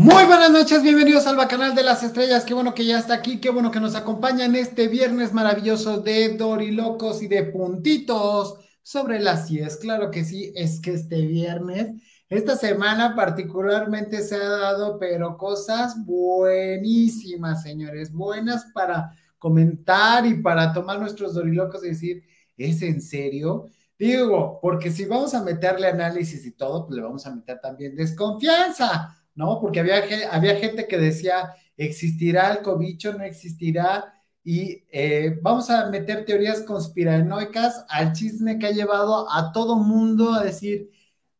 Muy 0.00 0.26
buenas 0.26 0.52
noches, 0.52 0.84
bienvenidos 0.84 1.26
al 1.26 1.34
Bacanal 1.34 1.74
de 1.74 1.82
las 1.82 2.04
Estrellas. 2.04 2.44
Qué 2.44 2.54
bueno 2.54 2.72
que 2.72 2.84
ya 2.84 3.00
está 3.00 3.14
aquí, 3.14 3.40
qué 3.40 3.50
bueno 3.50 3.72
que 3.72 3.80
nos 3.80 3.96
acompaña 3.96 4.44
en 4.44 4.54
este 4.54 4.86
viernes 4.86 5.32
maravilloso 5.32 6.00
de 6.00 6.36
Dorilocos 6.36 7.20
y 7.20 7.26
de 7.26 7.42
puntitos 7.42 8.60
sobre 8.80 9.18
las 9.18 9.48
CIES. 9.48 9.76
Claro 9.78 10.12
que 10.12 10.24
sí, 10.24 10.52
es 10.54 10.78
que 10.78 10.92
este 10.92 11.26
viernes, 11.26 12.00
esta 12.28 12.54
semana 12.54 13.16
particularmente 13.16 14.22
se 14.22 14.36
ha 14.36 14.48
dado, 14.48 15.00
pero 15.00 15.36
cosas 15.36 15.96
buenísimas, 16.06 17.64
señores, 17.64 18.12
buenas 18.12 18.66
para 18.72 19.10
comentar 19.36 20.24
y 20.26 20.40
para 20.40 20.72
tomar 20.72 21.00
nuestros 21.00 21.34
Dorilocos 21.34 21.84
y 21.84 21.88
decir, 21.88 22.22
¿es 22.56 22.82
en 22.82 23.02
serio? 23.02 23.66
Digo, 23.98 24.60
porque 24.62 24.92
si 24.92 25.06
vamos 25.06 25.34
a 25.34 25.42
meterle 25.42 25.88
análisis 25.88 26.46
y 26.46 26.52
todo, 26.52 26.86
pues 26.86 26.94
le 26.94 27.02
vamos 27.02 27.26
a 27.26 27.34
meter 27.34 27.60
también 27.60 27.96
desconfianza 27.96 29.17
¿no? 29.38 29.60
Porque 29.60 29.80
había, 29.80 30.02
había 30.32 30.56
gente 30.56 30.88
que 30.88 30.98
decía, 30.98 31.54
¿existirá 31.76 32.52
el 32.52 32.62
cobicho? 32.62 33.14
¿No 33.14 33.22
existirá? 33.24 34.12
Y 34.42 34.84
eh, 34.90 35.38
vamos 35.42 35.70
a 35.70 35.88
meter 35.90 36.24
teorías 36.24 36.62
conspiranoicas 36.62 37.84
al 37.88 38.12
chisme 38.12 38.58
que 38.58 38.66
ha 38.66 38.72
llevado 38.72 39.30
a 39.30 39.52
todo 39.52 39.76
mundo 39.76 40.32
a 40.34 40.42
decir, 40.42 40.90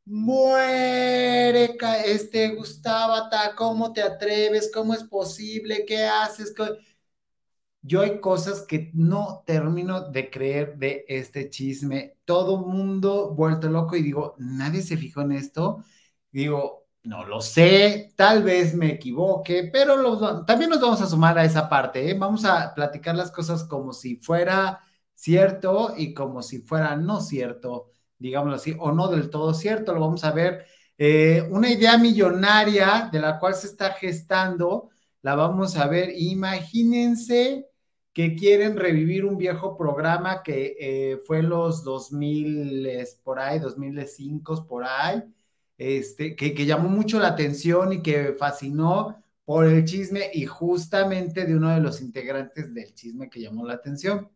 muere 0.05 1.77
este 2.07 2.55
Gustavo, 2.55 3.15
¿cómo 3.57 3.93
te 3.93 4.03
atreves? 4.03 4.71
¿Cómo 4.73 4.95
es 4.95 5.03
posible? 5.05 5.85
¿Qué 5.87 6.05
haces? 6.05 6.55
Yo 7.83 8.03
hay 8.03 8.21
cosas 8.21 8.63
que 8.63 8.91
no 8.95 9.43
termino 9.47 10.11
de 10.11 10.31
creer 10.31 10.77
de 10.79 11.05
este 11.09 11.51
chisme. 11.51 12.17
Todo 12.25 12.59
mundo 12.59 13.35
vuelto 13.35 13.69
loco 13.69 13.97
y 13.97 14.03
digo, 14.03 14.35
nadie 14.39 14.83
se 14.83 14.97
fijó 14.97 15.23
en 15.23 15.33
esto. 15.33 15.85
Digo, 16.31 16.78
no 17.09 17.25
lo 17.25 17.41
sé, 17.41 18.13
tal 18.17 18.43
vez 18.43 18.75
me 18.75 18.93
equivoque, 18.93 19.71
pero 19.73 20.45
también 20.45 20.69
nos 20.69 20.81
vamos 20.81 21.01
a 21.01 21.07
sumar 21.07 21.39
a 21.39 21.45
esa 21.45 21.67
parte. 21.69 22.11
¿eh? 22.11 22.15
Vamos 22.15 22.45
a 22.45 22.75
platicar 22.75 23.17
las 23.17 23.31
cosas 23.33 23.65
como 23.65 23.95
si 23.95 24.17
fuera 24.17 24.81
cierto 25.15 25.95
y 25.97 26.13
como 26.13 26.43
si 26.43 26.59
fuera 26.61 26.97
no 26.97 27.23
cierto, 27.23 27.93
digámoslo 28.19 28.57
así, 28.57 28.77
o 28.79 28.93
no 28.93 29.09
del 29.09 29.31
todo 29.31 29.55
cierto. 29.55 29.95
Lo 29.95 30.01
vamos 30.01 30.23
a 30.25 30.33
ver. 30.33 30.67
Eh, 30.99 31.49
una 31.51 31.71
idea 31.71 31.97
millonaria 31.97 33.09
de 33.11 33.21
la 33.21 33.39
cual 33.39 33.55
se 33.55 33.69
está 33.69 33.93
gestando, 33.95 34.91
la 35.23 35.35
vamos 35.35 35.77
a 35.79 35.87
ver. 35.89 36.11
Imagínense 36.15 37.69
que 38.13 38.37
quieren 38.37 38.77
revivir 38.77 39.25
un 39.25 39.39
viejo 39.39 39.79
programa 39.79 40.43
que 40.43 40.77
eh, 40.79 41.19
fue 41.27 41.43
los 41.43 41.85
2000 41.85 42.87
por 43.25 43.39
ahí, 43.39 43.59
2005 43.61 44.67
por 44.67 44.85
ahí 44.85 45.23
este, 45.79 46.37
que, 46.37 46.67
llamó 46.67 46.89
mucho 46.89 47.21
la 47.21 47.29
atención 47.29 47.93
y 47.93 48.03
que 48.03 48.35
fascinó 48.39 49.23
por 49.45 49.67
el 49.67 49.85
chisme 49.85 50.31
y 50.35 50.45
justamente 50.45 51.47
de 51.47 51.57
uno 51.57 51.71
de 51.71 51.81
los 51.81 52.01
integrantes 52.01 52.75
del 52.75 52.95
chisme 52.95 53.31
que 53.31 53.41
llamó 53.41 53.67
la 53.67 53.75
atención. 53.75 54.29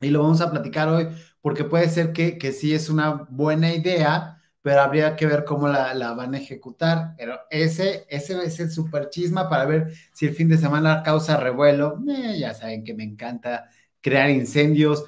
Y 0.00 0.10
lo 0.10 0.22
vamos 0.22 0.40
a 0.42 0.50
platicar 0.50 0.88
hoy 0.88 1.08
porque 1.40 1.64
puede 1.64 1.88
ser 1.88 2.12
que, 2.12 2.38
que 2.38 2.52
sí 2.52 2.74
es 2.74 2.90
una 2.90 3.26
buena 3.30 3.74
idea, 3.74 4.42
pero 4.62 4.82
habría 4.82 5.16
que 5.16 5.26
ver 5.26 5.44
cómo 5.44 5.68
la, 5.68 5.94
la 5.94 6.12
van 6.12 6.34
a 6.34 6.38
ejecutar. 6.38 7.14
Pero 7.16 7.40
ese, 7.50 8.06
ese 8.10 8.44
es 8.44 8.60
el 8.60 8.70
super 8.70 9.08
chisma 9.10 9.48
para 9.48 9.64
ver 9.64 9.92
si 10.12 10.26
el 10.26 10.34
fin 10.34 10.48
de 10.48 10.58
semana 10.58 11.02
causa 11.02 11.38
revuelo. 11.38 11.98
Eh, 12.08 12.38
ya 12.38 12.52
saben 12.52 12.84
que 12.84 12.94
me 12.94 13.04
encanta 13.04 13.70
crear 14.02 14.30
incendios. 14.30 15.04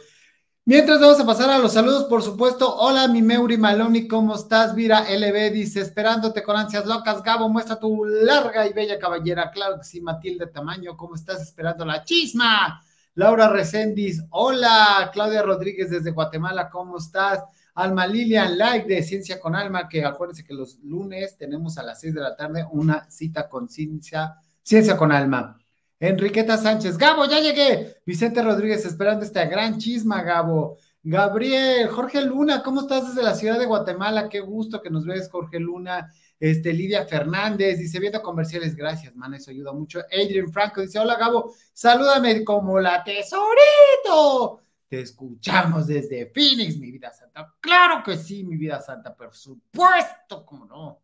Mientras 0.68 1.00
vamos 1.00 1.18
a 1.18 1.24
pasar 1.24 1.48
a 1.48 1.56
los 1.56 1.72
saludos, 1.72 2.04
por 2.04 2.22
supuesto. 2.22 2.76
Hola, 2.76 3.08
mi 3.08 3.22
Meuri 3.22 3.56
Maloni, 3.56 4.06
¿cómo 4.06 4.34
estás? 4.34 4.74
Vira 4.74 5.06
LB 5.08 5.50
dice, 5.50 5.80
esperándote 5.80 6.42
con 6.42 6.58
ansias 6.58 6.84
locas. 6.84 7.22
Gabo, 7.22 7.48
muestra 7.48 7.80
tu 7.80 8.04
larga 8.04 8.66
y 8.66 8.74
bella 8.74 8.98
caballera. 8.98 9.50
Claro 9.50 9.78
que 9.78 9.84
sí, 9.84 10.02
Matilde 10.02 10.46
Tamaño, 10.48 10.94
¿cómo 10.94 11.14
estás 11.14 11.40
esperando 11.40 11.86
la 11.86 12.04
chisma? 12.04 12.82
Laura 13.14 13.48
Recendis, 13.48 14.22
hola. 14.28 15.08
Claudia 15.10 15.40
Rodríguez 15.40 15.88
desde 15.88 16.10
Guatemala, 16.10 16.68
¿cómo 16.68 16.98
estás? 16.98 17.44
Alma 17.72 18.06
Lilian, 18.06 18.58
like 18.58 18.86
de 18.86 19.02
Ciencia 19.02 19.40
con 19.40 19.56
Alma, 19.56 19.88
que 19.88 20.04
acuérdense 20.04 20.44
que 20.44 20.52
los 20.52 20.78
lunes 20.80 21.38
tenemos 21.38 21.78
a 21.78 21.82
las 21.82 21.98
seis 21.98 22.12
de 22.12 22.20
la 22.20 22.36
tarde 22.36 22.66
una 22.70 23.10
cita 23.10 23.48
con 23.48 23.70
Ciencia, 23.70 24.34
Ciencia 24.62 24.98
con 24.98 25.12
Alma. 25.12 25.58
Enriqueta 26.00 26.56
Sánchez, 26.56 26.96
Gabo, 26.96 27.24
ya 27.26 27.40
llegué. 27.40 27.96
Vicente 28.06 28.40
Rodríguez, 28.42 28.84
esperando 28.84 29.24
esta 29.24 29.44
gran 29.46 29.78
chisma, 29.78 30.22
Gabo. 30.22 30.78
Gabriel, 31.02 31.88
Jorge 31.88 32.22
Luna, 32.22 32.62
¿cómo 32.62 32.82
estás 32.82 33.08
desde 33.08 33.22
la 33.22 33.34
ciudad 33.34 33.58
de 33.58 33.66
Guatemala? 33.66 34.28
Qué 34.28 34.40
gusto 34.40 34.80
que 34.80 34.90
nos 34.90 35.04
ves, 35.04 35.28
Jorge 35.30 35.58
Luna. 35.58 36.12
Este, 36.38 36.72
Lidia 36.72 37.04
Fernández 37.04 37.78
dice, 37.78 37.98
viendo 37.98 38.22
comerciales, 38.22 38.76
gracias, 38.76 39.16
man, 39.16 39.34
eso 39.34 39.50
ayuda 39.50 39.72
mucho. 39.72 40.00
Adrian 40.12 40.52
Franco 40.52 40.80
dice, 40.80 41.00
hola 41.00 41.16
Gabo, 41.16 41.52
salúdame 41.72 42.44
como 42.44 42.78
la 42.78 43.02
tesorito. 43.02 44.60
Te 44.86 45.00
escuchamos 45.00 45.86
desde 45.88 46.30
Phoenix, 46.32 46.78
mi 46.78 46.92
vida 46.92 47.12
santa. 47.12 47.54
Claro 47.60 48.02
que 48.04 48.16
sí, 48.16 48.44
mi 48.44 48.56
vida 48.56 48.80
santa, 48.80 49.14
por 49.16 49.34
supuesto, 49.34 50.46
cómo 50.46 50.64
no. 50.64 51.02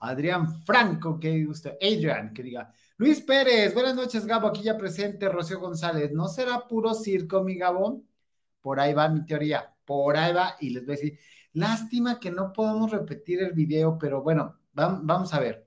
Adrián 0.00 0.62
Franco, 0.64 1.18
qué 1.18 1.44
gusto. 1.44 1.70
Adrian, 1.80 2.32
que 2.32 2.42
diga, 2.42 2.72
Luis 2.98 3.20
Pérez, 3.20 3.74
buenas 3.74 3.94
noches, 3.94 4.24
Gabo, 4.24 4.48
aquí 4.48 4.62
ya 4.62 4.78
presente, 4.78 5.28
Rocío 5.28 5.60
González. 5.60 6.12
¿No 6.12 6.28
será 6.28 6.66
puro 6.66 6.94
circo, 6.94 7.42
mi 7.42 7.56
Gabo? 7.56 8.02
Por 8.62 8.80
ahí 8.80 8.94
va 8.94 9.08
mi 9.10 9.26
teoría, 9.26 9.70
por 9.84 10.16
ahí 10.16 10.32
va, 10.32 10.56
y 10.60 10.70
les 10.70 10.86
voy 10.86 10.94
a 10.94 10.96
decir, 10.96 11.18
lástima 11.52 12.18
que 12.18 12.30
no 12.30 12.54
podemos 12.54 12.90
repetir 12.90 13.42
el 13.42 13.52
video, 13.52 13.98
pero 13.98 14.22
bueno, 14.22 14.60
vamos 14.72 15.34
a 15.34 15.40
ver. 15.40 15.66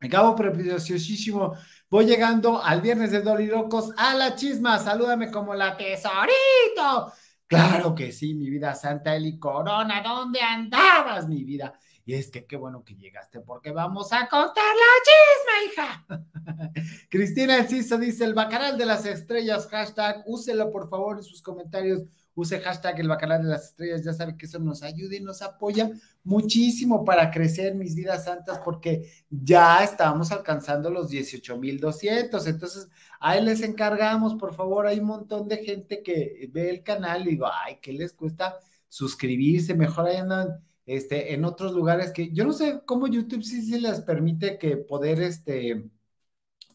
Gabo 0.00 0.34
preciosísimo, 0.34 1.54
voy 1.88 2.04
llegando 2.04 2.60
al 2.60 2.80
viernes 2.80 3.12
de 3.12 3.22
Dolirocos 3.22 3.92
a 3.96 4.14
la 4.14 4.34
chisma, 4.34 4.80
salúdame 4.80 5.30
como 5.30 5.54
la 5.54 5.76
tesorito. 5.76 7.12
Claro 7.46 7.94
que 7.94 8.10
sí, 8.10 8.34
mi 8.34 8.50
vida 8.50 8.74
santa 8.74 9.14
Eli 9.14 9.38
Corona, 9.38 10.02
¿dónde 10.02 10.40
andabas, 10.40 11.28
mi 11.28 11.44
vida? 11.44 11.78
Y 12.06 12.14
es 12.14 12.30
que 12.30 12.46
qué 12.46 12.56
bueno 12.56 12.84
que 12.84 12.94
llegaste 12.94 13.40
porque 13.40 13.72
vamos 13.72 14.12
a 14.12 14.28
contar 14.28 14.64
la 14.64 15.66
chisma, 15.74 16.06
hija. 16.06 16.72
Cristina 17.10 17.58
Enciso 17.58 17.98
dice 17.98 18.24
el 18.24 18.32
bacanal 18.32 18.78
de 18.78 18.86
las 18.86 19.04
estrellas, 19.04 19.66
hashtag, 19.66 20.22
úselo 20.24 20.70
por 20.70 20.88
favor 20.88 21.16
en 21.16 21.24
sus 21.24 21.42
comentarios, 21.42 22.04
use 22.36 22.60
hashtag 22.60 23.00
el 23.00 23.08
bacanal 23.08 23.42
de 23.42 23.48
las 23.48 23.64
estrellas, 23.64 24.04
ya 24.04 24.12
sabe 24.12 24.36
que 24.36 24.46
eso 24.46 24.60
nos 24.60 24.84
ayuda 24.84 25.16
y 25.16 25.20
nos 25.20 25.42
apoya 25.42 25.90
muchísimo 26.22 27.04
para 27.04 27.28
crecer 27.28 27.74
mis 27.74 27.96
vidas 27.96 28.24
santas 28.24 28.60
porque 28.64 29.10
ya 29.28 29.82
estamos 29.82 30.30
alcanzando 30.30 30.90
los 30.90 31.08
18,200, 31.08 32.46
entonces 32.46 32.88
ahí 33.18 33.44
les 33.44 33.62
encargamos, 33.62 34.36
por 34.36 34.54
favor, 34.54 34.86
hay 34.86 35.00
un 35.00 35.06
montón 35.06 35.48
de 35.48 35.56
gente 35.56 36.04
que 36.04 36.48
ve 36.52 36.70
el 36.70 36.84
canal 36.84 37.26
y 37.26 37.30
digo, 37.30 37.48
ay, 37.52 37.78
¿qué 37.82 37.92
les 37.92 38.12
cuesta 38.12 38.60
suscribirse? 38.88 39.74
Mejor 39.74 40.06
ahí 40.06 40.18
andan 40.18 40.60
este, 40.86 41.34
en 41.34 41.44
otros 41.44 41.72
lugares 41.72 42.12
que 42.12 42.30
yo 42.32 42.44
no 42.44 42.52
sé 42.52 42.82
cómo 42.86 43.08
YouTube 43.08 43.42
sí, 43.42 43.62
sí 43.62 43.80
les 43.80 44.00
permite 44.00 44.56
que 44.58 44.76
poder 44.76 45.20
este, 45.20 45.84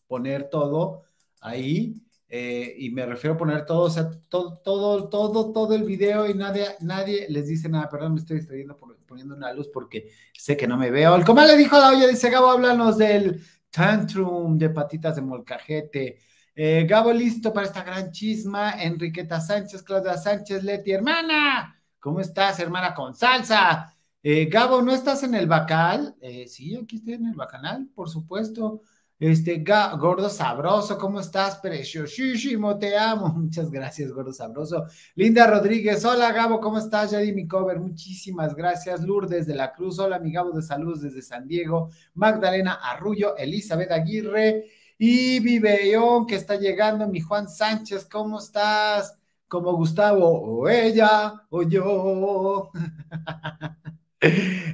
poner 0.08 0.50
todo 0.50 1.04
ahí. 1.40 1.96
Eh, 2.34 2.76
y 2.78 2.92
me 2.92 3.06
refiero 3.06 3.36
a 3.36 3.38
poner 3.38 3.66
todo, 3.66 3.82
o 3.82 3.90
sea, 3.90 4.10
todo, 4.30 4.58
todo, 4.60 5.10
todo, 5.10 5.52
todo 5.52 5.76
el 5.76 5.84
video 5.84 6.30
y 6.30 6.34
nadie, 6.34 6.66
nadie 6.80 7.28
les 7.30 7.48
dice 7.48 7.68
nada. 7.68 7.90
Perdón, 7.90 8.14
me 8.14 8.20
estoy 8.20 8.38
distrayendo 8.38 8.78
poniendo 9.06 9.36
una 9.36 9.52
luz 9.52 9.68
porque 9.68 10.12
sé 10.34 10.56
que 10.56 10.68
no 10.68 10.78
me 10.78 10.92
veo. 10.92 11.16
El 11.16 11.26
comal 11.26 11.48
le 11.48 11.58
dijo 11.58 11.76
a 11.76 11.80
la 11.80 11.90
olla, 11.90 12.08
dice 12.08 12.30
Gabo, 12.30 12.50
háblanos 12.50 12.98
del 12.98 13.42
tantrum 13.70 14.58
de 14.58 14.70
patitas 14.70 15.16
de 15.18 15.22
molcajete. 15.22 16.20
Eh, 16.56 16.86
Gabo, 16.90 17.12
listo 17.12 17.54
para 17.54 17.68
esta 17.68 17.84
gran 17.84 18.12
chisma. 18.12 18.82
Enriqueta 18.82 19.42
Sánchez, 19.42 19.84
Claudia 19.84 20.18
Sánchez, 20.18 20.64
Leti, 20.64 20.92
hermana. 20.92 21.82
¿Cómo 22.00 22.22
estás, 22.22 22.60
hermana 22.60 22.94
con 22.94 23.14
salsa? 23.14 23.94
Eh, 24.24 24.46
Gabo, 24.46 24.82
¿no 24.82 24.94
estás 24.94 25.24
en 25.24 25.34
el 25.36 25.48
Bacal? 25.48 26.16
Eh, 26.22 26.48
sí, 26.48 26.76
aquí 26.76 26.98
estoy 26.98 27.14
en 27.16 27.26
el 27.28 27.36
Bacanal, 27.36 27.88
por 27.96 28.08
supuesto. 28.10 28.82
Este, 29.20 29.64
gordo 30.00 30.30
sabroso, 30.30 30.98
¿cómo 30.98 31.20
estás? 31.20 31.58
Preciosísimo, 31.58 32.78
te 32.78 32.98
amo. 32.98 33.30
Muchas 33.36 33.72
gracias, 33.72 34.12
gordo 34.12 34.32
sabroso. 34.34 34.86
Linda 35.16 35.48
Rodríguez, 35.48 36.04
hola 36.06 36.32
Gabo, 36.32 36.60
¿cómo 36.60 36.78
estás? 36.78 37.12
Ya 37.12 37.20
di 37.20 37.34
mi 37.34 37.48
cover, 37.48 37.80
muchísimas 37.80 38.56
gracias. 38.56 39.02
Lourdes 39.02 39.48
de 39.48 39.56
la 39.56 39.72
Cruz, 39.74 39.98
hola 40.00 40.20
mi 40.20 40.32
Gabo 40.32 40.52
de 40.52 40.62
Salud 40.62 41.02
desde 41.02 41.22
San 41.24 41.48
Diego. 41.48 41.90
Magdalena 42.14 42.74
Arrullo, 42.76 43.36
Elizabeth 43.38 43.92
Aguirre 43.92 44.66
y 45.00 45.40
Viveón, 45.40 46.28
que 46.28 46.36
está 46.36 46.56
llegando. 46.58 47.08
Mi 47.08 47.22
Juan 47.22 47.50
Sánchez, 47.50 48.06
¿cómo 48.06 48.38
estás? 48.40 49.18
Como 49.48 49.74
Gustavo, 49.74 50.28
o 50.30 50.70
ella, 50.70 51.42
o 51.50 51.64
yo. 51.64 52.72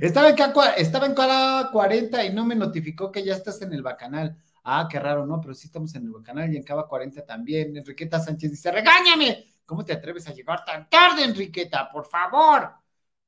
Estaba 0.01 0.29
en, 0.29 0.35
estaba 0.77 1.05
en 1.05 1.15
cada 1.15 1.71
40 1.71 2.25
y 2.25 2.33
no 2.33 2.45
me 2.45 2.55
notificó 2.55 3.11
que 3.11 3.23
ya 3.23 3.33
estás 3.33 3.61
en 3.61 3.73
el 3.73 3.81
bacanal. 3.81 4.37
Ah, 4.63 4.87
qué 4.91 4.99
raro, 4.99 5.25
¿no? 5.25 5.39
Pero 5.39 5.53
sí 5.53 5.67
estamos 5.67 5.95
en 5.95 6.03
el 6.03 6.11
bacanal 6.11 6.53
y 6.53 6.57
en 6.57 6.63
cada 6.63 6.83
40 6.83 7.25
también. 7.25 7.75
Enriqueta 7.77 8.19
Sánchez 8.19 8.51
dice, 8.51 8.71
regáñame. 8.71 9.45
¿Cómo 9.65 9.83
te 9.85 9.93
atreves 9.93 10.27
a 10.27 10.33
llegar 10.33 10.63
tan 10.65 10.89
tarde, 10.89 11.23
Enriqueta? 11.23 11.89
Por 11.91 12.05
favor. 12.05 12.71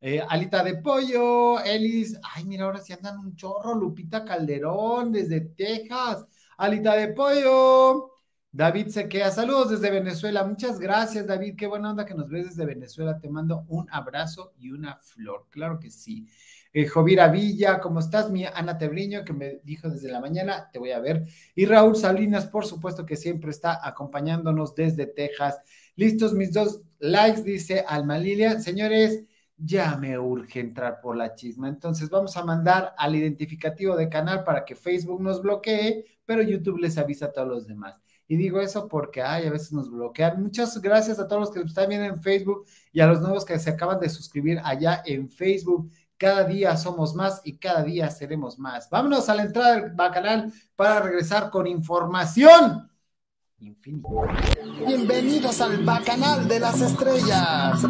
Eh, 0.02 0.22
Alita 0.28 0.64
de 0.64 0.76
Pollo, 0.76 1.60
Elis, 1.62 2.18
ay, 2.24 2.46
mira, 2.46 2.64
ahora 2.66 2.80
sí 2.80 2.94
andan 2.94 3.20
un 3.20 3.36
chorro, 3.36 3.76
Lupita 3.76 4.24
Calderón 4.24 5.12
desde 5.12 5.42
Texas, 5.42 6.26
Alita 6.58 6.96
de 6.96 7.10
Pollo, 7.10 8.12
David 8.52 8.88
Sequea, 8.88 9.30
saludos 9.30 9.70
desde 9.70 9.92
Venezuela, 9.92 10.44
muchas 10.44 10.80
gracias 10.80 11.28
David, 11.28 11.56
qué 11.56 11.68
buena 11.68 11.92
onda 11.92 12.04
que 12.04 12.16
nos 12.16 12.30
ves 12.30 12.48
desde 12.48 12.66
Venezuela, 12.66 13.20
te 13.20 13.30
mando 13.30 13.64
un 13.68 13.88
abrazo 13.92 14.54
y 14.58 14.72
una 14.72 14.98
flor, 14.98 15.46
claro 15.52 15.80
que 15.80 15.92
sí. 15.92 16.28
Eh, 16.74 16.88
Jovira 16.88 17.28
Villa, 17.28 17.80
¿cómo 17.80 18.00
estás? 18.00 18.32
Mi 18.32 18.46
Ana 18.46 18.78
Tebriño, 18.78 19.24
que 19.24 19.34
me 19.34 19.60
dijo 19.64 19.90
desde 19.90 20.12
la 20.12 20.20
mañana, 20.20 20.70
te 20.72 20.80
voy 20.80 20.92
a 20.92 21.00
ver. 21.00 21.26
Y 21.56 21.66
Raúl 21.66 21.96
Salinas, 21.96 22.48
por 22.48 22.66
supuesto 22.66 23.06
que 23.06 23.16
siempre 23.16 23.52
está 23.52 23.88
acompañándonos 23.88 24.76
desde 24.76 25.08
Texas. 25.08 25.60
Listos 25.96 26.34
mis 26.34 26.54
dos 26.54 26.82
likes, 27.00 27.42
dice 27.42 27.84
Alma 27.88 28.18
Lilia. 28.20 28.60
Señores, 28.60 29.24
ya 29.58 29.98
me 29.98 30.18
urge 30.20 30.60
entrar 30.60 31.02
por 31.02 31.18
la 31.18 31.34
chisma. 31.34 31.68
Entonces 31.68 32.10
vamos 32.10 32.38
a 32.38 32.44
mandar 32.44 32.94
al 32.98 33.16
identificativo 33.16 33.96
de 33.96 34.10
canal 34.10 34.44
para 34.44 34.64
que 34.64 34.76
Facebook 34.76 35.22
nos 35.22 35.42
bloquee, 35.42 36.06
pero 36.26 36.44
YouTube 36.44 36.80
les 36.80 36.98
avisa 37.00 37.26
a 37.28 37.32
todos 37.32 37.48
los 37.48 37.68
demás. 37.68 38.00
Y 38.32 38.38
digo 38.38 38.62
eso 38.62 38.88
porque, 38.88 39.24
ay, 39.24 39.48
a 39.48 39.50
veces 39.50 39.74
nos 39.74 39.90
bloquean. 39.90 40.40
Muchas 40.42 40.80
gracias 40.80 41.18
a 41.18 41.28
todos 41.28 41.42
los 41.42 41.52
que 41.52 41.62
están 41.62 41.90
viendo 41.90 42.06
en 42.06 42.22
Facebook 42.22 42.64
y 42.94 43.00
a 43.00 43.08
los 43.08 43.22
nuevos 43.22 43.44
que 43.44 43.58
se 43.58 43.72
acaban 43.72 44.00
de 44.00 44.08
suscribir 44.08 44.62
allá 44.64 45.02
en 45.04 45.32
Facebook. 45.32 45.90
Cada 46.16 46.44
día 46.44 46.78
somos 46.78 47.16
más 47.16 47.42
y 47.44 47.58
cada 47.58 47.82
día 47.82 48.08
seremos 48.12 48.60
más. 48.60 48.88
Vámonos 48.88 49.28
a 49.30 49.36
la 49.36 49.42
entrada 49.42 49.78
del 49.78 49.96
canal 49.96 50.54
para 50.76 51.00
regresar 51.00 51.50
con 51.50 51.66
información 51.66 52.88
infinita. 53.58 54.08
Bienvenidos 54.86 55.60
al 55.60 55.84
Bacanal 55.84 56.48
de 56.48 56.60
las 56.60 56.82
Estrellas. 56.82 57.82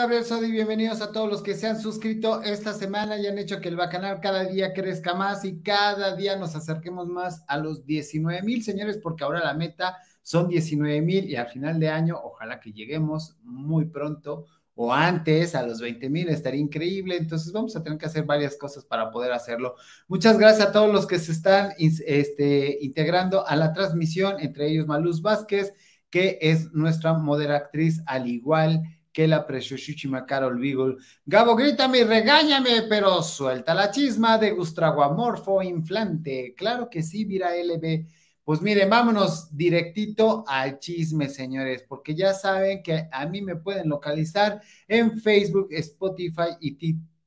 Gabriel 0.00 0.24
Sodi, 0.24 0.50
bienvenidos 0.50 1.02
a 1.02 1.12
todos 1.12 1.28
los 1.28 1.42
que 1.42 1.52
se 1.52 1.66
han 1.66 1.78
suscrito 1.78 2.40
esta 2.40 2.72
semana 2.72 3.18
y 3.18 3.26
han 3.26 3.36
hecho 3.36 3.60
que 3.60 3.68
el 3.68 3.76
Bacanal 3.76 4.18
cada 4.22 4.44
día 4.44 4.72
crezca 4.72 5.12
más 5.12 5.44
y 5.44 5.60
cada 5.60 6.16
día 6.16 6.36
nos 6.36 6.56
acerquemos 6.56 7.06
más 7.06 7.44
a 7.46 7.58
los 7.58 7.84
19 7.84 8.40
mil, 8.40 8.64
señores, 8.64 8.96
porque 8.96 9.24
ahora 9.24 9.44
la 9.44 9.52
meta 9.52 9.98
son 10.22 10.48
19 10.48 11.02
mil 11.02 11.28
y 11.28 11.36
al 11.36 11.48
final 11.48 11.78
de 11.78 11.90
año, 11.90 12.18
ojalá 12.18 12.60
que 12.60 12.72
lleguemos 12.72 13.36
muy 13.42 13.84
pronto 13.84 14.46
o 14.74 14.90
antes 14.90 15.54
a 15.54 15.66
los 15.66 15.82
20 15.82 16.08
mil, 16.08 16.30
estaría 16.30 16.62
increíble, 16.62 17.18
entonces 17.18 17.52
vamos 17.52 17.76
a 17.76 17.82
tener 17.82 17.98
que 17.98 18.06
hacer 18.06 18.24
varias 18.24 18.56
cosas 18.56 18.86
para 18.86 19.10
poder 19.10 19.32
hacerlo. 19.32 19.74
Muchas 20.08 20.38
gracias 20.38 20.68
a 20.68 20.72
todos 20.72 20.90
los 20.90 21.06
que 21.06 21.18
se 21.18 21.32
están 21.32 21.74
este, 21.76 22.78
integrando 22.80 23.46
a 23.46 23.54
la 23.54 23.74
transmisión, 23.74 24.36
entre 24.40 24.68
ellos 24.70 24.86
Maluz 24.86 25.20
Vázquez, 25.20 25.74
que 26.08 26.38
es 26.40 26.72
nuestra 26.72 27.12
moderatriz, 27.12 28.00
al 28.06 28.28
igual 28.28 28.82
que 28.82 28.99
la 29.14 29.46
preciosísima 29.46 30.24
Carol 30.24 30.58
Beagle. 30.58 30.96
Gabo, 31.24 31.56
grítame 31.56 31.98
y 31.98 32.04
regáñame, 32.04 32.82
pero 32.88 33.22
suelta 33.22 33.74
la 33.74 33.90
chisma 33.90 34.38
de 34.38 34.52
Gustraguamorfo 34.52 35.62
Inflante. 35.62 36.54
Claro 36.56 36.88
que 36.88 37.02
sí, 37.02 37.24
Vira 37.24 37.56
LB. 37.56 38.06
Pues 38.44 38.62
miren, 38.62 38.88
vámonos 38.88 39.54
directito 39.56 40.44
al 40.46 40.78
chisme, 40.78 41.28
señores, 41.28 41.84
porque 41.88 42.14
ya 42.14 42.32
saben 42.34 42.82
que 42.82 43.08
a 43.12 43.26
mí 43.26 43.42
me 43.42 43.56
pueden 43.56 43.88
localizar 43.88 44.60
en 44.88 45.20
Facebook, 45.20 45.68
Spotify 45.70 46.56
y 46.60 46.76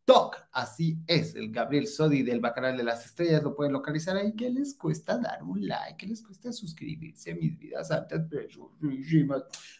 TikTok. 0.05 0.37
Así 0.51 0.97
es, 1.07 1.33
el 1.35 1.51
Gabriel 1.51 1.87
Sodi 1.87 2.23
del 2.23 2.39
Bacanal 2.39 2.77
de 2.77 2.83
las 2.83 3.05
Estrellas 3.05 3.41
lo 3.41 3.55
pueden 3.55 3.73
localizar 3.73 4.17
ahí. 4.17 4.33
¿Qué 4.35 4.49
les 4.49 4.75
cuesta 4.75 5.17
dar 5.17 5.41
un 5.43 5.65
like? 5.65 5.97
¿Qué 5.97 6.07
les 6.07 6.21
cuesta 6.21 6.51
suscribirse? 6.51 7.33
Mis 7.33 7.57
vidas 7.57 7.87
santas, 7.87 8.21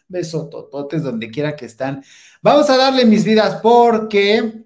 besotototes 0.08 1.02
donde 1.02 1.30
quiera 1.30 1.54
que 1.54 1.66
están. 1.66 2.02
Vamos 2.42 2.68
a 2.70 2.76
darle 2.76 3.04
mis 3.04 3.24
vidas 3.24 3.60
porque 3.62 4.64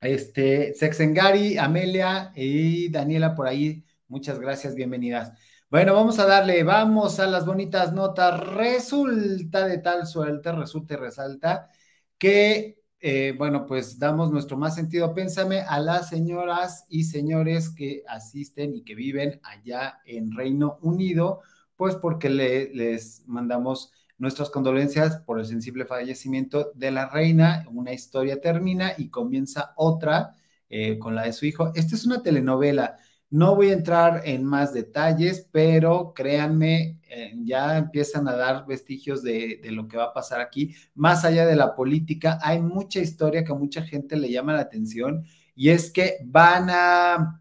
este 0.00 0.74
Sexengari, 0.74 1.56
Amelia 1.58 2.32
y 2.36 2.90
Daniela 2.90 3.34
por 3.34 3.46
ahí, 3.48 3.84
muchas 4.08 4.38
gracias, 4.38 4.74
bienvenidas. 4.74 5.32
Bueno, 5.70 5.94
vamos 5.94 6.18
a 6.18 6.26
darle, 6.26 6.62
vamos 6.64 7.18
a 7.18 7.26
las 7.26 7.46
bonitas 7.46 7.92
notas. 7.94 8.38
Resulta 8.40 9.66
de 9.66 9.78
tal 9.78 10.06
suerte, 10.06 10.52
resulta 10.52 10.94
y 10.94 10.96
resalta 10.98 11.70
que 12.18 12.81
eh, 13.04 13.34
bueno, 13.36 13.66
pues 13.66 13.98
damos 13.98 14.30
nuestro 14.30 14.56
más 14.56 14.76
sentido 14.76 15.12
pénsame 15.12 15.62
a 15.62 15.80
las 15.80 16.08
señoras 16.08 16.86
y 16.88 17.02
señores 17.02 17.68
que 17.68 18.04
asisten 18.06 18.76
y 18.76 18.84
que 18.84 18.94
viven 18.94 19.40
allá 19.42 19.98
en 20.06 20.30
Reino 20.30 20.78
Unido, 20.82 21.40
pues 21.74 21.96
porque 21.96 22.30
les 22.30 23.24
mandamos 23.26 23.90
nuestras 24.18 24.50
condolencias 24.50 25.16
por 25.18 25.40
el 25.40 25.46
sensible 25.46 25.84
fallecimiento 25.84 26.70
de 26.76 26.92
la 26.92 27.08
reina. 27.08 27.66
Una 27.72 27.92
historia 27.92 28.40
termina 28.40 28.92
y 28.96 29.08
comienza 29.08 29.74
otra 29.76 30.36
eh, 30.68 30.96
con 31.00 31.16
la 31.16 31.24
de 31.24 31.32
su 31.32 31.44
hijo. 31.44 31.72
Esta 31.74 31.96
es 31.96 32.06
una 32.06 32.22
telenovela. 32.22 32.98
No 33.32 33.56
voy 33.56 33.70
a 33.70 33.72
entrar 33.72 34.20
en 34.26 34.44
más 34.44 34.74
detalles, 34.74 35.48
pero 35.50 36.12
créanme, 36.12 36.98
eh, 37.08 37.32
ya 37.44 37.78
empiezan 37.78 38.28
a 38.28 38.36
dar 38.36 38.66
vestigios 38.66 39.22
de, 39.22 39.58
lo 39.70 39.88
que 39.88 39.96
va 39.96 40.04
a 40.04 40.12
pasar 40.12 40.42
aquí. 40.42 40.74
Más 40.94 41.24
allá 41.24 41.46
de 41.46 41.56
la 41.56 41.74
política, 41.74 42.38
hay 42.42 42.60
mucha 42.60 43.00
historia 43.00 43.42
que 43.42 43.52
a 43.52 43.54
mucha 43.54 43.80
gente 43.84 44.18
le 44.18 44.30
llama 44.30 44.52
la 44.52 44.60
atención 44.60 45.24
y 45.54 45.70
es 45.70 45.90
que 45.90 46.18
van 46.26 46.66
a, 46.68 47.40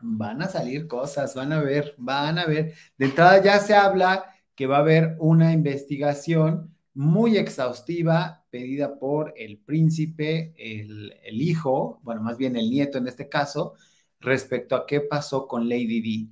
van 0.00 0.40
a 0.40 0.48
salir 0.48 0.88
cosas, 0.88 1.34
van 1.34 1.52
a 1.52 1.60
ver, 1.60 1.94
van 1.98 2.38
a 2.38 2.46
ver. 2.46 2.72
De 2.96 3.04
entrada 3.04 3.42
ya 3.42 3.58
se 3.58 3.74
habla 3.74 4.24
que 4.54 4.66
va 4.66 4.78
a 4.78 4.80
haber 4.80 5.16
una 5.18 5.52
investigación 5.52 6.74
muy 6.94 7.36
exhaustiva 7.36 8.46
pedida 8.48 8.98
por 8.98 9.34
el 9.36 9.58
príncipe, 9.58 10.54
el, 10.56 11.14
el 11.22 11.42
hijo, 11.42 12.00
bueno, 12.04 12.22
más 12.22 12.38
bien 12.38 12.56
el 12.56 12.70
nieto 12.70 12.96
en 12.96 13.06
este 13.06 13.28
caso, 13.28 13.74
respecto 14.20 14.76
a 14.76 14.86
qué 14.86 15.00
pasó 15.00 15.46
con 15.48 15.68
Lady 15.68 16.00
D. 16.00 16.28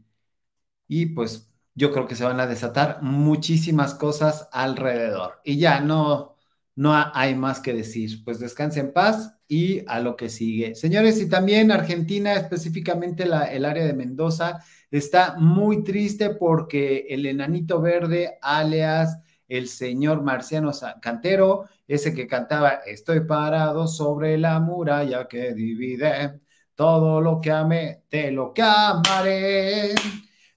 Y 0.89 1.07
pues 1.07 1.51
yo 1.75 1.93
creo 1.93 2.07
que 2.07 2.17
se 2.17 2.25
van 2.25 2.41
a 2.41 2.47
desatar 2.47 3.03
muchísimas 3.03 3.95
cosas 3.95 4.49
alrededor. 4.53 5.41
Y 5.45 5.59
ya 5.59 5.81
no, 5.81 6.37
no 6.77 6.95
hay 6.95 7.35
más 7.35 7.61
que 7.61 7.73
decir. 7.73 8.25
Pues 8.25 8.41
descanse 8.41 8.81
en 8.81 8.93
paz 8.93 9.35
y 9.49 9.85
a 9.87 10.01
lo 10.01 10.17
que 10.17 10.29
sigue. 10.29 10.75
Señores, 10.75 11.21
y 11.21 11.29
también 11.29 11.71
Argentina, 11.71 12.35
específicamente 12.35 13.27
la, 13.27 13.45
el 13.45 13.65
área 13.65 13.85
de 13.85 13.95
Mendoza, 13.95 14.61
está 14.91 15.37
muy 15.39 15.85
triste 15.85 16.31
porque 16.31 17.07
el 17.11 17.27
enanito 17.27 17.81
verde, 17.81 18.39
alias 18.43 19.19
el 19.49 19.69
señor 19.69 20.23
Marciano 20.23 20.73
Cantero, 21.01 21.65
ese 21.87 22.15
que 22.15 22.27
cantaba 22.27 22.81
Estoy 22.87 23.21
parado 23.21 23.87
sobre 23.89 24.37
la 24.39 24.61
muralla 24.61 25.27
que 25.27 25.55
divide 25.55 26.41
todo 26.79 27.21
lo 27.21 27.41
que 27.41 27.51
amé, 27.51 28.05
te 28.09 28.31
lo 28.31 28.55
que 28.55 28.63
amaré. 28.63 29.97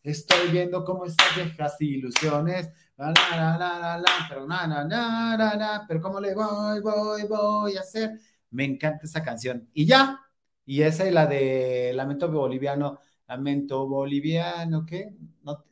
Estoy 0.04 0.50
viendo 0.52 0.86
cómo 0.86 1.06
estas 1.06 1.36
viejas 1.36 1.82
ilusiones. 1.82 2.70
La, 2.96 3.12
la, 3.58 3.98
la, 3.98 4.28
pero 4.30 4.46
na, 4.46 4.68
na, 4.68 5.84
pero 5.88 6.00
cómo 6.00 6.20
le 6.20 6.36
voy, 6.36 6.80
voy, 6.82 7.24
voy 7.24 7.76
a 7.76 7.80
hacer. 7.80 8.20
Me 8.52 8.66
encanta 8.66 9.06
esa 9.06 9.24
canción. 9.24 9.68
Y 9.74 9.88
ya. 9.88 10.20
Y 10.64 10.84
esa 10.84 11.08
y 11.08 11.12
la 11.12 11.26
de 11.26 11.92
Lamento 11.96 12.32
Boliviano. 12.32 13.00
Lamento 13.28 13.88
Boliviano, 13.88 14.86
¿qué? 14.86 15.16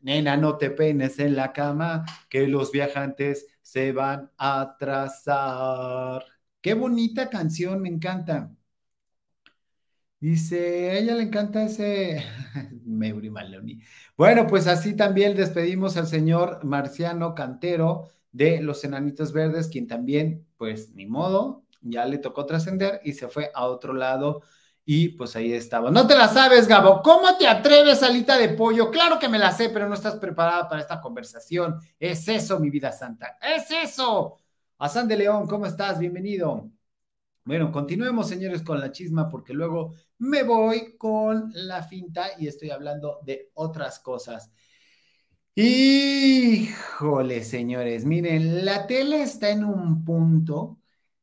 Nena, 0.02 0.36
no 0.36 0.58
te 0.58 0.72
peines 0.72 1.20
en 1.20 1.36
la 1.36 1.54
cama, 1.54 2.06
que 2.28 2.48
los 2.48 2.72
viajantes 2.72 3.46
se 3.62 3.92
van 3.92 4.32
a 4.36 4.62
atrasar. 4.62 6.24
Qué 6.60 6.74
bonita 6.74 7.30
canción, 7.30 7.80
me 7.84 7.90
encanta. 7.90 8.50
Dice, 10.22 10.92
a 10.92 10.98
ella 10.98 11.16
le 11.16 11.24
encanta 11.24 11.64
ese 11.64 12.26
Meuri 12.86 13.30
Maloni. 13.30 13.80
Bueno, 14.18 14.48
pues 14.48 14.68
así 14.68 14.94
también 14.96 15.36
despedimos 15.36 15.96
al 15.96 16.08
señor 16.08 16.64
Marciano 16.66 17.34
Cantero 17.34 18.10
de 18.34 18.62
Los 18.62 18.84
Enanitos 18.84 19.32
Verdes, 19.32 19.70
quien 19.70 19.88
también, 19.88 20.46
pues 20.58 20.94
ni 20.94 21.06
modo, 21.06 21.64
ya 21.82 22.06
le 22.06 22.18
tocó 22.18 22.46
trascender 22.46 23.00
y 23.06 23.14
se 23.14 23.30
fue 23.30 23.50
a 23.54 23.66
otro 23.68 23.94
lado. 23.94 24.42
Y 24.84 25.10
pues 25.10 25.36
ahí 25.36 25.54
estaba. 25.54 25.90
No 25.92 26.06
te 26.08 26.18
la 26.18 26.28
sabes, 26.28 26.68
Gabo. 26.68 27.02
¿Cómo 27.04 27.38
te 27.38 27.48
atreves, 27.48 28.02
Alita 28.04 28.38
de 28.38 28.50
pollo? 28.50 28.90
Claro 28.92 29.20
que 29.20 29.30
me 29.30 29.38
la 29.38 29.52
sé, 29.52 29.70
pero 29.70 29.88
no 29.88 29.94
estás 29.94 30.16
preparada 30.16 30.68
para 30.68 30.82
esta 30.82 31.00
conversación. 31.00 31.80
Es 32.00 32.28
eso, 32.28 32.60
mi 32.60 32.70
vida 32.72 32.92
santa. 32.92 33.38
Es 33.42 33.70
eso. 33.72 34.38
Azán 34.80 35.08
de 35.08 35.18
León, 35.18 35.48
¿cómo 35.48 35.66
estás? 35.68 36.00
Bienvenido. 36.00 36.72
Bueno, 37.46 37.72
continuemos, 37.72 38.28
señores, 38.28 38.64
con 38.64 38.80
la 38.80 38.92
chisma, 38.92 39.30
porque 39.30 39.54
luego 39.54 39.94
me 40.20 40.44
voy 40.44 40.96
con 40.98 41.52
la 41.54 41.84
finta 41.84 42.28
y 42.38 42.48
estoy 42.48 42.70
hablando 42.70 43.20
de 43.24 43.52
otras 43.56 44.00
cosas. 44.00 44.52
Híjole, 45.56 47.44
señores, 47.44 48.06
miren, 48.06 48.64
la 48.66 48.88
tele 48.88 49.22
está 49.22 49.50
en 49.50 49.66
un 49.66 50.06
punto 50.06 50.80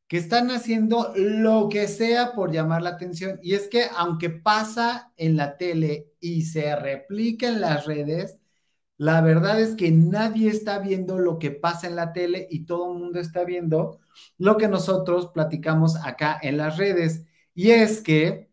que 0.07 0.17
están 0.17 0.51
haciendo 0.51 1.11
lo 1.15 1.69
que 1.69 1.87
sea 1.87 2.33
por 2.33 2.51
llamar 2.51 2.81
la 2.83 2.91
atención. 2.91 3.39
Y 3.41 3.55
es 3.55 3.67
que 3.67 3.85
aunque 3.95 4.29
pasa 4.29 5.11
en 5.17 5.37
la 5.37 5.57
tele 5.57 6.13
y 6.19 6.43
se 6.43 6.75
replica 6.75 7.47
en 7.49 7.61
las 7.61 7.85
redes, 7.85 8.37
la 8.97 9.21
verdad 9.21 9.59
es 9.61 9.75
que 9.75 9.91
nadie 9.91 10.49
está 10.49 10.79
viendo 10.79 11.19
lo 11.19 11.39
que 11.39 11.51
pasa 11.51 11.87
en 11.87 11.95
la 11.95 12.13
tele 12.13 12.47
y 12.49 12.65
todo 12.65 12.93
el 12.93 12.99
mundo 12.99 13.19
está 13.19 13.43
viendo 13.43 13.99
lo 14.37 14.57
que 14.57 14.67
nosotros 14.67 15.27
platicamos 15.33 15.95
acá 15.97 16.39
en 16.41 16.57
las 16.57 16.77
redes. 16.77 17.25
Y 17.53 17.71
es 17.71 18.01
que 18.01 18.46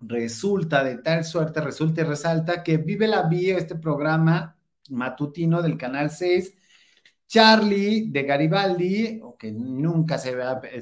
resulta 0.00 0.84
de 0.84 0.98
tal 0.98 1.24
suerte, 1.24 1.60
resulta 1.60 2.02
y 2.02 2.04
resalta 2.04 2.62
que 2.62 2.76
Vive 2.78 3.08
la 3.08 3.22
Vida, 3.22 3.58
este 3.58 3.74
programa 3.76 4.56
matutino 4.90 5.62
del 5.62 5.76
Canal 5.76 6.10
6, 6.10 6.54
Charlie 7.26 8.10
de 8.10 8.22
Garibaldi, 8.22 9.20
que 9.38 9.52
nunca 9.52 10.18
se, 10.18 10.36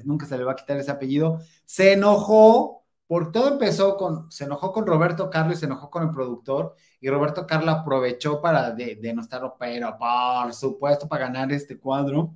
nunca 0.04 0.26
se 0.26 0.38
le 0.38 0.44
va 0.44 0.52
a 0.52 0.56
quitar 0.56 0.76
ese 0.76 0.90
apellido, 0.90 1.40
se 1.64 1.94
enojó, 1.94 2.84
por 3.06 3.32
todo 3.32 3.48
empezó 3.52 3.96
con, 3.96 4.30
se 4.30 4.44
enojó 4.44 4.72
con 4.72 4.86
Roberto 4.86 5.30
Carlos 5.30 5.58
se 5.60 5.66
enojó 5.66 5.90
con 5.90 6.04
el 6.04 6.10
productor, 6.10 6.76
y 7.00 7.08
Roberto 7.10 7.46
Carlos 7.46 7.74
aprovechó 7.74 8.40
para 8.40 8.70
denostarlo, 8.72 9.56
pero 9.58 9.96
por 9.98 10.54
supuesto 10.54 11.08
para 11.08 11.26
ganar 11.26 11.52
este 11.52 11.78
cuadro, 11.78 12.34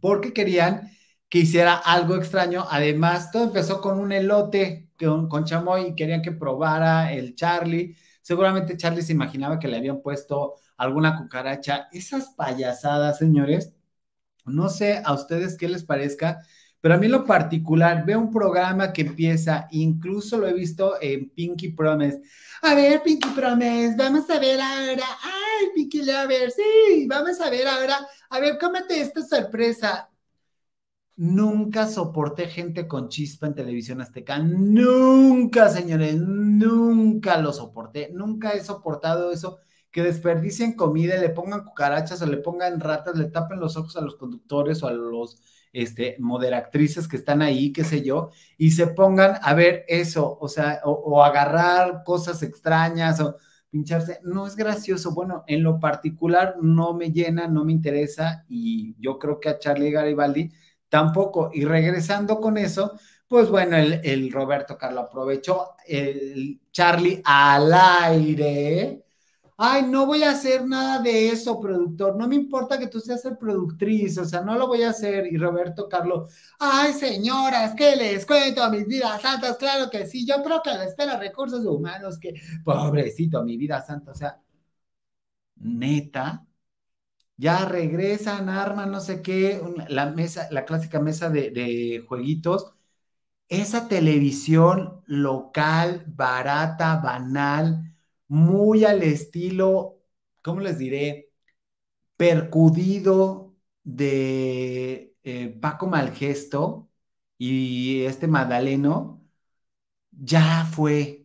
porque 0.00 0.32
querían 0.32 0.90
que 1.28 1.40
hiciera 1.40 1.74
algo 1.74 2.16
extraño. 2.16 2.66
Además, 2.70 3.30
todo 3.30 3.44
empezó 3.44 3.80
con 3.80 3.98
un 3.98 4.12
elote 4.12 4.89
con, 5.28 5.44
chamoy 5.44 5.88
y 5.88 5.94
querían 5.94 6.22
que 6.22 6.32
probara 6.32 7.12
el 7.12 7.34
Charlie. 7.34 7.96
Seguramente 8.22 8.76
Charlie 8.76 9.02
se 9.02 9.12
imaginaba 9.12 9.58
que 9.58 9.68
le 9.68 9.78
habían 9.78 10.02
puesto 10.02 10.54
alguna 10.76 11.16
cucaracha. 11.16 11.88
Esas 11.92 12.34
payasadas, 12.36 13.18
señores, 13.18 13.74
no 14.44 14.68
sé 14.68 15.02
a 15.04 15.12
ustedes 15.14 15.56
qué 15.56 15.68
les 15.68 15.84
parezca, 15.84 16.40
pero 16.80 16.94
a 16.94 16.98
mí 16.98 17.08
lo 17.08 17.24
particular, 17.24 18.04
veo 18.06 18.18
un 18.18 18.30
programa 18.30 18.92
que 18.92 19.02
empieza, 19.02 19.68
incluso 19.70 20.38
lo 20.38 20.48
he 20.48 20.54
visto 20.54 21.00
en 21.00 21.30
Pinky 21.30 21.70
Promise. 21.70 22.22
A 22.62 22.74
ver, 22.74 23.02
Pinky 23.02 23.28
Promise, 23.30 23.96
vamos 23.96 24.28
a 24.30 24.38
ver 24.38 24.60
ahora. 24.60 25.04
Ay, 25.22 25.66
Pinky 25.74 26.02
Lover, 26.02 26.50
sí, 26.50 27.06
vamos 27.06 27.40
a 27.40 27.50
ver 27.50 27.66
ahora. 27.68 28.06
A 28.30 28.40
ver, 28.40 28.58
cómete 28.58 29.00
esta 29.00 29.22
sorpresa. 29.22 30.09
Nunca 31.22 31.86
soporté 31.86 32.46
gente 32.46 32.88
con 32.88 33.10
chispa 33.10 33.46
en 33.46 33.54
televisión 33.54 34.00
azteca. 34.00 34.38
Nunca, 34.38 35.68
señores, 35.68 36.16
nunca 36.16 37.36
lo 37.36 37.52
soporté. 37.52 38.10
Nunca 38.10 38.52
he 38.52 38.64
soportado 38.64 39.30
eso 39.30 39.58
que 39.90 40.02
desperdicien 40.02 40.72
comida, 40.76 41.18
le 41.18 41.28
pongan 41.28 41.62
cucarachas 41.62 42.22
o 42.22 42.26
le 42.26 42.38
pongan 42.38 42.80
ratas, 42.80 43.18
le 43.18 43.26
tapen 43.26 43.60
los 43.60 43.76
ojos 43.76 43.98
a 43.98 44.00
los 44.00 44.16
conductores 44.16 44.82
o 44.82 44.88
a 44.88 44.92
los 44.92 45.42
este, 45.74 46.16
moderactrices 46.20 47.06
que 47.06 47.16
están 47.16 47.42
ahí, 47.42 47.70
qué 47.70 47.84
sé 47.84 48.02
yo, 48.02 48.30
y 48.56 48.70
se 48.70 48.86
pongan 48.86 49.36
a 49.42 49.52
ver 49.52 49.84
eso, 49.88 50.38
o 50.40 50.48
sea, 50.48 50.80
o, 50.84 51.22
agarrar 51.22 52.02
cosas 52.02 52.42
extrañas 52.42 53.20
o 53.20 53.36
pincharse, 53.68 54.20
no 54.22 54.46
es 54.46 54.56
gracioso. 54.56 55.12
Bueno, 55.12 55.44
en 55.46 55.64
lo 55.64 55.80
particular 55.80 56.56
no 56.62 56.94
me 56.94 57.12
llena, 57.12 57.46
no 57.46 57.66
me 57.66 57.72
interesa 57.72 58.46
y 58.48 58.94
yo 58.98 59.18
creo 59.18 59.38
que 59.38 59.50
a 59.50 59.58
Charlie 59.58 59.90
Garibaldi 59.90 60.50
tampoco. 60.90 61.50
Y 61.54 61.64
regresando 61.64 62.40
con 62.40 62.58
eso, 62.58 62.92
pues 63.28 63.48
bueno, 63.48 63.76
el, 63.78 64.00
el 64.04 64.30
Roberto 64.32 64.76
Carlos 64.76 65.06
aprovechó 65.08 65.76
el 65.86 66.60
Charlie 66.72 67.22
al 67.24 67.72
aire 67.72 69.04
ay, 69.62 69.82
no 69.82 70.06
voy 70.06 70.22
a 70.22 70.30
hacer 70.30 70.66
nada 70.66 71.00
de 71.02 71.28
eso, 71.28 71.60
productor, 71.60 72.16
no 72.16 72.26
me 72.26 72.34
importa 72.34 72.78
que 72.78 72.86
tú 72.86 72.98
seas 72.98 73.22
el 73.26 73.36
productriz, 73.36 74.16
o 74.16 74.24
sea, 74.24 74.40
no 74.40 74.56
lo 74.56 74.66
voy 74.66 74.82
a 74.82 74.90
hacer. 74.90 75.26
Y 75.30 75.36
Roberto 75.36 75.86
Carlos, 75.88 76.32
ay, 76.58 76.94
señoras, 76.94 77.74
¿qué 77.76 77.94
les 77.94 78.24
cuento 78.24 78.62
a 78.62 78.70
mis 78.70 78.86
vidas 78.86 79.20
santas? 79.20 79.58
Claro 79.58 79.90
que 79.90 80.06
sí, 80.06 80.26
yo 80.26 80.42
creo 80.42 80.62
que 80.62 80.70
la 80.70 80.84
espera 80.84 81.18
recursos 81.18 81.64
humanos, 81.66 82.18
que 82.18 82.34
pobrecito, 82.64 83.42
mi 83.44 83.58
vida 83.58 83.82
santa, 83.82 84.12
o 84.12 84.14
sea, 84.14 84.40
neta, 85.82 86.44
ya 87.40 87.64
regresan, 87.66 88.48
arman, 88.50 88.90
no 88.92 89.00
sé 89.00 89.22
qué, 89.22 89.60
la 89.88 90.06
mesa, 90.12 90.48
la 90.50 90.64
clásica 90.66 91.00
mesa 91.00 91.30
de, 91.30 92.04
jueguitos, 92.08 92.74
esa 93.48 93.88
televisión 93.88 95.02
local, 95.06 96.04
barata, 96.08 96.96
banal, 96.98 97.94
muy 98.28 98.84
al 98.84 99.02
estilo, 99.02 100.00
¿cómo 100.42 100.60
les 100.60 100.78
diré? 100.78 101.30
Percudido 102.16 103.56
de 103.84 105.16
eh, 105.24 105.48
Paco 105.60 105.86
Malgesto 105.88 106.90
y 107.38 108.04
este 108.04 108.26
Madaleno, 108.28 109.22
ya 110.12 110.66
fue. 110.72 111.19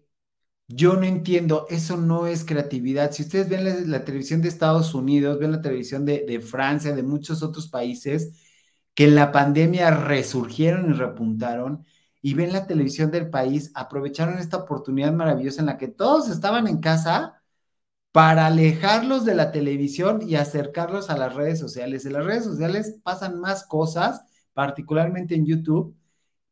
Yo 0.68 0.96
no 0.96 1.04
entiendo, 1.04 1.68
eso 1.70 1.96
no 1.98 2.26
es 2.28 2.44
creatividad. 2.44 3.12
Si 3.12 3.24
ustedes 3.24 3.50
ven 3.50 3.92
la, 3.92 4.04
televisión 4.04 4.42
de 4.42 4.50
Estados 4.50 4.96
Unidos, 4.96 5.38
ven 5.40 5.52
la 5.52 5.62
televisión 5.62 6.06
de, 6.06 6.26
de 6.28 6.40
Francia, 6.40 6.96
de 6.96 7.04
muchos 7.04 7.44
otros 7.44 7.68
países 7.68 8.32
que 8.96 9.06
en 9.06 9.16
la 9.16 9.32
pandemia 9.32 9.92
resurgieron 9.92 10.90
y 10.90 10.94
repuntaron, 10.94 11.86
y 12.22 12.34
ven 12.34 12.54
la 12.54 12.66
televisión 12.68 13.12
del 13.12 13.30
país, 13.30 13.72
aprovecharon 13.76 14.40
esta 14.40 14.58
oportunidad 14.58 15.14
maravillosa 15.14 15.62
en 15.62 15.68
la 15.68 15.78
que 15.78 15.88
todos 15.90 16.30
estaban 16.30 16.68
en 16.68 16.80
casa 16.80 17.44
para 18.12 18.48
alejarlos 18.48 19.26
de 19.26 19.36
la 19.36 19.52
televisión 19.52 20.22
y 20.28 20.36
acercarlos 20.36 21.10
a 21.10 21.18
las 21.18 21.36
redes 21.36 21.60
sociales. 21.60 22.06
En 22.06 22.14
las 22.14 22.26
redes 22.26 22.46
sociales 22.46 22.98
pasan 23.04 23.40
más 23.40 23.66
cosas, 23.66 24.24
particularmente 24.54 25.36
en 25.36 25.46
YouTube, 25.46 25.96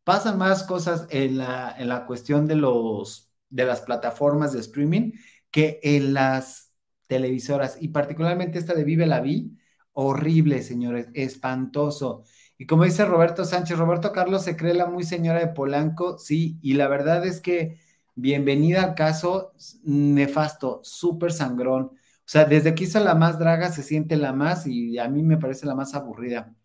pasan 0.03 0.37
más 0.37 0.63
cosas 0.63 1.07
en 1.09 1.37
la, 1.37 1.73
en 1.77 1.89
la 1.89 2.05
cuestión 2.05 2.47
de, 2.47 2.55
los, 2.55 3.32
de 3.53 3.65
las 3.65 3.81
plataformas 3.81 4.51
de 4.51 4.59
streaming 4.59 5.11
que 5.51 5.79
en 5.83 6.13
las 6.13 6.71
televisoras 7.07 7.77
y 7.79 7.89
particularmente 7.89 8.57
esta 8.57 8.73
de 8.73 8.83
Vive 8.83 9.05
la 9.05 9.21
Vi, 9.21 9.55
horrible, 9.91 10.63
señores, 10.63 11.07
espantoso. 11.13 12.23
Y 12.57 12.65
como 12.65 12.83
dice 12.83 13.05
Roberto 13.05 13.45
Sánchez, 13.45 13.77
Roberto 13.77 14.11
Carlos 14.11 14.43
se 14.43 14.57
cree 14.57 14.73
la 14.73 14.87
muy 14.87 15.03
señora 15.03 15.39
de 15.39 15.47
Polanco, 15.47 16.17
sí, 16.17 16.57
y 16.63 16.73
la 16.73 16.87
verdad 16.87 17.25
es 17.25 17.41
que 17.41 17.77
bienvenida 18.15 18.83
al 18.83 18.95
caso 18.95 19.53
nefasto, 19.83 20.81
súper 20.83 21.31
sangrón. 21.31 21.83
O 21.85 22.25
sea, 22.25 22.45
desde 22.45 22.73
que 22.73 22.85
hizo 22.85 22.99
la 23.01 23.13
más 23.13 23.37
draga 23.37 23.71
se 23.71 23.83
siente 23.83 24.15
la 24.15 24.33
más 24.33 24.65
y 24.65 24.97
a 24.97 25.07
mí 25.07 25.21
me 25.21 25.37
parece 25.37 25.67
la 25.67 25.75
más 25.75 25.93
aburrida. 25.93 26.55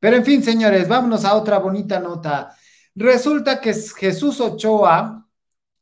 Pero 0.00 0.16
en 0.16 0.24
fin, 0.24 0.42
señores, 0.42 0.88
vámonos 0.88 1.26
a 1.26 1.34
otra 1.34 1.58
bonita 1.58 2.00
nota. 2.00 2.54
Resulta 2.94 3.60
que 3.60 3.74
Jesús 3.74 4.40
Ochoa 4.40 5.27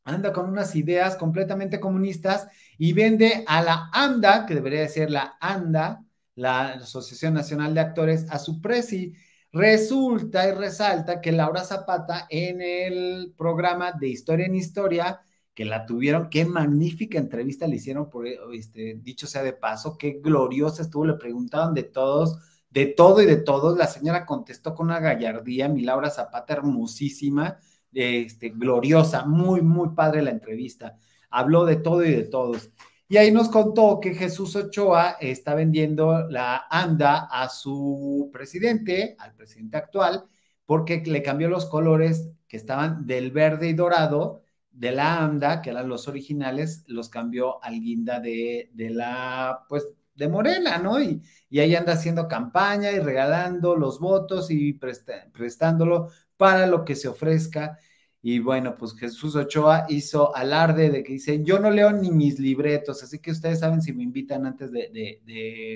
anda 0.07 0.31
con 0.31 0.49
unas 0.49 0.75
ideas 0.75 1.17
completamente 1.17 1.79
comunistas 1.79 2.47
y 2.77 2.93
vende 2.93 3.43
a 3.45 3.61
la 3.61 3.89
ANDA, 3.91 4.45
que 4.45 4.55
debería 4.55 4.87
ser 4.87 5.11
la 5.11 5.37
ANDA, 5.41 6.05
la 6.35 6.69
Asociación 6.73 7.33
Nacional 7.33 7.73
de 7.73 7.81
Actores, 7.81 8.25
a 8.29 8.39
su 8.39 8.61
presi. 8.61 9.13
Resulta 9.51 10.47
y 10.47 10.53
resalta 10.53 11.19
que 11.19 11.33
Laura 11.33 11.63
Zapata 11.63 12.25
en 12.29 12.61
el 12.61 13.33
programa 13.37 13.91
de 13.91 14.07
Historia 14.07 14.45
en 14.45 14.55
Historia, 14.55 15.21
que 15.53 15.65
la 15.65 15.85
tuvieron, 15.85 16.29
qué 16.29 16.45
magnífica 16.45 17.17
entrevista 17.17 17.67
le 17.67 17.75
hicieron, 17.75 18.09
por 18.09 18.27
este, 18.27 18.99
dicho 19.01 19.27
sea 19.27 19.43
de 19.43 19.53
paso, 19.53 19.97
qué 19.97 20.21
gloriosa 20.23 20.83
estuvo, 20.83 21.05
le 21.05 21.15
preguntaban 21.15 21.73
de 21.73 21.83
todos, 21.83 22.37
de 22.69 22.85
todo 22.85 23.21
y 23.21 23.25
de 23.25 23.37
todos, 23.37 23.77
la 23.77 23.87
señora 23.87 24.25
contestó 24.25 24.73
con 24.73 24.87
una 24.87 24.99
gallardía, 24.99 25.67
mi 25.67 25.81
Laura 25.81 26.09
Zapata 26.11 26.53
hermosísima, 26.53 27.59
este, 27.93 28.49
gloriosa, 28.49 29.25
muy, 29.25 29.61
muy 29.61 29.89
padre 29.89 30.21
la 30.21 30.31
entrevista, 30.31 30.97
habló 31.29 31.65
de 31.65 31.77
todo 31.77 32.03
y 32.05 32.11
de 32.11 32.23
todos. 32.23 32.71
Y 33.09 33.17
ahí 33.17 33.31
nos 33.31 33.49
contó 33.49 33.99
que 34.01 34.13
Jesús 34.13 34.55
Ochoa 34.55 35.11
está 35.21 35.55
vendiendo 35.55 36.27
la 36.29 36.65
ANDA 36.69 37.27
a 37.31 37.47
su 37.47 38.29
presidente, 38.33 39.15
al 39.19 39.33
presidente 39.33 39.77
actual, 39.77 40.25
porque 40.65 41.01
le 41.05 41.23
cambió 41.23 41.47
los 41.47 41.65
colores 41.67 42.29
que 42.47 42.57
estaban 42.57 43.05
del 43.05 43.31
verde 43.31 43.69
y 43.69 43.73
dorado 43.73 44.41
de 44.71 44.91
la 44.91 45.23
ANDA, 45.23 45.61
que 45.61 45.69
eran 45.71 45.89
los 45.89 46.07
originales, 46.07 46.83
los 46.87 47.09
cambió 47.09 47.63
al 47.63 47.79
guinda 47.79 48.19
de, 48.19 48.69
la, 48.75 49.65
pues, 49.69 49.85
de 50.15 50.27
Morena, 50.27 50.77
¿no? 50.77 51.01
Y, 51.01 51.21
y, 51.49 51.59
ahí 51.59 51.75
anda 51.75 51.93
haciendo 51.93 52.27
campaña 52.27 52.91
y 52.91 52.99
regalando 52.99 53.75
los 53.75 53.99
votos 53.99 54.51
y 54.51 54.73
prestándolo 54.73 56.09
para 56.37 56.67
lo 56.67 56.85
que 56.85 56.95
se 56.95 57.07
ofrezca. 57.07 57.77
Y 58.21 58.39
bueno, 58.39 58.77
pues 58.77 58.95
Jesús 58.95 59.35
Ochoa 59.35 59.85
hizo 59.89 60.35
alarde 60.35 60.89
de 60.89 61.03
que 61.03 61.13
dice, 61.13 61.43
yo 61.43 61.59
no 61.59 61.69
leo 61.69 61.91
ni 61.91 62.11
mis 62.11 62.39
libretos, 62.39 63.03
así 63.03 63.19
que 63.19 63.31
ustedes 63.31 63.59
saben 63.59 63.81
si 63.81 63.93
me 63.93 64.03
invitan 64.03 64.45
antes 64.45 64.71
de, 64.71 65.21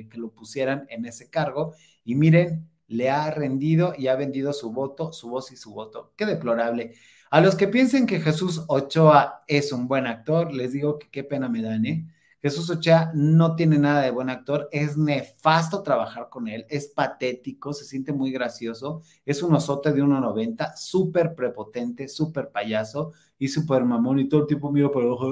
que 0.10 0.18
lo 0.18 0.32
pusieran 0.32 0.86
en 0.90 1.06
ese 1.06 1.30
cargo. 1.30 1.74
Y 2.04 2.16
miren, 2.16 2.70
le 2.88 3.10
ha 3.10 3.32
rendido 3.32 3.94
y 3.98 4.08
ha 4.08 4.16
vendido 4.16 4.54
su 4.54 4.72
voto, 4.72 5.14
su 5.14 5.30
voz 5.30 5.52
y 5.52 5.56
su 5.56 5.74
voto. 5.74 6.14
Qué 6.18 6.26
deplorable. 6.26 6.94
A 7.30 7.40
los 7.40 7.56
que 7.56 7.68
piensen 7.68 8.06
que 8.06 8.20
Jesús 8.20 8.66
Ochoa 8.68 9.44
es 9.48 9.72
un 9.72 9.88
buen 9.88 10.06
actor, 10.06 10.54
les 10.54 10.74
digo 10.74 11.00
que 11.00 11.10
qué 11.10 11.24
pena 11.24 11.48
me 11.48 11.62
dan, 11.62 11.86
¿eh? 11.86 12.06
Jesús 12.42 12.70
Ochoa 12.72 13.12
no 13.14 13.56
tiene 13.56 13.78
nada 13.78 14.02
de 14.02 14.10
buen 14.10 14.30
actor, 14.30 14.68
es 14.72 14.98
nefasto 14.98 15.84
trabajar 15.84 16.28
con 16.30 16.48
él, 16.48 16.66
es 16.70 16.88
patético, 16.88 17.72
se 17.72 17.86
siente 17.86 18.14
muy 18.14 18.32
gracioso, 18.32 19.04
es 19.24 19.44
un 19.44 19.54
osote 19.54 19.94
de 19.94 20.02
1.90, 20.02 20.76
súper 20.76 21.36
prepotente, 21.36 22.08
súper 22.08 22.50
payaso 22.50 23.14
y 23.38 23.48
súper 23.48 23.84
mamón 23.84 24.20
y 24.20 24.28
todo 24.28 24.42
el 24.42 24.48
tiempo 24.48 24.72
mira 24.72 24.92
para 24.92 25.06
abajo, 25.06 25.32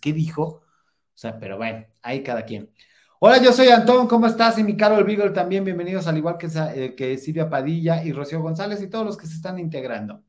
¿qué 0.00 0.12
dijo? 0.12 0.42
O 0.42 0.62
sea, 1.14 1.38
pero 1.38 1.58
bueno, 1.58 1.86
ahí 2.02 2.22
cada 2.24 2.44
quien. 2.44 2.70
Hola, 3.20 3.40
yo 3.42 3.52
soy 3.52 3.68
Antón, 3.68 4.08
¿cómo 4.08 4.26
estás? 4.26 4.58
Y 4.58 4.64
mi 4.64 4.76
caro 4.76 4.98
el 4.98 5.32
también, 5.32 5.62
bienvenidos, 5.62 6.06
al 6.06 6.16
igual 6.16 6.38
que, 6.38 6.48
eh, 6.74 6.94
que 6.96 7.18
Silvia 7.18 7.48
Padilla 7.50 8.02
y 8.02 8.12
Rocío 8.12 8.40
González 8.40 8.82
y 8.82 8.88
todos 8.88 9.04
los 9.04 9.16
que 9.16 9.26
se 9.26 9.34
están 9.34 9.58
integrando. 9.58 10.22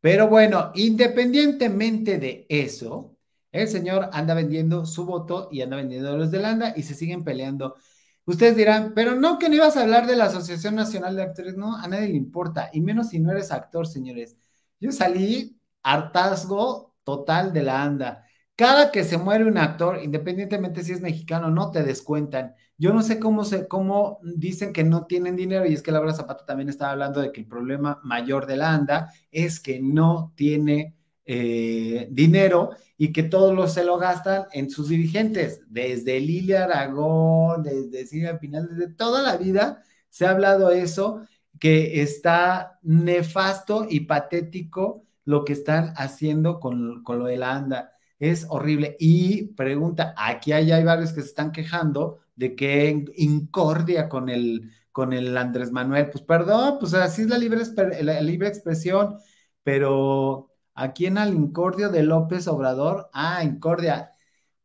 Pero 0.00 0.28
bueno, 0.28 0.72
independientemente 0.74 2.18
de 2.18 2.46
eso, 2.48 3.16
el 3.52 3.68
señor 3.68 4.08
anda 4.12 4.34
vendiendo 4.34 4.86
su 4.86 5.04
voto 5.04 5.48
y 5.50 5.60
anda 5.62 5.76
vendiendo 5.76 6.16
los 6.16 6.30
de 6.30 6.38
Landa 6.38 6.72
y 6.76 6.82
se 6.82 6.94
siguen 6.94 7.24
peleando. 7.24 7.76
Ustedes 8.24 8.56
dirán, 8.56 8.92
pero 8.94 9.14
no 9.14 9.38
que 9.38 9.48
no 9.48 9.56
ibas 9.56 9.76
a 9.76 9.82
hablar 9.82 10.06
de 10.06 10.16
la 10.16 10.26
Asociación 10.26 10.74
Nacional 10.74 11.16
de 11.16 11.22
Actores, 11.22 11.56
no, 11.56 11.76
a 11.76 11.88
nadie 11.88 12.08
le 12.08 12.16
importa, 12.16 12.70
y 12.72 12.80
menos 12.80 13.08
si 13.08 13.18
no 13.18 13.32
eres 13.32 13.50
actor, 13.50 13.86
señores. 13.86 14.36
Yo 14.78 14.92
salí 14.92 15.58
hartazgo 15.82 16.94
total 17.04 17.52
de 17.52 17.62
la 17.62 17.82
ANDA. 17.82 18.24
Cada 18.56 18.92
que 18.92 19.04
se 19.04 19.18
muere 19.18 19.44
un 19.46 19.58
actor, 19.58 20.00
independientemente 20.02 20.84
si 20.84 20.92
es 20.92 21.00
mexicano, 21.00 21.50
no 21.50 21.70
te 21.70 21.82
descuentan. 21.82 22.54
Yo 22.80 22.94
no 22.94 23.02
sé 23.02 23.20
cómo, 23.20 23.44
se, 23.44 23.68
cómo 23.68 24.20
dicen 24.22 24.72
que 24.72 24.84
no 24.84 25.04
tienen 25.04 25.36
dinero, 25.36 25.66
y 25.66 25.74
es 25.74 25.82
que 25.82 25.92
Laura 25.92 26.14
Zapata 26.14 26.46
también 26.46 26.70
estaba 26.70 26.92
hablando 26.92 27.20
de 27.20 27.30
que 27.30 27.42
el 27.42 27.46
problema 27.46 28.00
mayor 28.02 28.46
de 28.46 28.56
la 28.56 28.72
ANDA 28.72 29.12
es 29.30 29.60
que 29.60 29.80
no 29.80 30.32
tiene 30.34 30.96
eh, 31.26 32.08
dinero 32.10 32.70
y 32.96 33.12
que 33.12 33.22
todos 33.22 33.54
los 33.54 33.74
se 33.74 33.84
lo 33.84 33.98
gastan 33.98 34.46
en 34.52 34.70
sus 34.70 34.88
dirigentes, 34.88 35.60
desde 35.68 36.20
Lilia 36.20 36.64
Aragón, 36.64 37.62
desde 37.62 38.06
Silvia 38.06 38.38
Pinal, 38.38 38.66
desde 38.70 38.94
toda 38.94 39.22
la 39.22 39.36
vida 39.36 39.82
se 40.08 40.24
ha 40.24 40.30
hablado 40.30 40.70
eso, 40.70 41.20
que 41.58 42.00
está 42.00 42.78
nefasto 42.82 43.86
y 43.90 44.00
patético 44.00 45.04
lo 45.26 45.44
que 45.44 45.52
están 45.52 45.92
haciendo 45.96 46.60
con, 46.60 47.02
con 47.04 47.18
lo 47.18 47.26
de 47.26 47.36
la 47.36 47.52
ANDA 47.52 47.92
es 48.20 48.46
horrible. 48.48 48.96
Y 49.00 49.48
pregunta, 49.54 50.14
aquí 50.16 50.52
hay, 50.52 50.70
hay 50.70 50.84
varios 50.84 51.12
que 51.12 51.22
se 51.22 51.28
están 51.28 51.50
quejando 51.52 52.20
de 52.40 52.56
que 52.56 53.04
incordia 53.16 54.08
con 54.08 54.30
el, 54.30 54.72
con 54.92 55.12
el 55.12 55.36
Andrés 55.36 55.72
Manuel. 55.72 56.10
Pues 56.10 56.24
perdón, 56.24 56.78
pues 56.80 56.94
así 56.94 57.22
es 57.22 57.28
la 57.28 57.36
libre, 57.38 57.62
la 58.02 58.20
libre 58.22 58.48
expresión, 58.48 59.18
pero 59.62 60.50
aquí 60.74 61.04
en 61.06 61.18
al 61.18 61.34
incordio 61.34 61.90
de 61.90 62.02
López 62.02 62.48
Obrador, 62.48 63.10
ah, 63.12 63.44
incordia, 63.44 64.14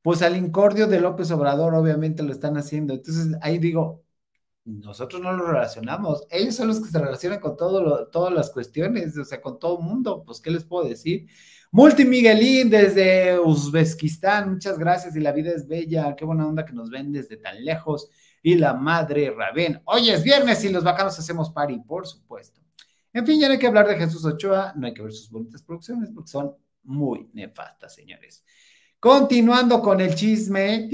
pues 0.01 0.21
al 0.21 0.37
incordio 0.37 0.87
de 0.87 1.01
López 1.01 1.31
Obrador 1.31 1.75
obviamente 1.75 2.23
lo 2.23 2.31
están 2.31 2.57
haciendo. 2.57 2.93
Entonces 2.93 3.37
ahí 3.41 3.57
digo, 3.59 4.05
nosotros 4.65 5.21
no 5.21 5.33
lo 5.33 5.45
relacionamos, 5.47 6.25
ellos 6.31 6.55
son 6.55 6.69
los 6.69 6.81
que 6.81 6.89
se 6.89 6.99
relacionan 6.99 7.39
con 7.41 7.57
todo 7.57 8.07
todas 8.09 8.33
las 8.33 8.51
cuestiones, 8.51 9.17
o 9.17 9.25
sea, 9.25 9.41
con 9.41 9.59
todo 9.59 9.79
el 9.79 9.85
mundo, 9.85 10.23
pues, 10.25 10.39
¿qué 10.41 10.49
les 10.51 10.63
puedo 10.65 10.87
decir? 10.87 11.27
Multimiguelín 11.75 12.69
desde 12.69 13.37
Uzbekistán, 13.37 14.53
muchas 14.53 14.79
gracias 14.79 15.13
y 15.13 15.19
la 15.19 15.33
vida 15.33 15.51
es 15.51 15.67
bella, 15.67 16.15
qué 16.15 16.23
buena 16.23 16.47
onda 16.47 16.65
que 16.65 16.71
nos 16.71 16.89
ven 16.89 17.11
desde 17.11 17.35
tan 17.35 17.65
lejos. 17.65 18.09
Y 18.41 18.55
la 18.55 18.73
madre 18.73 19.29
Rabén, 19.29 19.81
hoy 19.83 20.09
es 20.09 20.23
viernes 20.23 20.63
y 20.63 20.69
los 20.69 20.85
bacanos 20.85 21.19
hacemos 21.19 21.49
party, 21.49 21.79
por 21.79 22.07
supuesto. 22.07 22.61
En 23.11 23.25
fin, 23.25 23.41
ya 23.41 23.47
no 23.47 23.53
hay 23.55 23.59
que 23.59 23.67
hablar 23.67 23.89
de 23.89 23.97
Jesús 23.97 24.23
Ochoa, 24.23 24.71
no 24.77 24.87
hay 24.87 24.93
que 24.93 25.01
ver 25.01 25.11
sus 25.11 25.29
bonitas 25.29 25.63
producciones 25.63 26.11
porque 26.15 26.31
son 26.31 26.55
muy 26.83 27.29
nefastas, 27.33 27.93
señores. 27.93 28.45
Continuando 28.97 29.81
con 29.81 29.99
el 29.99 30.15
chisme, 30.15 30.87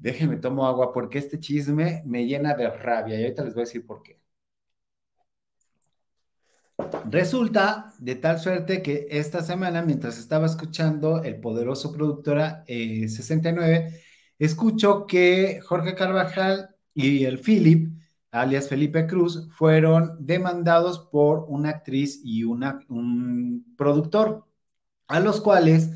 déjenme 0.00 0.36
tomo 0.36 0.64
agua 0.64 0.92
porque 0.92 1.18
este 1.18 1.40
chisme 1.40 2.04
me 2.06 2.24
llena 2.24 2.54
de 2.54 2.70
rabia 2.70 3.18
y 3.18 3.24
ahorita 3.24 3.42
les 3.42 3.54
voy 3.54 3.62
a 3.62 3.66
decir 3.66 3.84
por 3.84 4.00
qué. 4.04 4.19
Resulta 7.08 7.94
de 7.98 8.14
tal 8.16 8.38
suerte 8.38 8.82
que 8.82 9.06
esta 9.10 9.42
semana, 9.42 9.82
mientras 9.82 10.18
estaba 10.18 10.46
escuchando 10.46 11.22
el 11.22 11.40
poderoso 11.40 11.92
productora 11.92 12.64
69, 12.66 13.76
eh, 13.76 14.02
escucho 14.38 15.06
que 15.06 15.60
Jorge 15.62 15.94
Carvajal 15.94 16.74
y 16.94 17.24
el 17.24 17.38
Philip, 17.38 17.92
alias 18.30 18.68
Felipe 18.68 19.06
Cruz, 19.06 19.48
fueron 19.52 20.16
demandados 20.18 20.98
por 21.10 21.46
una 21.48 21.70
actriz 21.70 22.20
y 22.24 22.44
un 22.44 23.74
productor, 23.76 24.46
a 25.08 25.20
los 25.20 25.40
cuales, 25.40 25.90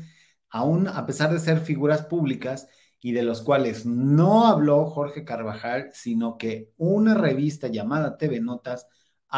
aún 0.49 0.87
a 0.87 1.05
pesar 1.05 1.31
de 1.31 1.39
ser 1.39 1.59
figuras 1.59 2.05
públicas, 2.05 2.67
y 3.05 3.11
de 3.11 3.21
los 3.21 3.43
cuales 3.43 3.85
no 3.85 4.47
habló 4.47 4.87
Jorge 4.87 5.23
Carvajal, 5.23 5.91
sino 5.93 6.39
que 6.39 6.73
una 6.77 7.13
revista 7.13 7.67
llamada 7.67 8.17
TV 8.17 8.41
Notas 8.41 8.87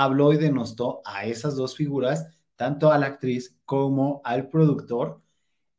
habló 0.04 0.32
y 0.32 0.38
denostó 0.38 1.02
a 1.06 1.26
esas 1.26 1.56
dos 1.56 1.76
figuras, 1.76 2.28
tanto 2.56 2.92
a 2.92 2.98
la 3.00 3.08
actriz 3.08 3.58
como 3.66 4.22
al 4.24 4.48
productor, 4.50 5.22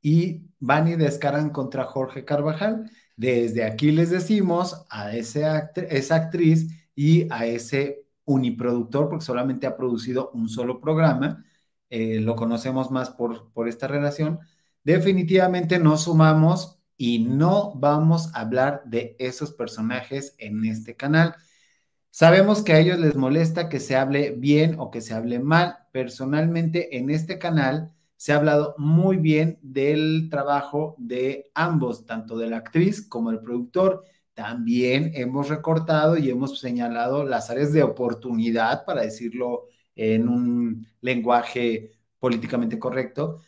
y 0.03 0.43
van 0.59 0.89
y 0.89 0.97
descargan 0.97 1.51
contra 1.51 1.85
Jorge 1.85 2.25
Carvajal. 2.25 2.91
Desde 3.17 3.65
aquí 3.65 3.93
les 3.93 4.11
decimos 4.11 4.85
a 4.91 5.13
esa 5.13 5.71
actriz 6.17 6.69
y 6.95 7.33
a 7.33 7.47
ese 7.47 8.07
uniproductor, 8.25 9.09
porque 9.09 9.25
solamente 9.25 9.67
ha 9.67 9.77
producido 9.77 10.31
un 10.35 10.49
solo 10.49 10.81
programa, 10.81 11.45
eh, 11.89 12.21
lo 12.21 12.35
conocemos 12.35 12.91
más 12.91 13.11
por, 13.11 13.53
por 13.53 13.69
esta 13.69 13.87
relación, 13.87 14.41
definitivamente 14.85 15.79
no 15.79 15.97
sumamos 15.97 16.81
y 16.97 17.21
no 17.21 17.73
vamos 17.77 18.35
a 18.35 18.41
hablar 18.41 18.83
de 18.85 19.15
esos 19.21 19.53
personajes 19.53 20.35
en 20.39 20.65
este 20.65 20.97
canal. 20.97 21.37
Sabemos 22.19 22.63
que 22.63 22.73
a 22.73 22.81
ellos 22.81 22.99
les 22.99 23.15
molesta 23.15 23.69
que 23.69 23.79
se 23.79 23.95
hable 23.95 24.33
bien 24.33 24.75
o 24.81 24.91
que 24.91 25.01
se 25.01 25.15
hable 25.15 25.39
mal. 25.39 25.77
Personalmente, 25.93 26.97
en 26.99 27.11
este 27.11 27.39
canal 27.39 27.95
se 28.17 28.33
ha 28.33 28.39
hablado 28.39 28.75
muy 28.77 29.19
bien 29.19 29.61
del 29.63 30.27
trabajo 30.29 30.97
de 30.99 31.49
ambos, 31.55 32.07
tanto 32.07 32.37
de 32.37 32.51
la 32.51 32.57
actriz 32.57 33.07
como 33.07 33.31
del 33.31 33.39
productor. 33.39 34.03
También 34.35 35.13
hemos 35.15 35.49
recortado 35.49 36.17
y 36.17 36.29
hemos 36.29 36.59
señalado 36.59 37.23
las 37.23 37.51
áreas 37.51 37.73
de 37.73 37.85
oportunidad, 37.85 38.85
para 38.85 39.03
decirlo 39.03 39.67
en 39.95 40.29
un 40.29 40.89
lenguaje 41.01 41.93
políticamente 42.19 42.81
correcto, 42.81 43.43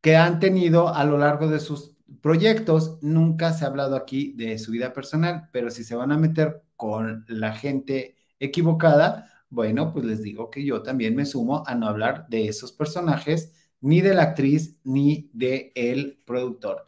que 0.00 0.16
han 0.16 0.40
tenido 0.40 0.88
a 0.88 1.04
lo 1.04 1.18
largo 1.18 1.48
de 1.48 1.60
sus 1.60 1.94
proyectos. 2.22 2.96
Nunca 3.02 3.52
se 3.52 3.66
ha 3.66 3.68
hablado 3.68 3.96
aquí 3.96 4.32
de 4.32 4.58
su 4.58 4.72
vida 4.72 4.94
personal, 4.94 5.50
pero 5.52 5.70
si 5.70 5.84
se 5.84 5.94
van 5.94 6.10
a 6.10 6.16
meter 6.16 6.62
con 6.76 7.24
la 7.28 7.52
gente 7.52 8.13
equivocada, 8.44 9.30
bueno, 9.50 9.92
pues 9.92 10.04
les 10.04 10.22
digo 10.22 10.50
que 10.50 10.64
yo 10.64 10.82
también 10.82 11.14
me 11.14 11.26
sumo 11.26 11.62
a 11.66 11.74
no 11.74 11.86
hablar 11.86 12.26
de 12.28 12.48
esos 12.48 12.72
personajes, 12.72 13.52
ni 13.80 14.00
de 14.00 14.14
la 14.14 14.22
actriz, 14.24 14.78
ni 14.84 15.30
de 15.32 15.72
el 15.74 16.20
productor. 16.24 16.86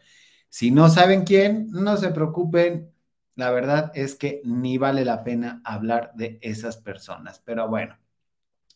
Si 0.48 0.70
no 0.70 0.88
saben 0.88 1.24
quién, 1.24 1.68
no 1.70 1.96
se 1.96 2.08
preocupen. 2.10 2.90
La 3.34 3.50
verdad 3.50 3.92
es 3.94 4.14
que 4.14 4.40
ni 4.44 4.78
vale 4.78 5.04
la 5.04 5.22
pena 5.22 5.60
hablar 5.64 6.12
de 6.14 6.38
esas 6.40 6.78
personas. 6.78 7.42
Pero 7.44 7.68
bueno, 7.68 7.96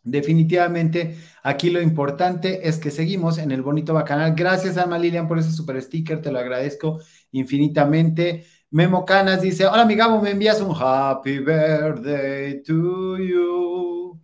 definitivamente 0.05 1.17
aquí 1.43 1.71
lo 1.71 1.81
importante 1.81 2.69
es 2.69 2.79
que 2.79 2.91
seguimos 2.91 3.39
en 3.39 3.51
el 3.51 3.63
bonito 3.63 3.95
bacanal. 3.95 4.35
Gracias, 4.37 4.77
Alma 4.77 4.99
Lilian, 4.99 5.27
por 5.27 5.39
ese 5.39 5.53
super 5.53 5.81
sticker. 5.83 6.21
Te 6.21 6.31
lo 6.31 6.39
agradezco 6.39 7.01
infinitamente. 7.33 8.47
Memo 8.73 9.05
Canas 9.05 9.43
dice, 9.43 9.67
hola 9.67 9.85
mi 9.85 9.97
Gabo, 9.97 10.21
me 10.23 10.31
envías 10.31 10.61
un 10.61 10.73
happy 10.73 11.41
birthday 11.41 12.63
to 12.63 13.19
you. 13.19 14.21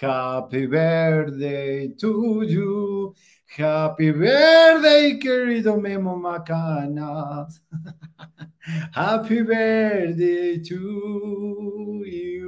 Happy 0.00 0.66
birthday 0.66 1.94
to 1.96 2.42
you. 2.42 3.14
Happy 3.54 4.10
birthday, 4.12 5.18
querido 5.18 5.76
Memo 5.76 6.16
Macanas. 6.16 7.60
happy 8.94 9.42
birthday 9.42 10.62
to 10.62 12.02
you. 12.06 12.42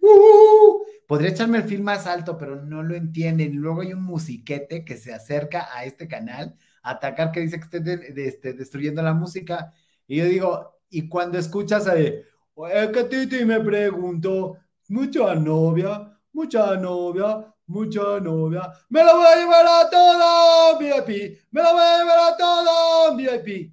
Uh, 0.00 0.84
podría 1.08 1.30
echarme 1.30 1.58
el 1.58 1.64
film 1.64 1.82
más 1.82 2.06
alto, 2.06 2.38
pero 2.38 2.64
no 2.64 2.84
lo 2.84 2.94
entienden. 2.94 3.56
Luego 3.56 3.80
hay 3.80 3.94
un 3.94 4.04
musiquete 4.04 4.84
que 4.84 4.96
se 4.96 5.12
acerca 5.12 5.76
a 5.76 5.84
este 5.84 6.06
canal 6.06 6.56
atacar 6.82 7.32
que 7.32 7.40
dice 7.40 7.60
que 7.60 7.76
esté 7.76 8.28
este, 8.28 8.52
destruyendo 8.54 9.02
la 9.02 9.14
música. 9.14 9.72
Y 10.06 10.16
yo 10.16 10.24
digo, 10.24 10.80
y 10.90 11.08
cuando 11.08 11.38
escuchas 11.38 11.86
a 11.86 11.98
Es 11.98 12.18
que 12.92 13.04
Titi 13.04 13.44
me 13.44 13.60
preguntó, 13.60 14.58
mucha 14.88 15.34
novia, 15.34 16.18
mucha 16.32 16.76
novia, 16.76 17.54
mucha 17.66 18.20
novia. 18.20 18.72
Me 18.88 19.04
la 19.04 19.14
voy 19.14 19.26
a 19.26 19.36
llevar 19.36 19.66
a 19.66 19.90
todo 19.90 20.78
VIP, 20.78 21.38
me 21.50 21.62
la 21.62 21.72
voy 21.72 21.82
a 21.82 21.98
llevar 21.98 22.32
a 22.32 22.36
todo 22.36 23.16
VIP. 23.16 23.72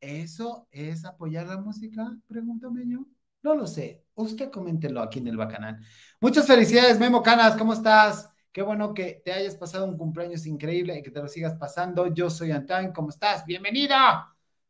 ¿Eso 0.00 0.68
es 0.70 1.04
apoyar 1.04 1.46
la 1.46 1.58
música? 1.58 2.16
Pregúntame 2.26 2.82
yo. 2.86 3.06
No 3.42 3.54
lo 3.54 3.66
sé. 3.66 4.04
Usted 4.14 4.50
coméntelo 4.50 5.00
aquí 5.00 5.18
en 5.20 5.28
el 5.28 5.36
Bacanal. 5.36 5.80
Muchas 6.20 6.46
felicidades, 6.46 6.98
Memo 6.98 7.22
Canas, 7.22 7.56
¿cómo 7.56 7.72
estás? 7.72 8.28
Qué 8.56 8.62
bueno 8.62 8.94
que 8.94 9.20
te 9.22 9.34
hayas 9.34 9.54
pasado 9.54 9.84
un 9.84 9.98
cumpleaños 9.98 10.46
increíble 10.46 10.96
y 10.96 11.02
que 11.02 11.10
te 11.10 11.20
lo 11.20 11.28
sigas 11.28 11.56
pasando. 11.56 12.06
Yo 12.06 12.30
soy 12.30 12.52
Antoine, 12.52 12.90
¿cómo 12.90 13.10
estás? 13.10 13.44
Bienvenido. 13.44 13.94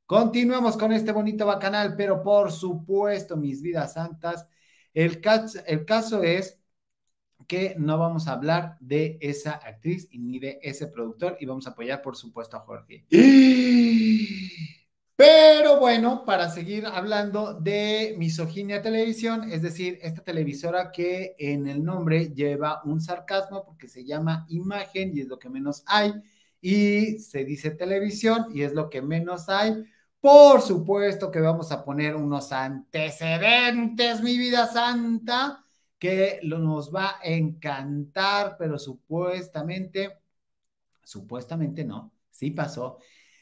Continuamos 0.07 0.77
con 0.77 0.92
este 0.92 1.12
bonito 1.12 1.46
bacanal, 1.46 1.94
pero 1.96 2.20
por 2.20 2.51
supuesto, 2.51 3.37
mis 3.37 3.62
vidas 3.62 3.92
santas, 3.92 4.49
el 4.92 5.20
caso, 5.20 5.61
el 5.68 5.85
caso 5.85 6.25
es 6.25 6.59
que 7.46 7.77
no 7.79 7.96
vamos 7.96 8.27
a 8.27 8.33
hablar 8.33 8.77
de 8.81 9.18
esa 9.20 9.53
actriz 9.53 10.09
ni 10.11 10.40
de 10.40 10.59
ese 10.62 10.88
productor 10.88 11.37
y 11.38 11.46
vamos 11.46 11.68
a 11.68 11.70
apoyar, 11.70 12.03
por 12.03 12.16
supuesto, 12.16 12.57
a 12.57 12.61
Jorge. 12.62 13.07
Pero 15.16 15.81
bueno, 15.81 16.26
para 16.26 16.50
seguir 16.50 16.85
hablando 16.87 17.55
de 17.55 18.14
Misoginia 18.18 18.83
Televisión, 18.83 19.50
es 19.50 19.62
decir, 19.62 19.98
esta 20.02 20.22
televisora 20.22 20.92
que 20.92 21.35
en 21.38 21.66
el 21.66 21.83
nombre 21.83 22.35
lleva 22.35 22.83
un 22.85 23.00
sarcasmo 23.00 23.64
porque 23.64 23.88
se 23.88 24.05
llama 24.05 24.44
imagen 24.50 25.16
y 25.16 25.22
es 25.22 25.29
lo 25.29 25.38
que 25.38 25.48
menos 25.48 25.83
hay, 25.87 26.12
y 26.61 27.18
se 27.18 27.44
dice 27.46 27.70
televisión 27.70 28.46
y 28.55 28.62
es 28.62 28.74
lo 28.74 28.90
que 28.90 29.00
menos 29.00 29.48
hay. 29.48 29.85
Por 30.20 30.61
supuesto 30.61 31.31
que 31.31 31.40
vamos 31.40 31.72
a 31.72 31.83
poner 31.83 32.14
unos 32.14 32.52
antecedentes, 32.52 34.22
mi 34.22 34.37
vida 34.37 34.66
santa, 34.66 35.64
que 35.98 36.40
nos 36.42 36.94
va 36.94 37.16
a 37.22 37.24
encantar, 37.24 38.57
pero 38.59 38.79
supuestamente, 38.79 40.18
supuestamente 41.02 41.85
no, 41.85 42.12
sí 42.31 42.50
pasó. 42.50 42.98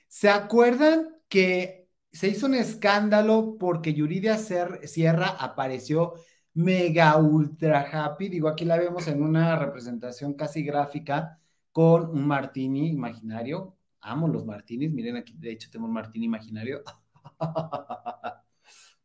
¿Se 0.07 0.29
acuerdan 0.29 1.15
que 1.35 1.89
se 2.13 2.29
hizo 2.29 2.47
un 2.47 2.55
escándalo 2.55 3.57
porque 3.59 3.93
Yuridia 3.93 4.39
Sierra 4.39 5.31
apareció 5.37 6.15
mega 6.53 7.17
ultra 7.17 7.81
happy. 7.81 8.29
Digo, 8.29 8.47
aquí 8.47 8.65
la 8.65 8.79
vemos 8.79 9.09
en 9.09 9.21
una 9.21 9.57
representación 9.57 10.35
casi 10.35 10.63
gráfica 10.63 11.41
con 11.73 12.09
un 12.09 12.25
martini 12.25 12.89
imaginario. 12.89 13.77
Amo 14.01 14.29
los 14.29 14.47
martinis. 14.47 14.93
Miren 14.93 15.17
aquí, 15.17 15.35
de 15.37 15.51
hecho, 15.51 15.69
tengo 15.73 15.87
un 15.87 15.93
martini 15.93 16.27
imaginario. 16.27 16.85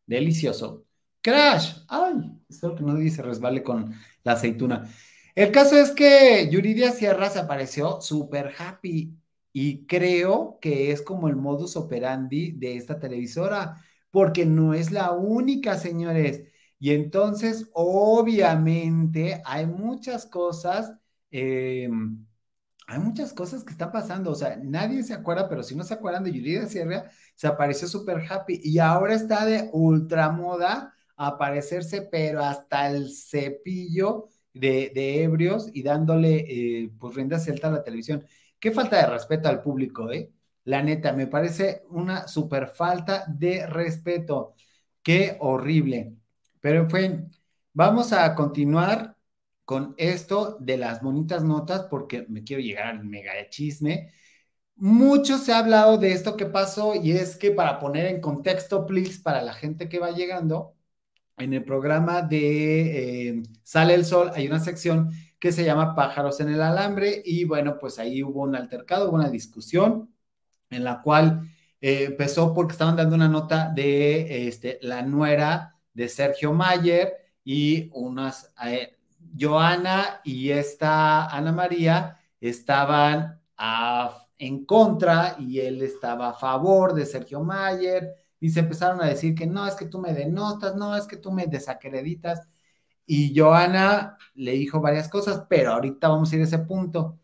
Delicioso. 0.05 0.85
Crash. 1.19 1.79
Ay, 1.87 2.13
espero 2.47 2.75
que 2.75 2.83
nadie 2.83 3.09
se 3.09 3.23
resbale 3.23 3.63
con 3.63 3.91
la 4.23 4.33
aceituna. 4.33 4.87
El 5.33 5.51
caso 5.51 5.77
es 5.77 5.89
que 5.93 6.47
Yuridia 6.51 6.91
Sierra 6.91 7.31
se 7.31 7.39
apareció 7.39 8.01
súper 8.01 8.53
happy 8.55 9.18
y 9.53 9.85
creo 9.87 10.59
que 10.61 10.91
es 10.91 11.01
como 11.01 11.27
el 11.27 11.35
modus 11.35 11.75
operandi 11.75 12.51
de 12.51 12.77
esta 12.77 12.99
televisora, 12.99 13.83
porque 14.11 14.45
no 14.45 14.73
es 14.73 14.91
la 14.91 15.11
única, 15.11 15.77
señores. 15.77 16.43
Y 16.79 16.91
entonces, 16.91 17.69
obviamente, 17.73 19.41
hay 19.45 19.65
muchas 19.65 20.25
cosas, 20.25 20.93
em, 21.31 22.25
hay 22.87 22.99
muchas 22.99 23.33
cosas 23.33 23.63
que 23.63 23.71
están 23.71 23.91
pasando. 23.91 24.31
O 24.31 24.35
sea, 24.35 24.57
nadie 24.63 25.03
se 25.03 25.13
acuerda, 25.13 25.49
pero 25.49 25.63
si 25.63 25.75
no 25.75 25.83
se 25.83 25.93
acuerdan 25.93 26.23
de 26.23 26.31
Yuridia 26.33 26.67
Sierra, 26.67 27.09
se 27.35 27.47
apareció 27.47 27.87
súper 27.87 28.21
happy 28.29 28.61
y 28.63 28.79
ahora 28.79 29.13
está 29.15 29.45
de 29.45 29.69
ultramoda 29.73 30.93
aparecerse, 31.17 32.01
pero 32.03 32.43
hasta 32.43 32.89
el 32.89 33.11
cepillo 33.11 34.29
de, 34.53 35.23
ebrios 35.23 35.69
y 35.73 35.83
dándole 35.83 36.45
eh, 36.47 36.91
pues 36.99 37.15
celta 37.43 37.67
a 37.67 37.71
la 37.71 37.83
televisión. 37.83 38.25
Qué 38.59 38.71
falta 38.71 38.97
de 38.97 39.07
respeto 39.07 39.49
al 39.49 39.61
público, 39.61 40.11
¿eh? 40.11 40.31
La 40.65 40.83
neta, 40.83 41.13
me 41.13 41.27
parece 41.27 41.83
una 41.89 42.27
super 42.27 42.67
falta 42.67 43.25
de 43.27 43.65
respeto. 43.67 44.55
Qué 45.01 45.37
horrible. 45.39 46.15
Pero 46.59 46.81
en 46.81 46.89
fin, 46.89 47.31
vamos 47.73 48.13
a 48.13 48.35
continuar 48.35 49.15
con 49.65 49.95
esto 49.97 50.57
de 50.59 50.77
las 50.77 51.01
bonitas 51.01 51.43
notas 51.43 51.83
porque 51.89 52.25
me 52.29 52.43
quiero 52.43 52.61
llegar 52.61 52.87
al 52.87 53.05
mega 53.05 53.33
chisme. 53.49 54.11
Mucho 54.75 55.37
se 55.37 55.53
ha 55.53 55.59
hablado 55.59 55.97
de 55.97 56.13
esto 56.13 56.37
que 56.37 56.45
pasó 56.45 56.95
y 56.95 57.11
es 57.11 57.37
que 57.37 57.51
para 57.51 57.79
poner 57.79 58.07
en 58.07 58.21
contexto, 58.21 58.85
please, 58.85 59.21
para 59.21 59.41
la 59.41 59.53
gente 59.53 59.89
que 59.89 59.99
va 59.99 60.11
llegando, 60.11 60.75
en 61.37 61.53
el 61.53 61.63
programa 61.63 62.21
de 62.21 63.29
eh, 63.29 63.43
Sale 63.63 63.93
el 63.95 64.05
Sol 64.05 64.31
hay 64.35 64.47
una 64.47 64.59
sección 64.59 65.11
que 65.39 65.51
se 65.51 65.63
llama 65.63 65.95
Pájaros 65.95 66.39
en 66.41 66.49
el 66.49 66.61
Alambre 66.61 67.21
y 67.25 67.45
bueno, 67.45 67.77
pues 67.79 67.99
ahí 67.99 68.23
hubo 68.23 68.43
un 68.43 68.55
altercado, 68.55 69.09
hubo 69.09 69.15
una 69.15 69.29
discusión 69.29 70.13
en 70.69 70.83
la 70.83 71.01
cual 71.01 71.49
eh, 71.81 72.05
empezó 72.05 72.53
porque 72.53 72.73
estaban 72.73 72.95
dando 72.95 73.15
una 73.15 73.29
nota 73.29 73.71
de 73.73 74.47
este, 74.47 74.79
la 74.81 75.01
nuera 75.01 75.75
de 75.93 76.09
Sergio 76.09 76.53
Mayer 76.53 77.13
y 77.43 77.89
unas, 77.93 78.53
eh, 78.65 78.97
Joana 79.37 80.21
y 80.23 80.51
esta 80.51 81.27
Ana 81.27 81.51
María 81.51 82.19
estaban 82.39 83.39
en 84.37 84.65
contra 84.65 85.35
y 85.39 85.59
él 85.59 85.81
estaba 85.81 86.29
a 86.29 86.33
favor 86.33 86.93
de 86.93 87.05
Sergio 87.05 87.41
Mayer 87.41 88.15
y 88.39 88.49
se 88.49 88.61
empezaron 88.61 89.01
a 89.01 89.07
decir 89.07 89.35
que 89.35 89.45
no, 89.45 89.67
es 89.67 89.75
que 89.75 89.85
tú 89.85 89.99
me 89.99 90.13
denotas, 90.13 90.75
no, 90.75 90.95
es 90.95 91.05
que 91.05 91.17
tú 91.17 91.31
me 91.31 91.45
desacreditas. 91.47 92.47
Y 93.11 93.33
Joana 93.35 94.17
le 94.35 94.51
dijo 94.51 94.81
varias 94.81 95.09
cosas, 95.09 95.45
pero 95.49 95.71
ahorita 95.71 96.09
vamos 96.09 96.31
a 96.31 96.35
ir 96.35 96.41
a 96.43 96.45
ese 96.45 96.59
punto. 96.59 97.17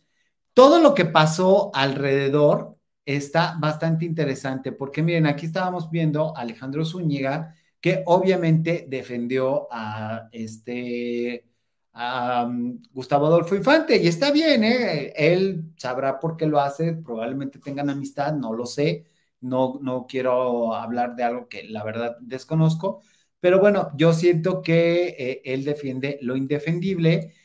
Todo 0.53 0.79
lo 0.81 0.95
que 0.95 1.05
pasó 1.05 1.69
alrededor 1.75 2.77
está 3.05 3.55
bastante 3.59 4.03
interesante, 4.05 4.71
porque 4.71 5.03
miren, 5.03 5.27
aquí 5.27 5.45
estábamos 5.45 5.91
viendo 5.91 6.35
a 6.35 6.41
Alejandro 6.41 6.83
Zúñiga, 6.85 7.53
que 7.79 8.01
obviamente 8.07 8.87
defendió 8.89 9.67
a 9.71 10.27
este 10.31 11.45
um, 11.93 12.79
Gustavo 12.91 13.27
Adolfo 13.27 13.55
Infante, 13.55 13.97
y 13.97 14.07
está 14.07 14.31
bien, 14.31 14.63
¿eh? 14.63 15.13
él 15.15 15.71
sabrá 15.77 16.19
por 16.19 16.35
qué 16.35 16.47
lo 16.47 16.59
hace, 16.59 16.93
probablemente 16.93 17.59
tengan 17.59 17.91
amistad, 17.91 18.33
no 18.33 18.53
lo 18.53 18.65
sé, 18.65 19.05
no, 19.41 19.77
no 19.83 20.07
quiero 20.07 20.73
hablar 20.73 21.15
de 21.15 21.23
algo 21.23 21.47
que 21.47 21.63
la 21.65 21.83
verdad 21.83 22.17
desconozco, 22.21 23.03
pero 23.45 23.59
bueno, 23.59 23.91
yo 23.95 24.11
siento 24.11 24.63
que 24.63 25.09
eh, 25.19 25.41
él 25.45 25.63
defiende 25.63 26.17
lo 26.23 26.35
indefendible. 26.35 27.35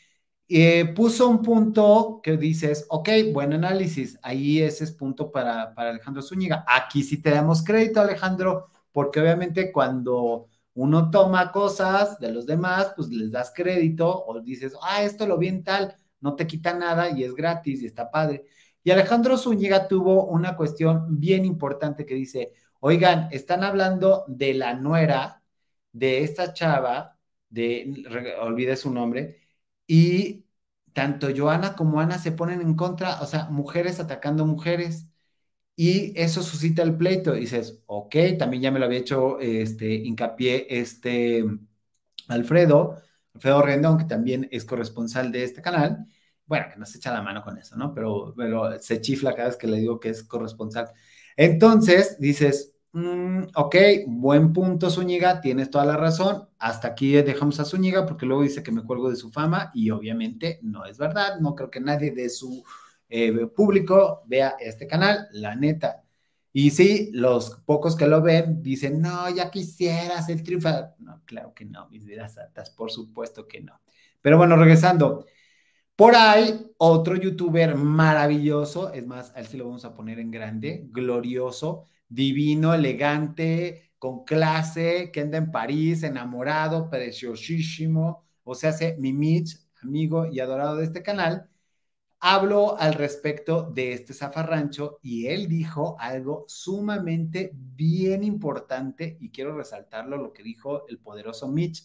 Eh, 0.48 0.94
puso 0.94 1.28
un 1.28 1.42
punto 1.42 2.20
que 2.22 2.38
dices, 2.38 2.86
ok, 2.88 3.10
buen 3.34 3.52
análisis, 3.52 4.18
ahí 4.22 4.62
ese 4.62 4.84
es 4.84 4.92
punto 4.92 5.30
para, 5.30 5.74
para 5.74 5.90
Alejandro 5.90 6.22
Zúñiga. 6.22 6.64
Aquí 6.66 7.02
sí 7.02 7.20
te 7.20 7.28
damos 7.28 7.62
crédito, 7.62 8.00
Alejandro, 8.00 8.68
porque 8.92 9.20
obviamente 9.20 9.70
cuando 9.70 10.48
uno 10.72 11.10
toma 11.10 11.52
cosas 11.52 12.18
de 12.18 12.32
los 12.32 12.46
demás, 12.46 12.94
pues 12.96 13.08
les 13.10 13.30
das 13.30 13.52
crédito 13.54 14.24
o 14.24 14.40
dices, 14.40 14.72
ah, 14.82 15.02
esto 15.02 15.26
lo 15.26 15.36
vi 15.36 15.62
tal, 15.62 15.94
no 16.20 16.34
te 16.34 16.46
quita 16.46 16.72
nada 16.72 17.10
y 17.10 17.24
es 17.24 17.34
gratis 17.34 17.82
y 17.82 17.86
está 17.86 18.10
padre. 18.10 18.46
Y 18.82 18.90
Alejandro 18.90 19.36
Zúñiga 19.36 19.86
tuvo 19.86 20.24
una 20.24 20.56
cuestión 20.56 21.20
bien 21.20 21.44
importante 21.44 22.06
que 22.06 22.14
dice, 22.14 22.54
oigan, 22.80 23.28
están 23.32 23.64
hablando 23.64 24.24
de 24.28 24.54
la 24.54 24.72
nuera 24.72 25.39
de 25.92 26.22
esta 26.22 26.52
chava, 26.52 27.18
de, 27.48 28.04
olvide 28.40 28.76
su 28.76 28.92
nombre, 28.92 29.40
y 29.86 30.46
tanto 30.92 31.28
Joana 31.34 31.74
como 31.76 32.00
Ana 32.00 32.18
se 32.18 32.32
ponen 32.32 32.60
en 32.60 32.74
contra, 32.74 33.20
o 33.22 33.26
sea, 33.26 33.46
mujeres 33.50 34.00
atacando 34.00 34.46
mujeres, 34.46 35.06
y 35.76 36.12
eso 36.20 36.42
suscita 36.42 36.82
el 36.82 36.96
pleito. 36.96 37.36
Y 37.36 37.40
dices, 37.40 37.82
ok, 37.86 38.14
también 38.38 38.62
ya 38.62 38.70
me 38.70 38.78
lo 38.78 38.86
había 38.86 38.98
hecho 38.98 39.38
este, 39.40 39.94
hincapié 39.94 40.66
este 40.70 41.44
Alfredo, 42.28 42.96
Alfredo 43.34 43.62
Rendón, 43.62 43.98
que 43.98 44.04
también 44.04 44.48
es 44.50 44.64
corresponsal 44.64 45.32
de 45.32 45.44
este 45.44 45.62
canal, 45.62 46.06
bueno, 46.46 46.66
que 46.72 46.78
no 46.78 46.86
se 46.86 46.98
echa 46.98 47.12
la 47.12 47.22
mano 47.22 47.42
con 47.42 47.58
eso, 47.58 47.76
¿no? 47.76 47.94
Pero, 47.94 48.34
pero 48.36 48.78
se 48.80 49.00
chifla 49.00 49.34
cada 49.34 49.48
vez 49.48 49.56
que 49.56 49.66
le 49.68 49.78
digo 49.78 50.00
que 50.00 50.10
es 50.10 50.24
corresponsal. 50.24 50.90
Entonces, 51.36 52.18
dices, 52.18 52.74
mm, 52.92 53.42
ok, 53.54 53.76
buen 54.06 54.52
punto, 54.52 54.90
Zúñiga, 54.90 55.40
tienes 55.40 55.70
toda 55.70 55.84
la 55.84 55.96
razón. 55.96 56.48
Hasta 56.58 56.88
aquí 56.88 57.12
dejamos 57.12 57.60
a 57.60 57.64
Zúñiga 57.64 58.06
porque 58.06 58.26
luego 58.26 58.42
dice 58.42 58.62
que 58.62 58.72
me 58.72 58.84
cuelgo 58.84 59.10
de 59.10 59.16
su 59.16 59.30
fama 59.30 59.70
y 59.74 59.90
obviamente 59.90 60.58
no 60.62 60.84
es 60.84 60.98
verdad. 60.98 61.40
No 61.40 61.54
creo 61.54 61.70
que 61.70 61.80
nadie 61.80 62.10
de 62.12 62.28
su 62.30 62.64
eh, 63.08 63.46
público 63.46 64.22
vea 64.26 64.56
este 64.60 64.86
canal, 64.86 65.28
la 65.32 65.54
neta. 65.56 66.04
Y 66.52 66.70
sí, 66.70 67.10
los 67.12 67.62
pocos 67.64 67.96
que 67.96 68.06
lo 68.06 68.22
ven 68.22 68.62
dicen, 68.62 69.00
no, 69.00 69.28
ya 69.30 69.50
quisieras 69.50 70.28
el 70.28 70.42
triunfo. 70.42 70.68
No, 70.98 71.22
claro 71.24 71.54
que 71.54 71.64
no, 71.64 71.88
mis 71.90 72.04
vidas 72.04 72.38
altas, 72.38 72.70
por 72.70 72.90
supuesto 72.90 73.46
que 73.46 73.60
no. 73.60 73.80
Pero 74.20 74.36
bueno, 74.36 74.56
regresando. 74.56 75.26
Por 76.00 76.16
ahí, 76.16 76.72
otro 76.78 77.14
youtuber 77.14 77.74
maravilloso, 77.74 78.90
es 78.90 79.06
más, 79.06 79.36
a 79.36 79.40
él 79.40 79.46
sí 79.46 79.58
lo 79.58 79.66
vamos 79.66 79.84
a 79.84 79.92
poner 79.92 80.18
en 80.18 80.30
grande, 80.30 80.86
glorioso, 80.90 81.88
divino, 82.08 82.72
elegante, 82.72 83.92
con 83.98 84.24
clase, 84.24 85.10
que 85.12 85.20
anda 85.20 85.36
en 85.36 85.50
París, 85.52 86.02
enamorado, 86.02 86.88
preciosísimo, 86.88 88.24
o 88.44 88.54
sea, 88.54 88.70
hace 88.70 88.96
mi 88.98 89.12
Mitch, 89.12 89.58
amigo 89.82 90.24
y 90.24 90.40
adorado 90.40 90.76
de 90.76 90.84
este 90.84 91.02
canal, 91.02 91.50
habló 92.20 92.78
al 92.78 92.94
respecto 92.94 93.70
de 93.70 93.92
este 93.92 94.14
zafarrancho 94.14 95.00
y 95.02 95.26
él 95.26 95.48
dijo 95.48 95.96
algo 96.00 96.46
sumamente 96.48 97.52
bien 97.54 98.24
importante 98.24 99.18
y 99.20 99.30
quiero 99.30 99.54
resaltarlo 99.54 100.16
lo 100.16 100.32
que 100.32 100.42
dijo 100.42 100.86
el 100.88 100.98
poderoso 100.98 101.46
Mitch. 101.48 101.84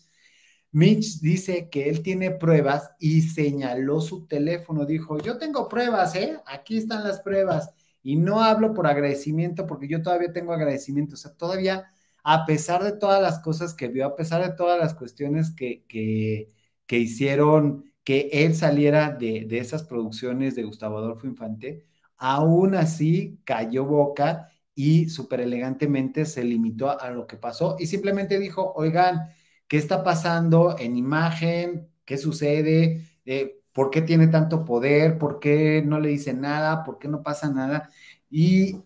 Mitch 0.75 1.21
dice 1.21 1.69
que 1.69 1.89
él 1.89 2.01
tiene 2.03 2.31
pruebas 2.31 2.91
y 2.99 3.21
señaló 3.21 4.01
su 4.01 4.27
teléfono, 4.27 4.85
dijo, 4.85 5.17
yo 5.19 5.37
tengo 5.37 5.69
pruebas, 5.69 6.15
¿eh? 6.15 6.37
Aquí 6.45 6.77
están 6.77 7.05
las 7.05 7.21
pruebas. 7.21 7.71
Y 8.03 8.17
no 8.17 8.41
hablo 8.41 8.73
por 8.73 8.85
agradecimiento 8.85 9.65
porque 9.65 9.87
yo 9.87 10.01
todavía 10.01 10.33
tengo 10.33 10.51
agradecimiento, 10.53 11.15
o 11.15 11.17
sea, 11.17 11.33
todavía, 11.33 11.85
a 12.23 12.45
pesar 12.45 12.83
de 12.83 12.91
todas 12.91 13.21
las 13.21 13.39
cosas 13.39 13.73
que 13.73 13.87
vio, 13.87 14.05
a 14.05 14.15
pesar 14.17 14.43
de 14.43 14.55
todas 14.55 14.77
las 14.77 14.93
cuestiones 14.93 15.51
que, 15.55 15.85
que, 15.87 16.51
que 16.85 16.99
hicieron 16.99 17.85
que 18.03 18.29
él 18.33 18.53
saliera 18.53 19.11
de, 19.11 19.45
de 19.47 19.59
esas 19.59 19.83
producciones 19.83 20.55
de 20.55 20.63
Gustavo 20.63 20.97
Adolfo 20.97 21.25
Infante, 21.25 21.85
aún 22.17 22.75
así 22.75 23.39
cayó 23.45 23.85
boca 23.85 24.49
y 24.75 25.07
súper 25.09 25.39
elegantemente 25.41 26.25
se 26.25 26.43
limitó 26.43 26.99
a, 26.99 27.09
lo 27.11 27.25
que 27.27 27.37
pasó 27.37 27.77
y 27.79 27.87
simplemente 27.87 28.39
dijo, 28.39 28.73
oigan, 28.75 29.29
¿qué 29.67 29.77
está 29.77 30.03
pasando 30.03 30.75
en 30.79 30.95
imagen? 30.95 31.89
¿Qué 32.05 32.17
sucede? 32.17 33.05
Eh, 33.25 33.61
¿Por 33.73 33.89
qué 33.89 34.01
tiene 34.01 34.27
tanto 34.27 34.65
poder? 34.65 35.17
¿Por 35.17 35.39
qué 35.39 35.83
no 35.85 35.99
le 35.99 36.09
dice 36.09 36.33
nada? 36.33 36.83
¿Por 36.83 36.99
qué 36.99 37.07
no 37.07 37.23
pasa 37.23 37.49
nada? 37.49 37.89
Y 38.29 38.77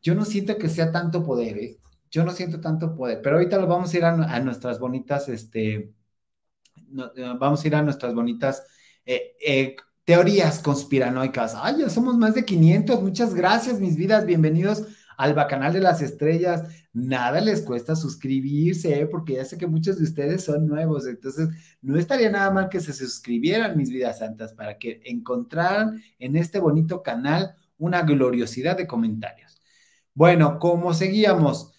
yo 0.00 0.14
no 0.14 0.24
siento 0.24 0.58
que 0.58 0.68
sea 0.68 0.90
tanto 0.92 1.24
poder, 1.24 1.58
¿eh? 1.58 1.78
Yo 2.10 2.24
no 2.24 2.32
siento 2.32 2.60
tanto 2.60 2.94
poder, 2.94 3.20
pero 3.22 3.36
ahorita 3.36 3.58
lo 3.58 3.66
vamos 3.66 3.94
a 3.94 3.96
ir 3.96 4.04
a, 4.04 4.40
nuestras 4.40 4.78
bonitas, 4.78 5.30
este, 5.30 5.74
eh, 5.76 5.94
vamos 7.38 7.64
a 7.64 7.66
ir 7.66 7.74
a 7.74 7.82
nuestras 7.82 8.14
bonitas 8.14 8.62
eh, 9.06 9.76
teorías 10.04 10.58
conspiranoicas. 10.58 11.54
Ay, 11.56 11.78
ya 11.78 11.88
somos 11.88 12.18
más 12.18 12.34
de 12.34 12.44
500. 12.44 13.00
Muchas 13.00 13.34
gracias, 13.34 13.80
mis 13.80 13.96
vidas. 13.96 14.26
Bienvenidos 14.26 14.86
al 15.16 15.34
Bacanal 15.34 15.72
de 15.72 15.80
las 15.80 16.02
Estrellas. 16.02 16.62
Nada 16.92 17.40
les 17.40 17.62
cuesta 17.62 17.96
suscribirse, 17.96 19.06
porque 19.06 19.34
ya 19.34 19.44
sé 19.44 19.58
que 19.58 19.66
muchos 19.66 19.98
de 19.98 20.04
ustedes 20.04 20.44
son 20.44 20.66
nuevos. 20.66 21.06
Entonces, 21.06 21.48
no 21.80 21.98
estaría 21.98 22.30
nada 22.30 22.50
mal 22.50 22.68
que 22.68 22.80
se 22.80 22.92
suscribieran, 22.92 23.76
mis 23.76 23.90
vidas 23.90 24.18
santas, 24.18 24.52
para 24.52 24.78
que 24.78 25.00
encontraran 25.04 26.02
en 26.18 26.36
este 26.36 26.58
bonito 26.58 27.02
canal 27.02 27.54
una 27.78 28.02
gloriosidad 28.02 28.76
de 28.76 28.86
comentarios. 28.86 29.60
Bueno, 30.14 30.58
como 30.58 30.92
seguíamos, 30.92 31.72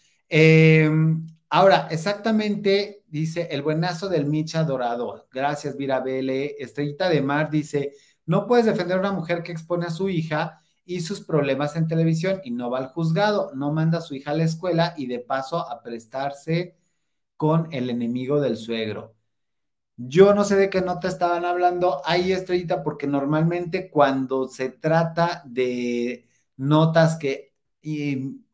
ahora 1.50 1.88
exactamente 1.92 3.04
dice 3.08 3.48
el 3.52 3.62
buenazo 3.62 4.10
del 4.10 4.26
Micha 4.26 4.64
Dorado. 4.64 5.28
Gracias, 5.32 5.78
Virabele. 5.78 6.56
Estrellita 6.58 7.10
de 7.10 7.22
Mar 7.22 7.52
dice: 7.52 7.94
No 8.26 8.48
puedes 8.48 8.66
defender 8.66 8.98
a 8.98 9.02
una 9.02 9.12
mujer 9.12 9.44
que 9.44 9.52
expone 9.52 9.86
a 9.86 9.92
su 9.92 10.10
hija 10.10 10.63
y 10.86 11.02
sus 11.02 11.22
problemas 11.22 11.76
en 11.76 11.88
televisión 11.88 12.42
y 12.44 12.52
no 12.52 12.70
va 12.70 12.80
al 12.80 12.88
juzgado, 12.90 13.52
no 13.56 13.72
manda 13.74 14.00
a 14.00 14.02
su 14.02 14.16
hija 14.16 14.32
a 14.32 14.36
la 14.36 14.44
escuela 14.44 14.94
y 14.98 15.08
de 15.08 15.20
paso 15.20 15.60
a 15.70 15.82
prestarse 15.84 16.78
con 17.38 17.70
el 17.74 17.90
enemigo 17.90 18.42
del 18.42 18.58
suegro. 18.58 19.16
Yo 19.98 20.34
no 20.34 20.44
sé 20.44 20.56
de 20.56 20.70
qué 20.70 20.82
nota 20.82 21.08
estaban 21.08 21.46
hablando 21.46 22.02
ahí, 22.06 22.32
Estrellita, 22.32 22.84
porque 22.84 23.08
normalmente 23.08 23.90
cuando 23.92 24.48
se 24.48 24.70
trata 24.70 25.44
de 25.46 26.28
notas 26.58 27.18
que 27.18 27.54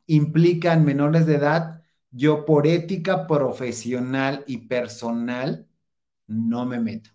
implican 0.07 0.83
menores 0.85 1.25
de 1.25 1.35
edad, 1.35 1.83
yo 2.11 2.45
por 2.45 2.67
ética 2.67 3.27
profesional 3.27 4.43
y 4.47 4.57
personal 4.67 5.67
no 6.27 6.65
me 6.65 6.79
meto. 6.79 7.11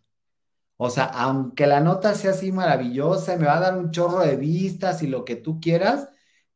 O 0.76 0.90
sea, 0.90 1.04
aunque 1.06 1.66
la 1.66 1.80
nota 1.80 2.14
sea 2.14 2.32
así 2.32 2.52
maravillosa, 2.52 3.37
me 3.37 3.46
va 3.46 3.56
a 3.58 3.60
dar 3.60 3.78
un 3.78 3.90
chorro 3.90 4.20
de 4.20 4.37
vistas 4.37 5.02
y 5.02 5.06
lo 5.06 5.24
que 5.24 5.37
tú 5.37 5.60
quieras, 5.60 6.08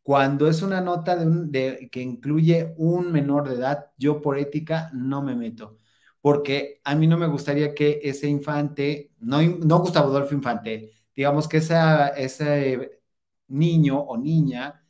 cuando 0.02 0.48
es 0.48 0.62
una 0.62 0.80
nota 0.80 1.16
de, 1.16 1.88
que 1.92 2.00
incluye 2.02 2.74
un 2.78 3.12
menor 3.12 3.48
de 3.48 3.56
edad, 3.56 3.92
yo 3.96 4.20
por 4.20 4.38
ética 4.38 4.90
no 4.92 5.22
me 5.22 5.36
meto, 5.36 5.76
porque 6.20 6.80
a 6.84 6.94
mí 6.94 7.06
no 7.06 7.16
me 7.18 7.26
gustaría 7.28 7.74
que 7.74 8.00
ese 8.02 8.28
infante, 8.28 9.12
no, 9.20 9.40
no 9.42 9.78
Gustavo 9.80 10.08
Adolfo 10.08 10.34
Infante, 10.34 10.92
digamos 11.14 11.48
que 11.48 11.58
ese 11.58 13.00
niño 13.48 13.98
o 14.00 14.16
niña 14.16 14.84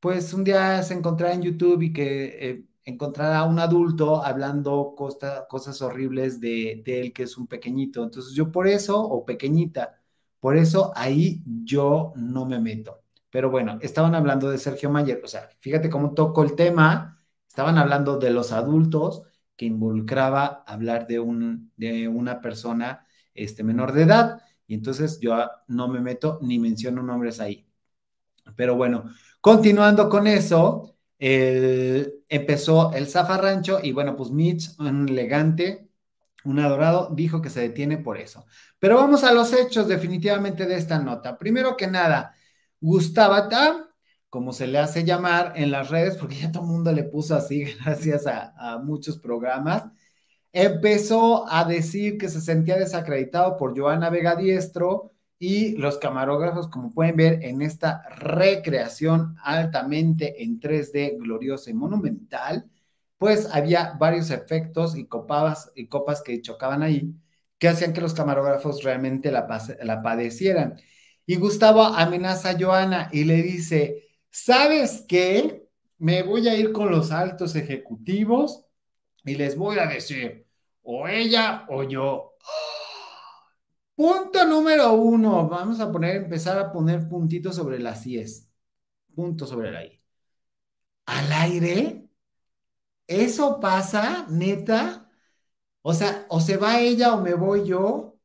pues 0.00 0.34
un 0.34 0.44
día 0.44 0.82
se 0.82 0.94
encontrara 0.94 1.34
en 1.34 1.42
YouTube 1.42 1.82
y 1.82 1.92
que 1.92 2.50
eh, 2.50 2.64
encontrara 2.84 3.38
a 3.40 3.44
un 3.44 3.58
adulto 3.58 4.24
hablando 4.24 4.94
cosas 4.96 5.82
horribles 5.82 6.40
de, 6.40 6.82
él, 6.86 7.12
que 7.12 7.24
es 7.24 7.36
un 7.38 7.46
pequeñito. 7.46 8.02
Entonces 8.02 8.34
yo 8.34 8.52
por 8.52 8.68
eso, 8.68 9.00
o 9.02 9.24
pequeñita, 9.24 10.00
por 10.40 10.56
eso 10.56 10.92
ahí 10.96 11.42
yo 11.46 12.12
no 12.16 12.46
me 12.46 12.60
meto. 12.60 13.02
Pero 13.30 13.50
bueno, 13.50 13.78
estaban 13.82 14.14
hablando 14.14 14.50
de 14.50 14.58
Sergio 14.58 14.90
Mayer, 14.90 15.20
o 15.24 15.28
sea, 15.28 15.48
fíjate 15.60 15.90
cómo 15.90 16.14
tocó 16.14 16.44
el 16.44 16.54
tema, 16.54 17.20
estaban 17.48 17.78
hablando 17.78 18.18
de 18.18 18.30
los 18.30 18.52
adultos 18.52 19.24
que 19.56 19.66
involucraba 19.66 20.64
hablar 20.66 21.06
de, 21.06 21.20
un, 21.20 21.72
de 21.76 22.08
una 22.08 22.40
persona 22.40 23.06
este, 23.34 23.64
menor 23.64 23.92
de 23.92 24.02
edad, 24.02 24.42
y 24.66 24.74
entonces 24.74 25.18
yo 25.20 25.36
no 25.68 25.88
me 25.88 26.00
meto 26.00 26.38
ni 26.42 26.58
menciono 26.58 27.02
nombres 27.02 27.40
ahí. 27.40 27.66
Pero 28.56 28.76
bueno, 28.76 29.04
Continuando 29.44 30.08
con 30.08 30.26
eso, 30.26 30.93
empezó 31.18 32.92
el 32.92 33.08
zafarrancho 33.08 33.80
y 33.82 33.92
bueno, 33.92 34.16
pues 34.16 34.30
Mitch, 34.30 34.78
un 34.78 35.08
elegante, 35.08 35.88
un 36.44 36.58
adorado, 36.60 37.10
dijo 37.14 37.40
que 37.40 37.50
se 37.50 37.60
detiene 37.60 37.98
por 37.98 38.18
eso. 38.18 38.46
Pero 38.78 38.96
vamos 38.96 39.24
a 39.24 39.32
los 39.32 39.52
hechos 39.52 39.88
definitivamente 39.88 40.66
de 40.66 40.76
esta 40.76 40.98
nota. 40.98 41.38
Primero 41.38 41.76
que 41.76 41.86
nada, 41.86 42.34
Gustavata, 42.80 43.88
como 44.28 44.52
se 44.52 44.66
le 44.66 44.78
hace 44.78 45.04
llamar 45.04 45.54
en 45.56 45.70
las 45.70 45.90
redes, 45.90 46.16
porque 46.16 46.36
ya 46.36 46.52
todo 46.52 46.64
el 46.64 46.70
mundo 46.70 46.92
le 46.92 47.04
puso 47.04 47.34
así 47.36 47.64
gracias 47.84 48.26
a, 48.26 48.52
a 48.56 48.78
muchos 48.78 49.18
programas, 49.18 49.84
empezó 50.52 51.50
a 51.50 51.64
decir 51.64 52.18
que 52.18 52.28
se 52.28 52.40
sentía 52.40 52.76
desacreditado 52.76 53.56
por 53.56 53.78
Joana 53.78 54.10
Vega 54.10 54.36
Diestro, 54.36 55.13
y 55.44 55.76
los 55.76 55.98
camarógrafos, 55.98 56.68
como 56.68 56.90
pueden 56.90 57.16
ver 57.16 57.44
en 57.44 57.60
esta 57.60 58.08
recreación 58.16 59.36
altamente 59.42 60.42
en 60.42 60.58
3D, 60.58 61.18
gloriosa 61.18 61.68
y 61.70 61.74
monumental, 61.74 62.70
pues 63.18 63.46
había 63.52 63.92
varios 64.00 64.30
efectos 64.30 64.96
y 64.96 65.06
copas, 65.06 65.70
y 65.74 65.86
copas 65.88 66.22
que 66.22 66.40
chocaban 66.40 66.82
ahí, 66.82 67.14
que 67.58 67.68
hacían 67.68 67.92
que 67.92 68.00
los 68.00 68.14
camarógrafos 68.14 68.82
realmente 68.82 69.30
la, 69.30 69.46
la 69.82 70.02
padecieran. 70.02 70.80
Y 71.26 71.36
Gustavo 71.36 71.82
amenaza 71.84 72.50
a 72.50 72.58
Joana 72.58 73.10
y 73.12 73.24
le 73.24 73.42
dice, 73.42 74.08
¿sabes 74.30 75.04
qué? 75.06 75.68
Me 75.98 76.22
voy 76.22 76.48
a 76.48 76.56
ir 76.56 76.72
con 76.72 76.90
los 76.90 77.10
altos 77.12 77.54
ejecutivos 77.54 78.64
y 79.26 79.34
les 79.34 79.56
voy 79.58 79.78
a 79.78 79.86
decir, 79.86 80.46
o 80.82 81.06
ella 81.06 81.66
o 81.68 81.82
yo. 81.82 82.33
Punto 83.96 84.44
número 84.46 84.92
uno, 84.94 85.48
vamos 85.48 85.80
a 85.80 85.90
poner, 85.92 86.16
empezar 86.16 86.58
a 86.58 86.72
poner 86.72 87.08
puntitos 87.08 87.54
sobre 87.56 87.78
las 87.78 88.06
IES. 88.06 88.48
Punto 89.14 89.46
sobre 89.46 89.70
la 89.72 89.84
I. 89.84 90.00
¿Al 91.06 91.32
aire? 91.32 92.08
¿Eso 93.06 93.60
pasa, 93.60 94.26
neta? 94.30 95.10
O 95.82 95.94
sea, 95.94 96.26
o 96.30 96.40
se 96.40 96.56
va 96.58 96.80
ella 96.80 97.14
o 97.14 97.22
me 97.22 97.34
voy 97.34 97.66
yo. 97.66 98.18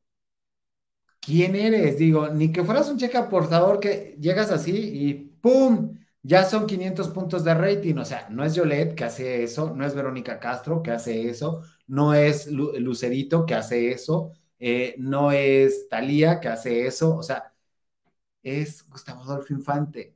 ¿Quién 1.20 1.54
eres? 1.54 1.98
Digo, 1.98 2.28
ni 2.28 2.50
que 2.52 2.64
fueras 2.64 2.88
un 2.88 2.98
cheque 2.98 3.18
aportador 3.18 3.78
que 3.80 4.16
llegas 4.20 4.50
así 4.50 4.72
y 4.76 5.14
¡pum! 5.14 5.98
Ya 6.22 6.44
son 6.44 6.66
500 6.66 7.08
puntos 7.08 7.44
de 7.44 7.54
rating. 7.54 7.96
O 7.96 8.04
sea, 8.04 8.28
no 8.30 8.44
es 8.44 8.54
Yolette 8.54 8.94
que 8.94 9.04
hace 9.04 9.42
eso, 9.42 9.74
no 9.74 9.86
es 9.86 9.94
Verónica 9.94 10.38
Castro 10.40 10.82
que 10.82 10.90
hace 10.92 11.28
eso, 11.28 11.62
no 11.86 12.14
es 12.14 12.46
Lucerito 12.48 13.44
que 13.46 13.54
hace 13.54 13.90
eso 13.92 14.32
eh, 14.60 14.94
no 14.98 15.32
es 15.32 15.88
Talía 15.88 16.40
que 16.40 16.48
hace 16.48 16.86
eso, 16.86 17.16
o 17.16 17.22
sea, 17.22 17.54
es 18.42 18.88
Gustavo 18.88 19.22
Adolfo 19.22 19.54
Infante. 19.54 20.14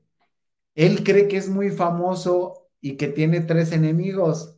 Él 0.75 1.05
cree 1.05 1.29
que 1.29 1.37
es 1.39 1.49
muy 1.49 1.71
famoso 1.71 2.69
y 2.81 2.97
que 2.97 3.09
tiene 3.09 3.41
tres 3.43 3.73
enemigos, 3.73 4.57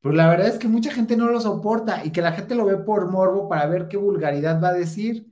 pero 0.00 0.14
la 0.14 0.28
verdad 0.28 0.48
es 0.48 0.58
que 0.58 0.68
mucha 0.68 0.92
gente 0.92 1.16
no 1.16 1.28
lo 1.28 1.40
soporta 1.40 2.04
y 2.04 2.12
que 2.12 2.22
la 2.22 2.32
gente 2.32 2.54
lo 2.54 2.66
ve 2.66 2.78
por 2.78 3.10
morbo 3.10 3.48
para 3.48 3.66
ver 3.66 3.88
qué 3.88 3.96
vulgaridad 3.96 4.62
va 4.62 4.70
a 4.70 4.74
decir. 4.74 5.28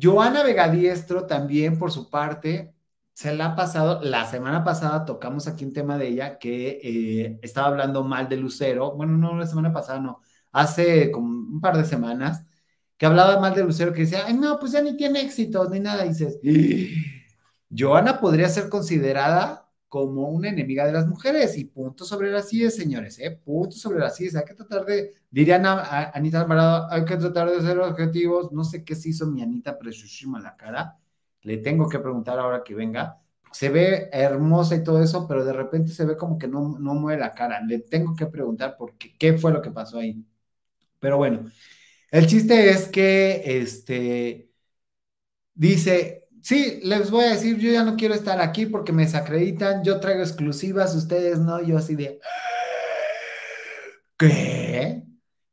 Joana 0.00 0.42
Vegadiestro 0.44 1.26
también, 1.26 1.78
por 1.78 1.90
su 1.92 2.10
parte, 2.10 2.74
se 3.14 3.34
la 3.34 3.46
ha 3.46 3.56
pasado, 3.56 4.00
la 4.02 4.26
semana 4.26 4.64
pasada 4.64 5.04
tocamos 5.04 5.48
aquí 5.48 5.64
un 5.64 5.72
tema 5.72 5.98
de 5.98 6.08
ella 6.08 6.38
que 6.38 6.80
eh, 6.82 7.38
estaba 7.42 7.68
hablando 7.68 8.04
mal 8.04 8.28
de 8.28 8.36
Lucero, 8.36 8.92
bueno, 8.94 9.16
no 9.16 9.36
la 9.36 9.46
semana 9.46 9.72
pasada, 9.72 9.98
no, 10.00 10.20
hace 10.52 11.10
como 11.10 11.28
un 11.28 11.60
par 11.60 11.76
de 11.76 11.84
semanas, 11.84 12.46
que 12.98 13.06
hablaba 13.06 13.40
mal 13.40 13.54
de 13.54 13.64
Lucero, 13.64 13.92
que 13.92 14.02
decía, 14.02 14.24
ay, 14.26 14.34
no, 14.34 14.58
pues 14.58 14.72
ya 14.72 14.82
ni 14.82 14.96
tiene 14.96 15.22
éxitos 15.22 15.70
ni 15.70 15.80
nada. 15.80 16.04
Y 16.04 16.08
dices, 16.08 16.38
Joana 17.70 18.20
podría 18.20 18.48
ser 18.48 18.68
considerada 18.68 19.68
como 19.88 20.28
una 20.28 20.48
enemiga 20.50 20.84
de 20.84 20.92
las 20.92 21.06
mujeres 21.06 21.56
y 21.56 21.64
punto 21.64 22.04
sobre 22.04 22.30
las 22.30 22.48
sillas, 22.48 22.74
señores, 22.74 23.18
¿eh? 23.20 23.30
Punto 23.30 23.76
sobre 23.76 24.00
las 24.00 24.16
sillas. 24.16 24.34
Hay 24.36 24.44
que 24.44 24.54
tratar 24.54 24.84
de, 24.84 25.14
dirían 25.30 25.64
a, 25.64 26.10
Anita 26.12 26.40
Alvarado, 26.40 26.88
hay 26.90 27.04
que 27.04 27.16
tratar 27.16 27.50
de 27.50 27.62
ser 27.62 27.78
objetivos. 27.78 28.52
No 28.52 28.64
sé 28.64 28.84
qué 28.84 28.94
se 28.96 29.10
hizo 29.10 29.26
mi 29.26 29.42
Anita 29.42 29.78
Preciosísima 29.78 30.40
la 30.40 30.56
cara. 30.56 30.98
Le 31.42 31.58
tengo 31.58 31.88
que 31.88 32.00
preguntar 32.00 32.38
ahora 32.38 32.62
que 32.64 32.74
venga. 32.74 33.22
Se 33.52 33.70
ve 33.70 34.10
hermosa 34.12 34.74
y 34.76 34.84
todo 34.84 35.02
eso, 35.02 35.26
pero 35.26 35.44
de 35.44 35.52
repente 35.52 35.92
se 35.92 36.04
ve 36.04 36.16
como 36.16 36.36
que 36.36 36.48
no, 36.48 36.78
no 36.78 36.94
mueve 36.94 37.20
la 37.20 37.32
cara. 37.32 37.60
Le 37.62 37.78
tengo 37.78 38.14
que 38.14 38.26
preguntar 38.26 38.76
por 38.76 38.98
qué, 38.98 39.16
qué 39.16 39.38
fue 39.38 39.52
lo 39.52 39.62
que 39.62 39.70
pasó 39.70 39.98
ahí. 39.98 40.22
Pero 41.00 41.16
bueno, 41.16 41.48
el 42.10 42.26
chiste 42.26 42.70
es 42.70 42.88
que 42.88 43.42
este 43.44 44.50
dice, 45.54 46.28
sí, 46.42 46.80
les 46.84 47.10
voy 47.10 47.24
a 47.24 47.32
decir, 47.32 47.58
yo 47.58 47.70
ya 47.70 47.84
no 47.84 47.96
quiero 47.96 48.14
estar 48.14 48.40
aquí 48.40 48.66
porque 48.66 48.92
me 48.92 49.04
desacreditan, 49.04 49.82
yo 49.84 50.00
traigo 50.00 50.22
exclusivas, 50.22 50.94
ustedes 50.94 51.40
no, 51.40 51.62
yo 51.62 51.78
así 51.78 51.96
de, 51.96 52.20
¿qué? 54.16 55.02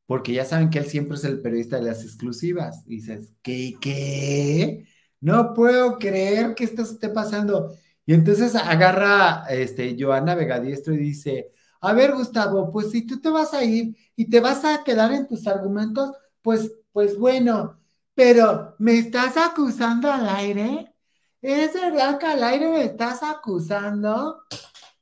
Porque 0.06 0.34
ya 0.34 0.46
saben 0.46 0.70
que 0.70 0.80
él 0.80 0.86
siempre 0.86 1.18
es 1.18 1.24
el 1.24 1.42
periodista 1.42 1.78
de 1.78 1.84
las 1.86 2.04
exclusivas. 2.04 2.86
dices, 2.86 3.34
¿qué? 3.42 3.76
¿Qué? 3.82 4.88
No 5.22 5.54
puedo 5.54 5.98
creer 5.98 6.54
que 6.56 6.66
esto 6.66 6.84
esté 6.84 7.10
pasando. 7.10 7.76
Y 8.06 8.14
entonces 8.14 8.56
agarra 8.56 9.46
este, 9.50 9.96
Joana 10.00 10.36
Vegadiestro 10.36 10.94
y 10.94 10.98
dice, 10.98 11.52
a 11.82 11.94
ver, 11.94 12.14
Gustavo, 12.14 12.72
pues 12.72 12.92
si 12.92 13.06
tú 13.06 13.20
te 13.20 13.30
vas 13.30 13.54
a 13.54 13.64
ir 13.64 13.96
y 14.16 14.30
te 14.30 14.40
vas 14.40 14.64
a 14.66 14.84
quedar 14.84 15.12
en 15.14 15.28
tus 15.28 15.48
argumentos, 15.48 16.12
pues, 16.46 16.72
pues 16.94 17.18
bueno, 17.18 17.80
pero 18.14 18.76
¿me 18.78 19.00
estás 19.00 19.36
acusando 19.36 20.12
al 20.12 20.30
aire? 20.30 20.94
¿Es 21.42 21.74
verdad 21.74 22.20
que 22.20 22.28
al 22.28 22.44
aire 22.44 22.70
me 22.70 22.84
estás 22.84 23.24
acusando? 23.24 24.44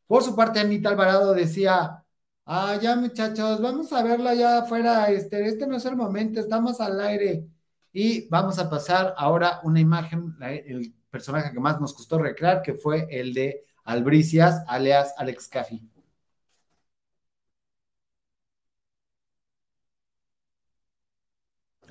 Por 0.07 0.23
su 0.23 0.37
parte, 0.37 0.61
Anita 0.61 0.87
Alvarado 0.87 1.33
decía, 1.33 2.01
ah, 2.45 2.79
ya 2.81 2.95
muchachos, 2.95 3.61
vamos 3.61 3.91
a 3.91 4.03
verla 4.03 4.29
allá 4.29 4.59
afuera, 4.59 5.07
este, 5.09 5.45
este 5.45 5.67
no 5.67 5.75
es 5.75 5.83
el 5.83 5.97
momento, 5.97 6.39
estamos 6.39 6.79
al 6.79 7.01
aire. 7.01 7.45
Y 7.91 8.29
vamos 8.29 8.57
a 8.57 8.69
pasar 8.69 9.13
ahora 9.17 9.59
una 9.63 9.81
imagen, 9.81 10.37
el 10.39 10.95
personaje 11.09 11.51
que 11.51 11.59
más 11.59 11.81
nos 11.81 11.93
costó 11.93 12.19
recrear, 12.19 12.61
que 12.61 12.75
fue 12.75 13.05
el 13.09 13.33
de 13.33 13.65
Albricias, 13.83 14.63
alias 14.65 15.13
Alex 15.17 15.49
Caffi. 15.49 15.92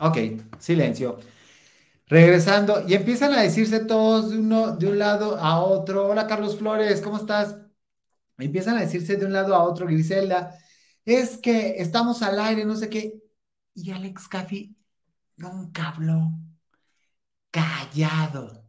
Ok, 0.04 0.18
silencio. 0.58 1.20
Regresando, 2.08 2.84
y 2.88 2.94
empiezan 2.94 3.32
a 3.34 3.42
decirse 3.42 3.84
todos 3.84 4.30
de, 4.30 4.38
uno, 4.38 4.76
de 4.76 4.88
un 4.88 4.98
lado 4.98 5.36
a 5.38 5.60
otro. 5.60 6.08
Hola 6.08 6.26
Carlos 6.26 6.58
Flores, 6.58 7.00
¿cómo 7.00 7.18
estás? 7.18 7.56
Empiezan 8.38 8.76
a 8.78 8.80
decirse 8.80 9.16
de 9.16 9.26
un 9.26 9.32
lado 9.32 9.54
a 9.54 9.62
otro, 9.62 9.86
Griselda, 9.86 10.58
es 11.04 11.38
que 11.38 11.76
estamos 11.78 12.22
al 12.22 12.40
aire, 12.40 12.64
no 12.64 12.74
sé 12.74 12.88
qué. 12.90 13.14
Y 13.74 13.92
Alex 13.92 14.26
Caffi 14.26 14.76
nunca 15.36 15.90
habló. 15.90 16.32
Callado. 17.52 18.66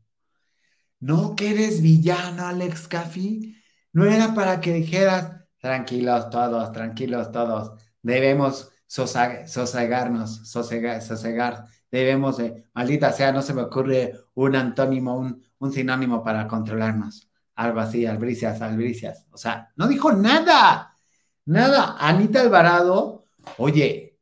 ¿No 1.00 1.36
que 1.36 1.50
eres 1.52 1.82
villano, 1.82 2.46
Alex 2.46 2.88
Caffi? 2.88 3.58
No 3.92 4.06
era 4.06 4.36
para 4.36 4.62
que 4.62 4.74
dijeras, 4.74 5.32
tranquilos 5.58 6.30
todos, 6.30 6.72
tranquilos 6.72 7.32
todos. 7.32 7.82
Debemos 8.04 8.73
sosegarnos, 8.88 10.48
sosegar, 10.50 11.02
sosegar. 11.02 11.66
Debemos, 11.92 12.38
de, 12.38 12.66
maldita 12.74 13.12
sea, 13.12 13.32
no 13.32 13.42
se 13.42 13.54
me 13.54 13.62
ocurre 13.62 14.14
un 14.34 14.56
antónimo, 14.56 15.18
un, 15.60 15.72
sinónimo 15.72 16.24
para 16.24 16.48
controlarnos. 16.48 17.30
Algo 17.56 17.80
así, 17.80 18.06
albricias, 18.06 18.62
albricias. 18.62 19.28
O 19.32 19.38
sea, 19.38 19.72
no 19.76 19.88
dijo 19.88 20.12
nada, 20.12 20.98
nada. 21.46 21.96
Anita 22.00 22.42
Alvarado, 22.42 23.26
oye, 23.58 24.20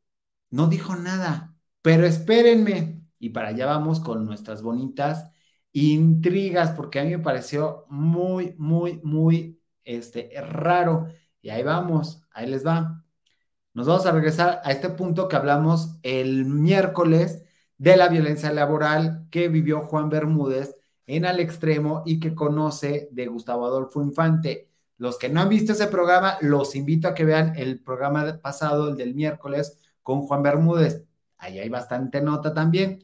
no 0.50 0.68
dijo 0.68 0.96
nada, 0.96 1.56
pero 1.82 2.06
espérenme. 2.06 3.02
Y 3.18 3.30
para 3.30 3.48
allá 3.48 3.66
vamos 3.66 4.00
con 4.00 4.24
nuestras 4.26 4.62
bonitas 4.62 5.30
intrigas, 5.72 6.72
porque 6.72 7.00
a 7.00 7.04
mí 7.04 7.10
me 7.10 7.18
pareció 7.18 7.86
muy, 7.88 8.54
muy, 8.58 9.00
muy 9.02 9.60
este, 9.84 10.30
raro. 10.42 11.08
Y 11.40 11.50
ahí 11.50 11.62
vamos, 11.62 12.22
ahí 12.32 12.48
les 12.48 12.66
va. 12.66 13.01
Nos 13.74 13.86
vamos 13.86 14.04
a 14.04 14.12
regresar 14.12 14.60
a 14.64 14.70
este 14.70 14.90
punto 14.90 15.28
que 15.28 15.36
hablamos 15.36 15.96
el 16.02 16.44
miércoles 16.44 17.42
de 17.78 17.96
la 17.96 18.08
violencia 18.08 18.52
laboral 18.52 19.26
que 19.30 19.48
vivió 19.48 19.80
Juan 19.86 20.10
Bermúdez 20.10 20.76
en 21.06 21.24
al 21.24 21.40
extremo 21.40 22.02
y 22.04 22.20
que 22.20 22.34
conoce 22.34 23.08
de 23.12 23.26
Gustavo 23.28 23.64
Adolfo 23.64 24.02
Infante. 24.02 24.68
Los 24.98 25.18
que 25.18 25.30
no 25.30 25.40
han 25.40 25.48
visto 25.48 25.72
ese 25.72 25.86
programa, 25.86 26.36
los 26.42 26.76
invito 26.76 27.08
a 27.08 27.14
que 27.14 27.24
vean 27.24 27.54
el 27.56 27.80
programa 27.80 28.38
pasado, 28.42 28.90
el 28.90 28.96
del 28.96 29.14
miércoles, 29.14 29.78
con 30.02 30.22
Juan 30.26 30.42
Bermúdez. 30.42 31.04
Ahí 31.38 31.58
hay 31.58 31.70
bastante 31.70 32.20
nota 32.20 32.52
también. 32.52 33.02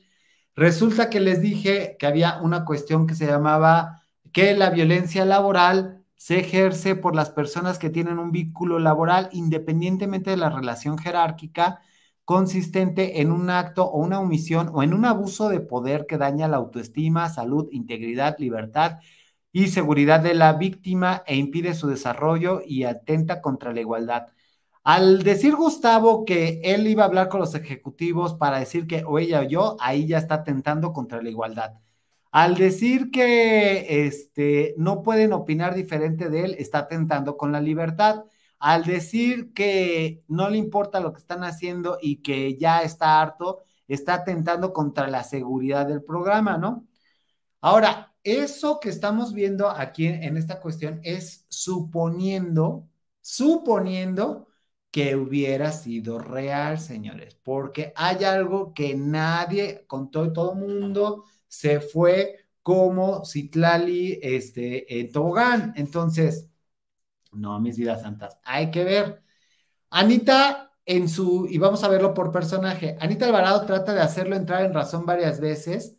Resulta 0.55 1.09
que 1.09 1.21
les 1.21 1.41
dije 1.41 1.97
que 1.99 2.07
había 2.07 2.41
una 2.43 2.67
cuestión 2.67 3.07
que 3.07 3.15
se 3.15 3.27
llamaba 3.27 4.03
que 4.33 4.55
la 4.55 4.69
violencia 4.69 5.25
laboral 5.25 5.98
se 6.19 6.41
ejerce 6.41 6.97
por 6.97 7.17
las 7.17 7.31
personas 7.31 7.79
que 7.79 7.91
tienen 7.91 8.19
un 8.19 8.33
vínculo 8.33 8.79
laboral 8.79 9.31
independientemente 9.33 10.31
de 10.31 10.37
la 10.37 10.51
relación 10.51 10.99
jerárquica 10.99 11.81
consistente 12.25 13.23
en 13.23 13.33
un 13.33 13.51
acto 13.51 13.85
o 13.87 13.99
una 14.01 14.21
omisión 14.21 14.71
o 14.75 14.83
en 14.83 14.93
un 14.95 15.07
abuso 15.07 15.49
de 15.49 15.61
poder 15.61 16.07
que 16.07 16.19
daña 16.19 16.49
la 16.49 16.59
autoestima, 16.59 17.29
salud, 17.31 17.69
integridad, 17.73 18.37
libertad 18.39 18.99
y 19.53 19.69
seguridad 19.69 20.21
de 20.21 20.35
la 20.35 20.53
víctima 20.55 21.23
e 21.27 21.37
impide 21.37 21.75
su 21.75 21.89
desarrollo 21.89 22.63
y 22.67 22.85
atenta 22.85 23.41
contra 23.41 23.73
la 23.73 23.81
igualdad. 23.81 24.29
Al 24.85 25.23
decir 25.23 25.55
Gustavo 25.57 26.25
que 26.25 26.61
él 26.65 26.87
iba 26.89 27.05
a 27.05 27.07
hablar 27.07 27.29
con 27.29 27.41
los 27.41 27.55
ejecutivos 27.55 28.35
para 28.35 28.59
decir 28.59 28.87
que 28.87 29.05
o 29.07 29.19
ella 29.19 29.41
o 29.41 29.45
yo, 29.45 29.77
ahí 29.81 30.07
ya 30.07 30.19
está 30.19 30.37
atentando 30.37 30.93
contra 30.93 31.23
la 31.23 31.31
igualdad. 31.31 31.75
Al 32.31 32.57
decir 32.57 33.11
que 33.11 34.07
este, 34.07 34.75
no 34.77 35.03
pueden 35.03 35.33
opinar 35.33 35.75
diferente 35.75 36.29
de 36.29 36.45
él, 36.45 36.57
está 36.59 36.81
atentando 36.81 37.37
con 37.37 37.53
la 37.53 37.61
libertad. 37.61 38.25
Al 38.59 38.85
decir 38.85 39.53
que 39.55 40.25
no 40.29 40.51
le 40.51 40.59
importa 40.59 41.01
lo 41.01 41.13
que 41.13 41.21
están 41.21 41.45
haciendo 41.45 41.99
y 42.01 42.23
que 42.23 42.57
ya 42.59 42.81
está 42.83 43.21
harto, 43.21 43.61
está 43.87 44.15
atentando 44.15 44.73
contra 44.73 45.09
la 45.09 45.25
seguridad 45.25 45.87
del 45.87 46.03
programa, 46.03 46.59
¿no? 46.59 46.87
Ahora, 47.61 48.15
eso 48.23 48.79
que 48.81 48.91
estamos 48.91 49.33
viendo 49.33 49.71
aquí 49.71 50.07
en 50.07 50.37
esta 50.37 50.61
cuestión 50.61 51.01
es 51.03 51.47
suponiendo, 51.49 52.89
suponiendo 53.21 54.49
que 54.91 55.17
hubiera 55.17 55.73
sido 55.73 56.19
real, 56.19 56.79
señores, 56.79 57.37
porque 57.43 57.93
hay 57.97 58.25
algo 58.25 58.75
que 58.75 58.95
nadie, 58.97 59.85
con 59.87 60.11
todo, 60.11 60.33
todo 60.33 60.55
mundo, 60.55 61.25
se 61.49 61.81
fue 61.81 62.47
como 62.63 63.25
Citlali 63.25 64.19
este, 64.23 65.01
en 65.01 65.13
Tobogán. 65.13 65.73
Entonces, 65.77 66.49
no, 67.33 67.61
mis 67.61 67.77
vidas 67.79 68.03
santas, 68.03 68.39
hay 68.45 68.71
que 68.71 68.85
ver. 68.85 69.23
Anita 69.91 70.73
en 70.87 71.09
su, 71.09 71.47
y 71.51 71.59
vamos 71.59 71.85
a 71.85 71.89
verlo 71.89 72.15
por 72.15 72.33
personaje, 72.33 72.97
Anita 73.01 73.27
Alvarado 73.27 73.67
trata 73.67 73.95
de 73.95 74.01
hacerlo 74.01 74.37
entrar 74.37 74.65
en 74.65 74.75
razón 74.75 75.05
varias 75.07 75.41
veces, 75.41 75.99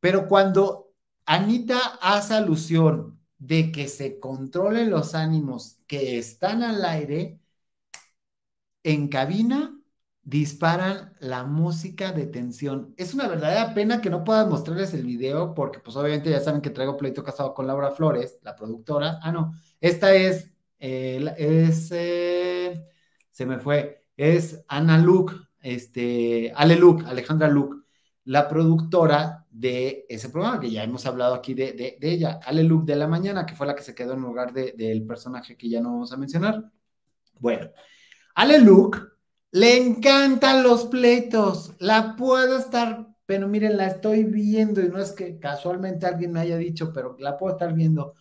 pero 0.00 0.28
cuando 0.28 0.92
Anita 1.26 1.78
hace 2.02 2.34
alusión 2.34 3.20
de 3.38 3.70
que 3.72 3.88
se 3.88 4.18
controlen 4.18 4.90
los 4.90 5.14
ánimos 5.14 5.78
que 5.86 6.18
están 6.18 6.62
al 6.62 6.84
aire, 6.84 7.40
en 8.82 9.08
cabina 9.08 9.77
disparan 10.28 11.14
la 11.20 11.44
música 11.44 12.12
de 12.12 12.26
tensión. 12.26 12.92
Es 12.98 13.14
una 13.14 13.28
verdadera 13.28 13.72
pena 13.72 14.02
que 14.02 14.10
no 14.10 14.24
pueda 14.24 14.44
mostrarles 14.44 14.92
el 14.92 15.06
video 15.06 15.54
porque 15.54 15.78
pues 15.80 15.96
obviamente 15.96 16.28
ya 16.28 16.40
saben 16.40 16.60
que 16.60 16.68
traigo 16.68 16.98
pleito 16.98 17.24
casado 17.24 17.54
con 17.54 17.66
Laura 17.66 17.92
Flores, 17.92 18.38
la 18.42 18.54
productora. 18.54 19.18
Ah, 19.22 19.32
no, 19.32 19.54
esta 19.80 20.14
es, 20.14 20.52
eh, 20.80 21.34
es, 21.38 21.88
eh, 21.92 22.84
se 23.30 23.46
me 23.46 23.58
fue, 23.58 24.04
es 24.18 24.62
Ana 24.68 24.98
Luke, 24.98 25.34
este, 25.62 26.52
Ale 26.54 26.76
Luke, 26.76 27.06
Alejandra 27.06 27.48
Luke, 27.48 27.78
la 28.24 28.48
productora 28.48 29.46
de 29.50 30.04
ese 30.10 30.28
programa, 30.28 30.60
que 30.60 30.70
ya 30.70 30.84
hemos 30.84 31.06
hablado 31.06 31.34
aquí 31.34 31.54
de, 31.54 31.72
de, 31.72 31.96
ella, 32.02 32.38
Ale 32.44 32.64
Luke 32.64 32.84
de 32.84 32.98
la 32.98 33.06
mañana, 33.06 33.46
que 33.46 33.54
fue 33.54 33.66
la 33.66 33.74
que 33.74 33.82
se 33.82 33.94
quedó 33.94 34.12
en 34.12 34.20
lugar 34.20 34.52
del 34.52 35.06
personaje 35.06 35.56
que 35.56 35.70
ya 35.70 35.80
no 35.80 35.92
vamos 35.92 36.12
a 36.12 36.18
mencionar. 36.18 36.70
Bueno, 37.40 37.70
Ale 38.34 38.58
Luke 38.60 38.98
le 39.52 39.76
encantan 39.78 40.62
los 40.62 40.86
pleitos. 40.86 41.72
La 41.78 42.16
puedo 42.16 42.58
estar, 42.58 43.08
pero 43.26 43.48
miren, 43.48 43.76
la 43.76 43.86
estoy 43.88 44.24
viendo 44.24 44.80
y 44.80 44.88
no 44.88 44.98
es 44.98 45.12
que 45.12 45.38
casualmente 45.38 46.06
alguien 46.06 46.32
me 46.32 46.40
haya 46.40 46.56
dicho, 46.56 46.92
pero 46.92 47.16
la 47.18 47.36
puedo 47.38 47.52
estar 47.54 47.72
viendo. 47.74 48.14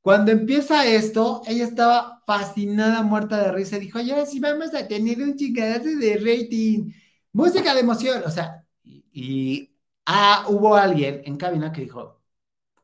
Cuando 0.00 0.32
empieza 0.32 0.86
esto, 0.86 1.42
ella 1.46 1.64
estaba 1.64 2.22
fascinada, 2.26 3.02
muerta 3.02 3.42
de 3.42 3.52
risa. 3.52 3.78
Dijo, 3.78 4.00
ya 4.00 4.24
sí 4.26 4.40
vamos 4.40 4.74
a 4.74 4.88
tener 4.88 5.20
un 5.22 5.36
chingadazo 5.36 5.84
de 5.98 6.16
rating. 6.16 6.92
Música 7.32 7.74
de 7.74 7.80
emoción. 7.80 8.22
O 8.26 8.30
sea, 8.30 8.64
y 8.84 9.74
ah, 10.06 10.46
hubo 10.48 10.76
alguien 10.76 11.22
en 11.24 11.36
cabina 11.36 11.72
que 11.72 11.82
dijo, 11.82 12.22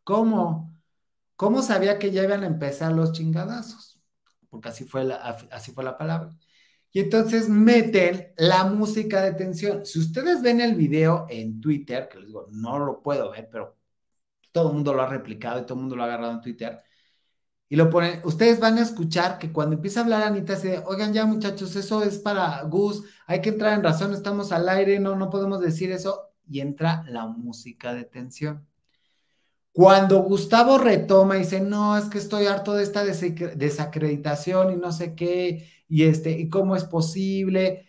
¿cómo? 0.05 0.72
¿Cómo 1.37 1.62
sabía 1.62 1.99
que 1.99 2.12
ya 2.12 2.25
iban 2.25 2.45
a 2.45 2.47
empezar 2.47 2.93
los 2.93 3.12
chingadazos? 3.12 4.01
Porque 4.51 4.68
así 4.70 4.85
fue 4.85 5.05
la, 5.05 5.16
así 5.53 5.72
fue 5.72 5.85
la 5.85 5.99
palabra. 5.99 6.37
Y 6.95 7.01
entonces 7.01 7.49
meten 7.49 8.32
la 8.38 8.64
música 8.66 9.20
de 9.22 9.34
tensión. 9.34 9.84
Si 9.84 9.99
ustedes 9.99 10.42
ven 10.42 10.61
el 10.61 10.76
video 10.76 11.26
en 11.28 11.61
Twitter, 11.61 12.09
que 12.09 12.18
les 12.18 12.28
digo, 12.28 12.49
no 12.53 12.78
lo 12.78 13.03
puedo 13.03 13.32
ver, 13.32 13.49
pero 13.51 13.76
todo 14.53 14.68
el 14.70 14.74
mundo 14.76 14.95
lo 14.95 15.03
ha 15.03 15.09
replicado 15.09 15.61
y 15.61 15.66
todo 15.66 15.74
el 15.74 15.80
mundo 15.82 15.97
lo 15.97 16.05
ha 16.05 16.07
agarrado 16.07 16.32
en 16.34 16.40
Twitter, 16.40 16.82
y 17.68 17.76
lo 17.76 17.90
ponen, 17.90 18.20
ustedes 18.24 18.61
van 18.61 18.78
a 18.78 18.82
escuchar 18.82 19.38
que 19.38 19.53
cuando 19.53 19.76
empieza 19.76 20.01
a 20.01 20.03
hablar 20.05 20.22
Anita, 20.22 20.57
se 20.57 20.78
oigan 20.86 21.12
ya 21.12 21.26
muchachos, 21.26 21.74
eso 21.76 22.03
es 22.05 22.18
para 22.18 22.62
Gus, 22.64 23.05
hay 23.26 23.40
que 23.40 23.51
entrar 23.51 23.74
en 23.74 23.82
razón, 23.82 24.12
estamos 24.14 24.53
al 24.53 24.68
aire, 24.68 25.01
no, 25.01 25.16
no 25.16 25.30
podemos 25.30 25.61
decir 25.61 25.90
eso, 25.92 26.32
y 26.49 26.61
entra 26.61 27.05
la 27.09 27.26
música 27.26 27.95
de 27.95 28.05
tensión. 28.05 28.66
Cuando 29.75 30.22
Gustavo 30.22 30.79
retoma 30.79 31.37
y 31.37 31.41
dice, 31.41 31.61
no, 31.61 31.99
es 31.99 32.05
que 32.05 32.18
estoy 32.18 32.47
harto 32.47 32.75
de 32.75 32.85
esta 32.85 33.03
desacreditación 33.05 34.72
y 34.72 34.77
no 34.77 34.93
sé 34.93 35.16
qué, 35.16 35.68
y 35.89 36.05
este, 36.05 36.31
y 36.31 36.49
cómo 36.49 36.77
es 36.77 36.85
posible, 36.85 37.89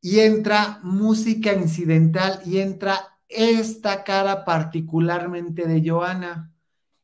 y 0.00 0.20
entra 0.20 0.78
música 0.84 1.52
incidental 1.52 2.40
y 2.46 2.60
entra 2.60 3.18
esta 3.26 4.04
cara 4.04 4.44
particularmente 4.44 5.66
de 5.66 5.82
Joana, 5.84 6.54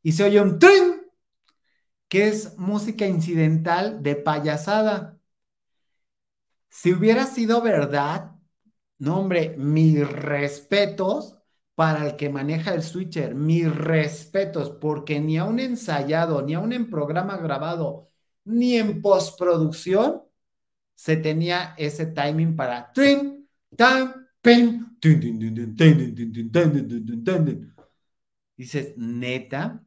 y 0.04 0.12
se 0.12 0.22
oye 0.22 0.40
un 0.40 0.60
trin, 0.60 1.02
que 2.06 2.28
es 2.28 2.56
música 2.58 3.06
incidental 3.06 4.04
de 4.04 4.14
payasada. 4.14 5.18
Si 6.68 6.92
hubiera 6.92 7.26
sido 7.26 7.60
verdad, 7.60 8.36
no 8.98 9.18
hombre, 9.18 9.56
mis 9.58 10.08
respetos 10.08 11.36
para 11.76 12.06
el 12.06 12.16
que 12.16 12.30
maneja 12.30 12.74
el 12.74 12.82
switcher. 12.82 13.36
Mis 13.36 13.72
respetos, 13.72 14.70
porque 14.70 15.20
ni 15.20 15.38
a 15.38 15.44
un 15.44 15.60
ensayado, 15.60 16.42
ni 16.42 16.54
a 16.54 16.60
un 16.60 16.90
programa 16.90 17.36
grabado, 17.36 18.10
ni 18.44 18.76
en 18.76 19.00
postproducción 19.02 20.22
se 20.94 21.16
tenía 21.18 21.74
ese 21.76 22.06
timing 22.06 22.56
para 22.56 22.92
trim, 22.92 23.46
tam, 23.76 24.26
pim, 24.40 24.96
Dices, 28.56 28.94
neta. 28.96 29.82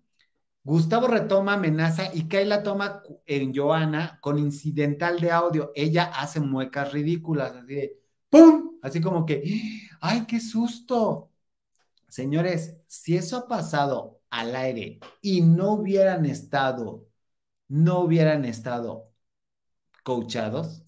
Gustavo 0.63 1.07
retoma 1.07 1.53
amenaza 1.53 2.13
y 2.13 2.27
Kayla 2.27 2.61
toma 2.61 3.01
en 3.25 3.55
Joana 3.55 4.19
con 4.21 4.37
incidental 4.37 5.19
de 5.19 5.31
audio. 5.31 5.71
Ella 5.75 6.11
hace 6.13 6.39
muecas 6.39 6.91
ridículas, 6.93 7.53
así 7.55 7.73
de 7.73 7.99
¡pum! 8.29 8.77
Así 8.83 9.01
como 9.01 9.25
que, 9.25 9.43
¡ay, 10.01 10.25
qué 10.27 10.39
susto! 10.39 11.28
Señores, 12.09 12.77
si 12.87 13.15
eso 13.17 13.37
ha 13.37 13.47
pasado 13.47 14.21
al 14.29 14.55
aire 14.55 14.99
y 15.21 15.41
no 15.41 15.73
hubieran 15.73 16.25
estado, 16.25 17.07
no 17.67 18.01
hubieran 18.01 18.45
estado 18.45 19.11
coachados 20.03 20.83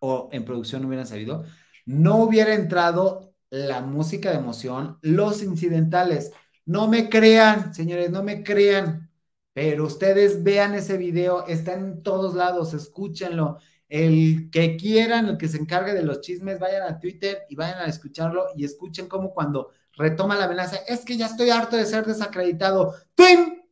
o 0.00 0.28
en 0.32 0.44
producción 0.44 0.82
no 0.82 0.88
hubieran 0.88 1.06
sabido, 1.06 1.44
no 1.86 2.16
hubiera 2.18 2.54
entrado 2.54 3.34
la 3.50 3.82
música 3.82 4.30
de 4.30 4.38
emoción, 4.38 4.98
los 5.02 5.42
incidentales. 5.42 6.32
No 6.64 6.88
me 6.88 7.08
crean, 7.10 7.74
señores, 7.74 8.10
no 8.10 8.22
me 8.22 8.42
crean, 8.42 9.10
pero 9.52 9.84
ustedes 9.86 10.42
vean 10.42 10.74
ese 10.74 10.96
video, 10.96 11.46
está 11.46 11.74
en 11.74 12.02
todos 12.02 12.34
lados, 12.34 12.74
escúchenlo. 12.74 13.58
El 13.88 14.48
que 14.50 14.76
quieran, 14.76 15.28
el 15.28 15.36
que 15.38 15.48
se 15.48 15.58
encargue 15.58 15.92
de 15.92 16.02
los 16.02 16.20
chismes, 16.22 16.58
vayan 16.58 16.82
a 16.82 16.98
Twitter 16.98 17.42
y 17.50 17.56
vayan 17.56 17.78
a 17.80 17.86
escucharlo 17.86 18.46
y 18.56 18.64
escuchen 18.64 19.06
cómo 19.06 19.34
cuando 19.34 19.70
retoma 19.94 20.36
la 20.36 20.44
amenaza, 20.44 20.76
es 20.88 21.04
que 21.04 21.16
ya 21.16 21.26
estoy 21.26 21.50
harto 21.50 21.76
de 21.76 21.86
ser 21.86 22.06
desacreditado. 22.06 22.94
¡Twin! 23.14 23.62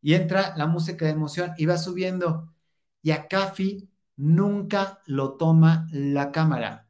Y 0.00 0.14
entra 0.14 0.54
la 0.56 0.66
música 0.66 1.04
de 1.04 1.12
emoción 1.12 1.52
y 1.56 1.66
va 1.66 1.78
subiendo. 1.78 2.52
Y 3.02 3.12
a 3.12 3.28
Cafi 3.28 3.88
nunca 4.16 5.00
lo 5.06 5.34
toma 5.36 5.86
la 5.92 6.32
cámara. 6.32 6.88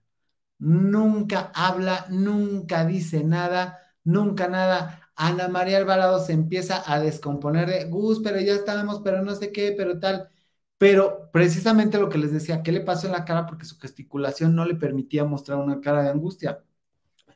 Nunca 0.59 1.51
habla, 1.55 2.07
nunca 2.11 2.85
dice 2.85 3.25
nada, 3.25 3.79
nunca 4.05 4.49
nada. 4.49 5.11
Ana 5.17 5.49
María 5.49 5.79
Alvarado 5.79 6.25
se 6.25 6.33
empieza 6.33 6.83
a 6.91 7.01
descomponer 7.01 7.69
de 7.69 7.85
Gus, 7.87 8.21
pero 8.23 8.41
ya 8.41 8.55
estábamos, 8.55 9.01
pero 9.03 9.23
no 9.23 9.35
sé 9.35 9.53
qué, 9.53 9.75
pero 9.77 9.99
tal. 9.99 10.31
Pero 10.79 11.31
precisamente 11.33 11.99
lo 11.99 12.09
que 12.09 12.19
les 12.19 12.33
decía, 12.33 12.63
¿qué 12.63 12.73
le 12.73 12.81
pasó 12.81 13.07
en 13.07 13.13
la 13.13 13.25
cara? 13.25 13.47
Porque 13.47 13.65
su 13.65 13.79
gesticulación 13.79 14.55
no 14.55 14.65
le 14.65 14.75
permitía 14.75 15.25
mostrar 15.25 15.59
una 15.59 15.81
cara 15.81 16.03
de 16.03 16.11
angustia. 16.11 16.63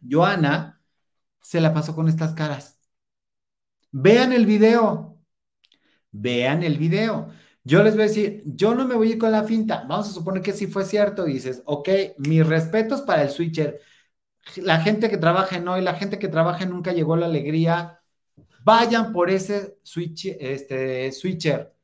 Joana 0.09 0.76
se 1.47 1.61
la 1.61 1.73
pasó 1.73 1.95
con 1.95 2.09
estas 2.09 2.35
caras. 2.35 2.81
Vean 3.93 4.33
el 4.33 4.47
video. 4.47 5.23
Vean 6.11 6.65
el 6.65 6.77
video. 6.77 7.29
Yo 7.63 7.85
les 7.85 7.95
voy 7.95 8.03
a 8.05 8.07
decir, 8.09 8.43
yo 8.47 8.75
no 8.75 8.85
me 8.85 8.97
voy 8.97 9.09
a 9.09 9.13
ir 9.13 9.19
con 9.19 9.31
la 9.31 9.45
finta. 9.45 9.85
Vamos 9.89 10.09
a 10.09 10.13
suponer 10.13 10.43
que 10.43 10.53
sí 10.53 10.67
fue 10.67 10.85
cierto. 10.85 11.25
dices, 11.25 11.63
ok, 11.67 11.89
mis 12.19 12.45
respetos 12.45 13.03
para 13.03 13.23
el 13.23 13.31
switcher. 13.31 13.81
La 14.57 14.81
gente 14.81 15.09
que 15.09 15.19
trabaja 15.19 15.57
en 15.57 15.69
hoy, 15.69 15.83
la 15.83 15.95
gente 15.95 16.19
que 16.19 16.29
trabaja 16.29 16.65
en 16.65 16.71
Nunca 16.71 16.93
Llegó 16.93 17.17
la 17.17 17.27
Alegría, 17.27 18.01
vayan 18.65 19.13
por 19.13 19.31
ese 19.31 19.79
este, 20.41 21.13
switcher. 21.13 21.75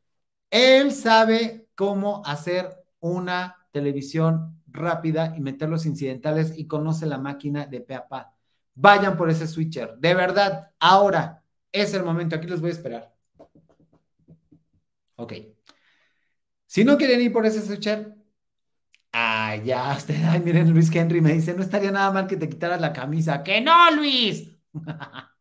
Él 0.50 0.92
sabe 0.92 1.68
cómo 1.76 2.22
hacer 2.26 2.68
una 3.00 3.58
televisión 3.70 4.60
rápida 4.66 5.34
y 5.36 5.40
meter 5.40 5.68
los 5.68 5.86
incidentales 5.86 6.58
y 6.58 6.66
conoce 6.66 7.06
la 7.06 7.18
máquina 7.18 7.66
de 7.66 7.80
pe 7.80 7.94
vayan 8.74 9.16
por 9.16 9.30
ese 9.30 9.46
switcher. 9.46 9.96
De 9.98 10.14
verdad, 10.14 10.70
ahora 10.78 11.44
es 11.72 11.94
el 11.94 12.04
momento. 12.04 12.36
Aquí 12.36 12.46
los 12.46 12.60
voy 12.60 12.70
a 12.70 12.74
esperar. 12.74 13.14
Ok. 15.16 15.32
Si 16.66 16.84
no 16.84 16.96
quieren 16.96 17.20
ir 17.20 17.32
por 17.32 17.44
ese 17.46 17.60
switcher, 17.62 18.16
ah, 19.12 19.56
ya, 19.56 19.94
usted, 19.96 20.16
ay, 20.24 20.40
miren, 20.40 20.70
Luis 20.72 20.94
Henry 20.94 21.20
me 21.20 21.32
dice, 21.34 21.54
no 21.54 21.62
estaría 21.62 21.92
nada 21.92 22.10
mal 22.10 22.26
que 22.26 22.36
te 22.36 22.48
quitaras 22.48 22.80
la 22.80 22.92
camisa. 22.92 23.42
¡Que 23.42 23.60
no, 23.60 23.90
Luis! 23.90 24.48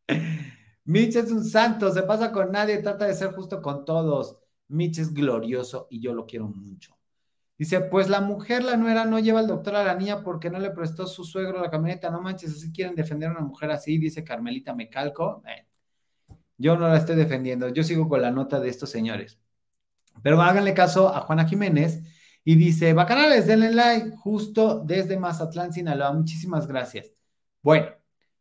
Mitch 0.86 1.16
es 1.16 1.32
un 1.32 1.44
santo, 1.46 1.92
se 1.94 2.04
pasa 2.04 2.32
con 2.32 2.52
nadie, 2.52 2.80
trata 2.80 3.06
de 3.06 3.14
ser 3.14 3.32
justo 3.34 3.62
con 3.62 3.86
todos. 3.86 4.38
Mitch 4.68 5.00
es 5.00 5.14
glorioso 5.14 5.88
y 5.90 6.02
yo 6.02 6.14
lo 6.14 6.26
quiero 6.26 6.48
mucho. 6.48 6.96
Dice, 7.62 7.80
pues 7.80 8.10
la 8.10 8.22
mujer, 8.22 8.64
la 8.64 8.76
nuera, 8.76 9.06
no 9.06 9.20
lleva 9.20 9.40
al 9.40 9.46
doctor 9.46 9.76
a 9.76 9.84
la 9.84 9.94
niña 9.94 10.24
porque 10.24 10.50
no 10.50 10.58
le 10.58 10.72
prestó 10.72 11.06
su 11.06 11.24
suegro 11.24 11.62
la 11.62 11.70
camioneta. 11.70 12.10
No 12.10 12.20
manches, 12.20 12.54
así 12.54 12.72
quieren 12.72 12.96
defender 12.96 13.30
a 13.30 13.34
una 13.34 13.42
mujer 13.42 13.70
así, 13.70 14.00
dice 14.00 14.24
Carmelita 14.24 14.74
Mecalco. 14.74 15.44
Eh, 15.48 15.68
yo 16.58 16.76
no 16.76 16.88
la 16.88 16.98
estoy 16.98 17.16
defendiendo, 17.16 17.70
yo 17.70 17.84
sigo 17.84 18.10
con 18.10 18.20
la 18.24 18.32
nota 18.32 18.60
de 18.60 18.68
estos 18.68 18.90
señores. 18.90 19.38
Pero 20.24 20.42
háganle 20.42 20.74
caso 20.74 21.10
a 21.10 21.22
Juana 21.22 21.48
Jiménez 21.48 22.02
y 22.44 22.56
dice, 22.56 22.94
bacanales, 22.94 23.46
denle 23.46 23.70
like 23.70 24.10
justo 24.18 24.80
desde 24.84 25.18
Mazatlán, 25.18 25.72
Sinaloa. 25.72 26.14
Muchísimas 26.14 26.66
gracias. 26.66 27.12
Bueno, 27.62 27.90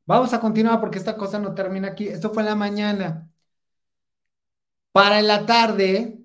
vamos 0.07 0.33
a 0.33 0.41
continuar 0.41 0.81
porque 0.81 0.97
esta 0.97 1.19
cosa 1.19 1.39
no 1.39 1.55
termina 1.55 1.89
aquí. 1.89 2.09
Esto 2.09 2.31
fue 2.31 2.43
en 2.43 2.49
la 2.49 2.55
mañana. 2.55 3.29
Para 4.93 5.19
en 5.21 5.27
la 5.27 5.45
tarde, 5.45 6.20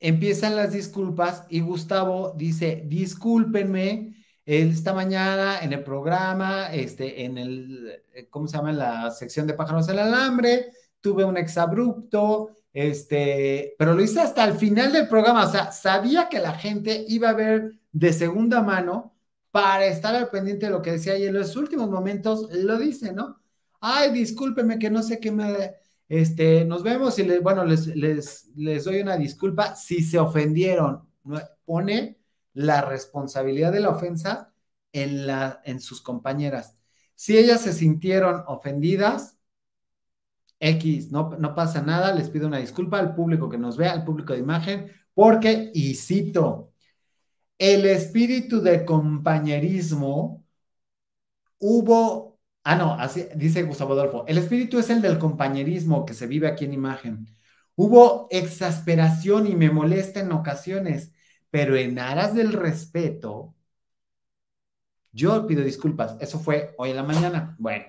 empiezan 0.00 0.56
las 0.56 0.72
disculpas 0.72 1.44
y 1.48 1.60
Gustavo 1.60 2.32
dice, 2.36 2.82
discúlpenme, 2.86 4.14
esta 4.44 4.92
mañana 4.94 5.60
en 5.60 5.72
el 5.72 5.84
programa, 5.84 6.72
este, 6.72 7.24
en 7.24 7.38
el, 7.38 8.02
eh, 8.14 8.28
¿cómo 8.30 8.48
se 8.48 8.56
llama? 8.56 8.70
En 8.70 8.78
la 8.78 9.10
sección 9.10 9.46
de 9.46 9.54
pájaros 9.54 9.86
del 9.86 10.00
alambre, 10.00 10.72
tuve 11.00 11.24
un 11.24 11.36
exabrupto, 11.36 12.50
este, 12.72 13.74
pero 13.78 13.94
lo 13.94 14.02
hice 14.02 14.20
hasta 14.20 14.44
el 14.44 14.54
final 14.54 14.92
del 14.92 15.08
programa, 15.08 15.46
o 15.46 15.50
sea, 15.50 15.70
sabía 15.72 16.28
que 16.28 16.40
la 16.40 16.54
gente 16.54 17.04
iba 17.08 17.30
a 17.30 17.34
ver 17.34 17.74
de 17.92 18.12
segunda 18.12 18.62
mano 18.62 19.14
para 19.50 19.86
estar 19.86 20.14
al 20.14 20.30
pendiente 20.30 20.66
de 20.66 20.72
lo 20.72 20.82
que 20.82 20.92
decía 20.92 21.18
y 21.18 21.26
en 21.26 21.34
los 21.34 21.56
últimos 21.56 21.90
momentos 21.90 22.48
lo 22.52 22.78
dice, 22.78 23.12
¿no? 23.12 23.40
Ay, 23.80 24.10
discúlpenme 24.12 24.78
que 24.78 24.90
no 24.90 25.02
sé 25.02 25.20
qué 25.20 25.32
me 25.32 25.74
este, 26.10 26.64
nos 26.64 26.82
vemos 26.82 27.16
y 27.20 27.22
les, 27.22 27.40
bueno, 27.40 27.64
les, 27.64 27.86
les, 27.86 28.84
doy 28.84 29.00
una 29.00 29.16
disculpa 29.16 29.76
si 29.76 30.02
se 30.02 30.18
ofendieron. 30.18 31.08
Pone 31.64 32.18
la 32.52 32.82
responsabilidad 32.82 33.70
de 33.70 33.78
la 33.78 33.90
ofensa 33.90 34.52
en, 34.92 35.28
la, 35.28 35.62
en 35.64 35.78
sus 35.80 36.02
compañeras. 36.02 36.76
Si 37.14 37.38
ellas 37.38 37.60
se 37.60 37.72
sintieron 37.72 38.42
ofendidas, 38.48 39.38
X, 40.58 41.12
no, 41.12 41.30
no 41.38 41.54
pasa 41.54 41.80
nada, 41.80 42.12
les 42.12 42.28
pido 42.28 42.48
una 42.48 42.58
disculpa 42.58 42.98
al 42.98 43.14
público 43.14 43.48
que 43.48 43.58
nos 43.58 43.76
vea, 43.76 43.92
al 43.92 44.04
público 44.04 44.32
de 44.32 44.40
imagen, 44.40 44.90
porque, 45.14 45.70
y 45.72 45.94
cito, 45.94 46.72
el 47.56 47.86
espíritu 47.86 48.60
de 48.60 48.84
compañerismo 48.84 50.44
hubo 51.60 52.29
Ah, 52.70 52.76
no, 52.76 52.94
así 52.94 53.26
dice 53.34 53.64
Gustavo 53.64 53.94
Adolfo. 53.94 54.24
El 54.28 54.38
espíritu 54.38 54.78
es 54.78 54.90
el 54.90 55.02
del 55.02 55.18
compañerismo 55.18 56.04
que 56.06 56.14
se 56.14 56.28
vive 56.28 56.46
aquí 56.46 56.66
en 56.66 56.72
imagen. 56.72 57.26
Hubo 57.74 58.28
exasperación 58.30 59.48
y 59.48 59.56
me 59.56 59.70
molesta 59.70 60.20
en 60.20 60.30
ocasiones, 60.30 61.12
pero 61.50 61.74
en 61.76 61.98
aras 61.98 62.32
del 62.32 62.52
respeto, 62.52 63.56
yo 65.12 65.46
pido 65.48 65.64
disculpas. 65.64 66.16
Eso 66.20 66.38
fue 66.38 66.74
hoy 66.78 66.90
en 66.90 66.96
la 66.96 67.02
mañana. 67.02 67.56
Bueno, 67.58 67.86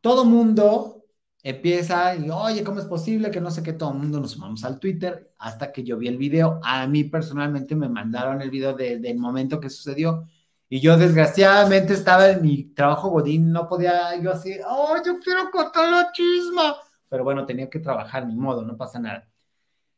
todo 0.00 0.24
mundo 0.24 1.04
empieza 1.42 2.14
y, 2.14 2.30
oye, 2.30 2.62
¿cómo 2.62 2.78
es 2.80 2.86
posible 2.86 3.30
que 3.30 3.40
no 3.40 3.50
sé 3.50 3.62
qué? 3.64 3.72
Todo 3.72 3.92
mundo 3.92 4.20
nos 4.20 4.32
sumamos 4.32 4.64
al 4.64 4.78
Twitter 4.78 5.32
hasta 5.38 5.72
que 5.72 5.82
yo 5.82 5.98
vi 5.98 6.06
el 6.08 6.16
video. 6.18 6.60
A 6.62 6.86
mí 6.86 7.04
personalmente 7.04 7.74
me 7.74 7.88
mandaron 7.88 8.40
el 8.40 8.50
video 8.50 8.74
desde 8.74 9.10
el 9.10 9.18
momento 9.18 9.58
que 9.60 9.70
sucedió. 9.70 10.28
Y 10.68 10.80
yo 10.80 10.96
desgraciadamente 10.98 11.94
estaba 11.94 12.28
en 12.28 12.42
mi 12.42 12.64
trabajo 12.74 13.08
Godín, 13.08 13.52
no 13.52 13.68
podía 13.68 14.16
yo 14.20 14.32
así, 14.32 14.54
oh, 14.68 14.96
yo 15.04 15.18
quiero 15.18 15.50
contar 15.50 15.88
la 15.90 16.12
chisma. 16.12 16.76
Pero 17.08 17.24
bueno, 17.24 17.46
tenía 17.46 17.70
que 17.70 17.78
trabajar, 17.78 18.26
ni 18.26 18.36
modo, 18.36 18.62
no 18.62 18.76
pasa 18.76 18.98
nada. 18.98 19.28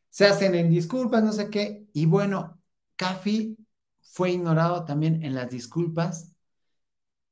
Se 0.09 0.25
hacen 0.27 0.55
en 0.55 0.69
disculpas, 0.69 1.23
no 1.23 1.33
sé 1.33 1.49
qué. 1.49 1.87
Y 1.93 2.05
bueno, 2.05 2.61
Cafi 2.95 3.57
fue 4.01 4.31
ignorado 4.31 4.85
también 4.85 5.23
en 5.23 5.35
las 5.35 5.49
disculpas. 5.49 6.33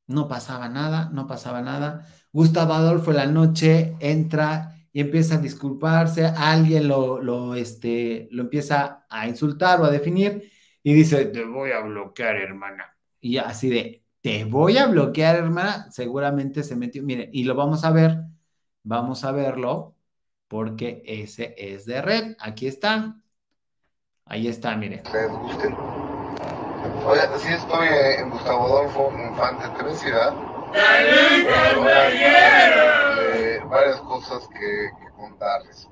No 0.08 0.28
pasaba 0.28 0.70
nada, 0.70 1.10
no 1.14 1.28
pasaba 1.28 1.62
nada. 1.62 2.08
Gustavo 2.34 2.74
Adolfo 2.74 3.12
en 3.12 3.18
la 3.18 3.26
noche 3.28 3.96
entra 4.00 4.76
y 4.92 5.02
empieza 5.02 5.36
a 5.36 5.38
disculparse, 5.38 6.26
alguien 6.26 6.88
lo, 6.88 7.56
este, 7.56 8.28
lo 8.32 8.44
empieza 8.44 9.06
a 9.10 9.28
insultar 9.28 9.80
o 9.82 9.86
a 9.86 9.92
definir 9.92 10.52
y 10.84 10.94
dice, 10.94 11.26
te 11.26 11.44
voy 11.46 11.72
a 11.72 11.82
bloquear, 11.82 12.38
hermana. 12.38 12.99
Y 13.22 13.38
así 13.38 13.70
de, 13.70 14.04
te 14.22 14.46
voy 14.46 14.78
a 14.78 14.88
bloquear, 14.88 15.36
hermana, 15.38 15.90
seguramente 15.92 16.64
se 16.64 16.76
metió, 16.76 17.04
mire, 17.04 17.30
y 17.32 17.44
lo 17.44 17.56
vamos 17.56 17.84
a 17.84 17.92
ver, 17.92 18.24
vamos 18.84 19.24
a 19.24 19.32
verlo, 19.32 19.96
porque 20.48 21.02
ese 21.06 21.56
es 21.58 21.86
de 21.86 22.02
red, 22.02 22.36
aquí 22.40 22.68
está, 22.68 23.16
ahí 24.26 24.48
está, 24.48 24.76
mire. 24.76 25.04
Oye, 27.06 27.22
sí 27.38 27.48
estoy 27.50 27.88
en 28.18 28.30
Gustavo 28.30 28.66
Adolfo 28.66 29.12
Infante 29.30 29.66
3, 29.80 30.04
¿verdad? 30.06 30.34
Eh, 33.34 33.60
varias 33.66 34.02
cosas 34.02 34.48
que, 34.50 34.90
contarles. 35.16 35.90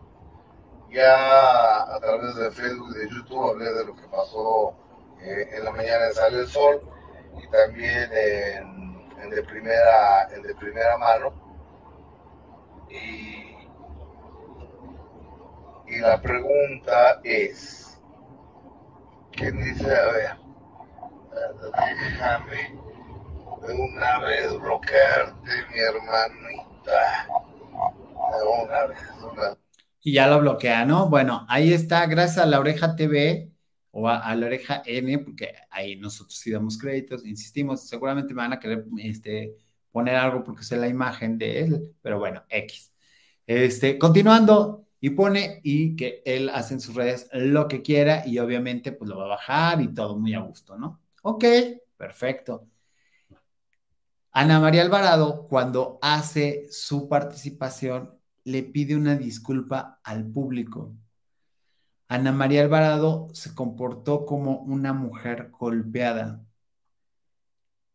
Ya 0.90 1.84
a 1.96 2.00
través 2.00 2.36
de 2.36 2.52
Facebook 2.52 2.96
y 2.96 3.00
de 3.00 3.10
YouTube 3.10 3.50
hablé 3.50 3.74
de 3.74 3.86
lo 3.86 3.96
que 3.96 4.08
pasó 4.08 4.74
eh, 5.22 5.50
en 5.54 5.66
la 5.66 5.72
mañana 5.72 6.06
de 6.06 6.14
Sale 6.14 6.40
el 6.40 6.48
Sol 6.48 6.82
y 7.44 7.48
también 7.50 8.10
en, 8.14 9.30
de, 9.30 9.44
primera, 9.44 10.28
en 10.34 10.42
de 10.44 10.56
primera 10.56 10.98
mano. 10.98 11.34
Y, 12.90 13.56
y 15.88 16.00
la 16.00 16.22
pregunta 16.22 17.20
es, 17.24 17.98
¿quién 19.32 19.58
dice, 19.64 19.90
a 19.96 20.12
ver, 20.12 20.32
déjame 21.74 22.80
de 23.68 23.74
una 23.74 24.20
vez 24.20 24.60
bloquearte, 24.60 25.52
mi 25.72 25.80
hermanita. 25.80 27.28
De 28.32 28.64
una 28.64 28.86
vez, 28.88 29.00
Y 30.02 30.14
ya 30.14 30.28
lo 30.28 30.40
bloquea, 30.40 30.86
¿no? 30.86 31.10
Bueno, 31.10 31.46
ahí 31.50 31.74
está, 31.74 32.06
gracias 32.06 32.40
a 32.46 32.48
la 32.48 32.60
oreja 32.60 32.96
TV 32.96 33.52
o 34.00 34.08
a, 34.08 34.36
la 34.36 34.46
oreja 34.46 34.84
N, 34.86 35.18
porque 35.18 35.56
ahí 35.72 35.96
nosotros 35.96 36.38
sí 36.38 36.52
damos 36.52 36.78
créditos, 36.78 37.26
insistimos, 37.26 37.88
seguramente 37.88 38.32
me 38.32 38.44
van 38.44 38.54
a 38.54 38.60
querer 38.60 38.86
este, 39.00 39.56
poner 39.92 40.14
algo 40.16 40.44
porque 40.44 40.62
es 40.62 40.72
la 40.72 40.88
imagen 40.88 41.40
de 41.40 41.62
él, 41.62 41.96
pero 42.04 42.20
bueno, 42.20 42.44
X. 42.48 42.94
Este, 43.48 43.98
continuando, 43.98 44.86
y 45.00 45.10
pone 45.10 45.62
y 45.64 45.96
que 45.96 46.22
él 46.26 46.50
hace 46.50 46.76
en 46.76 46.80
sus 46.80 46.94
redes 46.94 47.28
lo 47.34 47.68
que 47.68 47.82
quiera 47.82 48.22
y 48.28 48.38
obviamente 48.38 48.92
pues 48.92 49.10
lo 49.10 49.18
va 49.18 49.26
a 49.26 49.30
bajar 49.30 49.82
y 49.82 49.92
todo 49.92 50.16
muy 50.20 50.36
a 50.36 50.42
gusto, 50.42 50.78
¿no? 50.78 51.02
Ok, 51.24 51.46
perfecto. 51.98 52.68
Ana 54.32 54.60
María 54.60 54.84
Alvarado, 54.84 55.48
cuando 55.48 55.98
hace 56.04 56.68
su 56.70 57.10
participación, 57.10 58.16
le 58.44 58.62
pide 58.62 58.96
una 58.96 59.16
disculpa 59.16 60.00
al 60.04 60.24
público. 60.28 60.94
Ana 62.10 62.32
María 62.34 62.62
Alvarado 62.64 63.30
se 63.34 63.56
comportó 63.56 64.26
como 64.26 64.60
una 64.60 64.92
mujer 64.94 65.52
golpeada. 65.52 66.46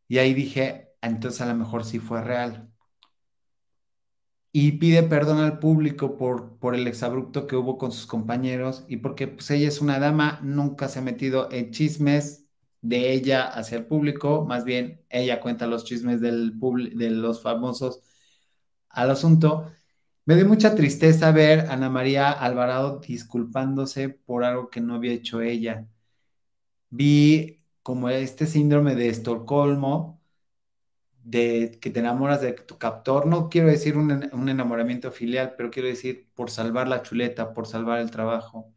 Y 0.08 0.18
ahí 0.18 0.32
dije, 0.34 0.92
entonces 1.00 1.40
a 1.40 1.46
lo 1.46 1.54
mejor 1.56 1.84
sí 1.84 1.98
fue 1.98 2.22
real. 2.22 2.72
Y 4.54 4.72
pide 4.72 5.02
perdón 5.02 5.38
al 5.38 5.58
público 5.58 6.16
por, 6.18 6.58
por 6.58 6.74
el 6.74 6.86
exabrupto 6.86 7.46
que 7.46 7.56
hubo 7.56 7.78
con 7.78 7.90
sus 7.90 8.06
compañeros 8.06 8.84
y 8.86 8.98
porque 8.98 9.26
pues, 9.28 9.50
ella 9.50 9.68
es 9.68 9.80
una 9.80 9.98
dama, 9.98 10.40
nunca 10.42 10.88
se 10.88 10.98
ha 10.98 11.02
metido 11.02 11.50
en 11.50 11.70
chismes, 11.70 12.42
de 12.82 13.12
ella 13.12 13.44
hacia 13.46 13.78
el 13.78 13.86
público, 13.86 14.44
más 14.44 14.64
bien 14.64 15.02
ella 15.08 15.40
cuenta 15.40 15.66
los 15.68 15.84
chismes 15.84 16.20
del 16.20 16.58
de 16.96 17.10
los 17.10 17.40
famosos 17.42 18.02
al 18.88 19.10
asunto. 19.10 19.70
Me 20.24 20.34
dio 20.36 20.46
mucha 20.46 20.74
tristeza 20.74 21.30
ver 21.32 21.60
a 21.60 21.74
Ana 21.74 21.88
María 21.90 22.30
Alvarado 22.32 22.98
disculpándose 23.00 24.08
por 24.08 24.44
algo 24.44 24.70
que 24.70 24.80
no 24.80 24.94
había 24.94 25.12
hecho 25.12 25.40
ella. 25.40 25.86
Vi 26.90 27.60
como 27.82 28.08
este 28.08 28.46
síndrome 28.46 28.94
de 28.94 29.08
Estocolmo, 29.08 30.20
de 31.24 31.78
que 31.80 31.90
te 31.90 32.00
enamoras 32.00 32.40
de 32.40 32.52
tu 32.52 32.78
captor. 32.78 33.26
No 33.26 33.48
quiero 33.48 33.68
decir 33.68 33.96
un, 33.96 34.28
un 34.32 34.48
enamoramiento 34.48 35.10
filial, 35.12 35.54
pero 35.56 35.70
quiero 35.70 35.88
decir 35.88 36.28
por 36.34 36.50
salvar 36.50 36.88
la 36.88 37.02
chuleta, 37.02 37.52
por 37.54 37.66
salvar 37.66 38.00
el 38.00 38.10
trabajo 38.10 38.72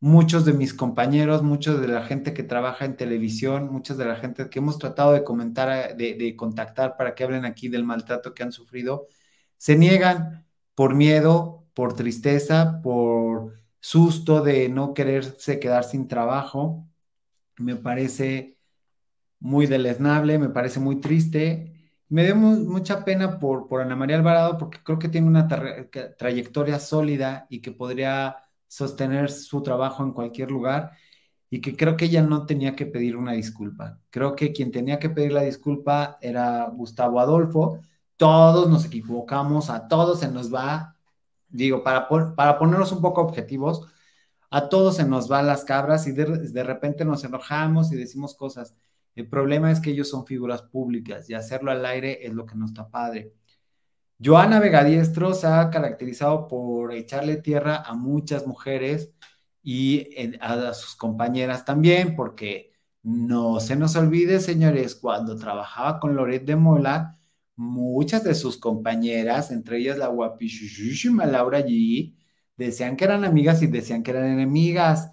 muchos 0.00 0.44
de 0.44 0.52
mis 0.52 0.74
compañeros, 0.74 1.42
muchos 1.42 1.80
de 1.80 1.88
la 1.88 2.02
gente 2.04 2.34
que 2.34 2.42
trabaja 2.42 2.84
en 2.84 2.96
televisión, 2.96 3.72
muchas 3.72 3.96
de 3.96 4.04
la 4.04 4.16
gente 4.16 4.48
que 4.50 4.58
hemos 4.58 4.78
tratado 4.78 5.12
de 5.12 5.24
comentar, 5.24 5.96
de, 5.96 6.36
contactar 6.36 6.96
para 6.96 7.14
que 7.14 7.24
hablen 7.24 7.44
aquí 7.44 7.68
del 7.68 7.84
maltrato 7.84 8.34
que 8.34 8.42
han 8.42 8.52
sufrido, 8.52 9.08
se 9.56 9.76
niegan 9.76 10.46
por 10.74 10.94
miedo, 10.94 11.66
por 11.74 11.94
tristeza, 11.94 12.80
por 12.82 13.54
susto 13.80 14.42
de 14.42 14.68
no 14.68 14.94
quererse 14.94 15.60
quedar 15.60 15.84
sin 15.84 16.08
trabajo. 16.08 16.88
Me 17.58 17.76
parece 17.76 18.58
muy 19.40 19.66
deleznable, 19.66 20.38
me 20.38 20.48
parece 20.50 20.80
muy 20.80 21.00
triste. 21.00 21.72
Me 22.08 22.24
dio 22.24 22.36
mucha 22.36 23.04
pena 23.04 23.38
por, 23.38 23.66
por 23.68 23.80
Ana 23.80 23.96
María 23.96 24.16
Alvarado 24.16 24.58
porque 24.58 24.78
creo 24.82 24.98
que 24.98 25.08
tiene 25.08 25.26
una 25.28 25.48
trayectoria 26.18 26.78
sólida 26.78 27.46
y 27.50 27.60
que 27.60 27.72
podría 27.72 28.36
sostener 28.68 29.30
su 29.30 29.62
trabajo 29.62 30.02
en 30.04 30.12
cualquier 30.12 30.50
lugar 30.50 30.92
y 31.50 31.60
que 31.60 31.76
creo 31.76 31.96
que 31.96 32.06
ella 32.06 32.22
no 32.22 32.46
tenía 32.46 32.74
que 32.76 32.86
pedir 32.86 33.16
una 33.16 33.32
disculpa. 33.32 34.00
Creo 34.10 34.34
que 34.36 34.52
quien 34.52 34.72
tenía 34.72 34.98
que 34.98 35.10
pedir 35.10 35.32
la 35.32 35.42
disculpa 35.42 36.16
era 36.20 36.68
Gustavo 36.70 37.20
Adolfo. 37.20 37.80
Todos 38.16 38.68
nos 38.68 38.84
equivocamos, 38.84 39.70
a 39.70 39.88
todos 39.88 40.20
se 40.20 40.28
nos 40.28 40.52
va, 40.52 40.96
digo, 41.48 41.82
para, 41.82 42.08
para 42.08 42.58
ponernos 42.58 42.92
un 42.92 43.00
poco 43.02 43.20
objetivos, 43.20 43.86
a 44.50 44.68
todos 44.68 44.96
se 44.96 45.04
nos 45.04 45.28
van 45.28 45.46
las 45.46 45.64
cabras 45.64 46.06
y 46.06 46.12
de, 46.12 46.24
de 46.24 46.64
repente 46.64 47.04
nos 47.04 47.24
enojamos 47.24 47.92
y 47.92 47.96
decimos 47.96 48.34
cosas. 48.34 48.74
El 49.14 49.28
problema 49.28 49.70
es 49.72 49.80
que 49.80 49.90
ellos 49.90 50.10
son 50.10 50.26
figuras 50.26 50.62
públicas 50.62 51.28
y 51.30 51.34
hacerlo 51.34 51.70
al 51.70 51.84
aire 51.86 52.26
es 52.26 52.34
lo 52.34 52.46
que 52.46 52.54
no 52.54 52.66
está 52.66 52.88
padre. 52.88 53.32
Joana 54.22 54.60
Vegadiestro 54.60 55.34
se 55.34 55.46
ha 55.46 55.68
caracterizado 55.70 56.48
por 56.48 56.94
echarle 56.94 57.36
tierra 57.36 57.82
a 57.84 57.94
muchas 57.94 58.46
mujeres 58.46 59.12
y 59.62 60.08
a 60.40 60.72
sus 60.74 60.96
compañeras 60.96 61.64
también, 61.64 62.14
porque 62.16 62.72
no 63.02 63.60
se 63.60 63.76
nos 63.76 63.96
olvide, 63.96 64.40
señores, 64.40 64.94
cuando 64.94 65.36
trabajaba 65.36 66.00
con 66.00 66.14
Loret 66.14 66.44
de 66.44 66.56
Mola, 66.56 67.15
muchas 67.56 68.24
de 68.24 68.34
sus 68.34 68.58
compañeras, 68.58 69.50
entre 69.50 69.78
ellas 69.78 69.98
la 69.98 70.08
guapísima 70.08 71.26
Laura 71.26 71.60
G, 71.60 72.14
decían 72.56 72.96
que 72.96 73.04
eran 73.04 73.24
amigas 73.24 73.62
y 73.62 73.66
decían 73.68 74.02
que 74.02 74.12
eran 74.12 74.26
enemigas. 74.26 75.12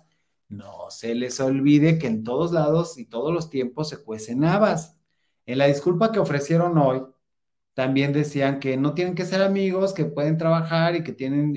No 0.50 0.89
se 0.91 1.16
les 1.16 1.39
olvide 1.39 1.98
que 2.00 2.08
en 2.08 2.24
todos 2.24 2.52
lados 2.52 2.98
y 2.98 3.06
todos 3.06 3.34
los 3.34 3.50
tiempos 3.50 3.89
se 3.89 4.04
cuecen 4.04 4.44
habas. 4.46 4.98
En 5.46 5.58
la 5.58 5.68
disculpa 5.68 6.12
que 6.12 6.20
ofrecieron 6.20 6.78
hoy, 6.78 7.04
también 7.74 8.14
decían 8.14 8.60
que 8.60 8.78
no 8.78 8.94
tienen 8.94 9.16
que 9.16 9.26
ser 9.26 9.41
amigos, 9.41 9.94
que 9.94 10.06
pueden 10.06 10.38
trabajar 10.38 10.96
y 10.96 11.04
que 11.04 11.14
tienen 11.14 11.54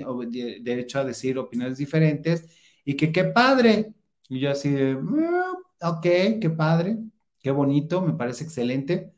derecho 0.62 1.00
a 1.00 1.04
decir 1.04 1.38
opiniones 1.38 1.78
diferentes 1.78 2.48
y 2.84 2.96
que 2.96 3.12
qué 3.12 3.24
padre. 3.24 3.94
Y 4.28 4.40
yo 4.40 4.50
así 4.50 4.70
de, 4.70 4.94
mm, 4.96 5.56
ok, 5.82 6.02
qué 6.40 6.50
padre, 6.56 6.98
qué 7.42 7.50
bonito, 7.50 8.00
me 8.02 8.14
parece 8.14 8.44
excelente. 8.44 9.12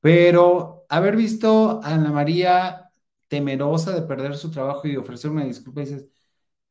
Pero 0.00 0.77
haber 0.88 1.16
visto 1.16 1.82
a 1.82 1.94
Ana 1.94 2.12
María 2.12 2.90
temerosa 3.28 3.92
de 3.92 4.02
perder 4.02 4.36
su 4.36 4.50
trabajo 4.50 4.88
y 4.88 4.96
ofrecer 4.96 5.30
una 5.30 5.44
disculpa, 5.44 5.80
dices, 5.82 6.06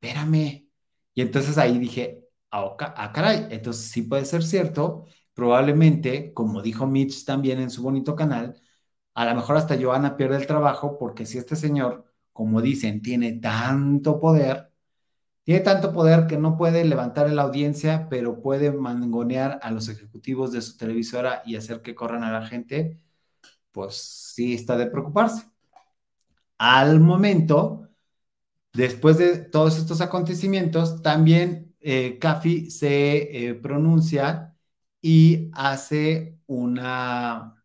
espérame. 0.01 0.70
Y 1.13 1.22
entonces 1.22 1.57
ahí 1.57 1.78
dije, 1.80 2.26
ah, 2.51 2.76
ah, 2.80 3.11
caray, 3.13 3.47
entonces 3.51 3.89
sí 3.91 4.03
puede 4.03 4.26
ser 4.26 4.43
cierto. 4.43 5.05
Probablemente, 5.34 6.34
como 6.34 6.61
dijo 6.61 6.88
Mitch 6.88 7.26
también 7.26 7.59
en 7.59 7.70
su 7.70 7.84
bonito 7.84 8.15
canal, 8.15 8.61
a 9.13 9.26
lo 9.26 9.36
mejor 9.36 9.57
hasta 9.57 9.80
Joana 9.82 10.18
pierde 10.18 10.38
el 10.38 10.47
trabajo 10.47 10.97
porque 10.99 11.26
si 11.26 11.38
este 11.38 11.55
señor, 11.55 12.05
como 12.34 12.61
dicen, 12.61 13.01
tiene 13.01 13.34
tanto 13.34 14.20
poder, 14.20 14.72
tiene 15.43 15.61
tanto 15.61 15.93
poder 15.93 16.28
que 16.28 16.38
no 16.38 16.57
puede 16.57 16.86
levantar 16.86 17.32
la 17.32 17.43
audiencia, 17.43 18.07
pero 18.09 18.41
puede 18.41 18.72
mangonear 18.72 19.59
a 19.63 19.72
los 19.72 19.89
ejecutivos 19.89 20.51
de 20.51 20.61
su 20.61 20.78
televisora 20.78 21.41
y 21.45 21.55
hacer 21.55 21.82
que 21.82 21.95
corran 21.95 22.24
a 22.24 22.32
la 22.32 22.45
gente, 22.47 22.99
pues 23.72 23.95
sí 24.36 24.53
está 24.55 24.78
de 24.78 24.88
preocuparse. 24.88 25.43
Al 26.57 26.99
momento, 26.99 27.89
después 28.74 29.18
de 29.18 29.38
todos 29.39 29.78
estos 29.78 30.01
acontecimientos, 30.01 31.01
también 31.01 31.76
eh, 31.82 32.20
se 32.70 33.49
eh, 33.49 33.55
pronuncia 33.55 34.55
y 35.01 35.49
hace 35.53 36.39
una, 36.47 37.63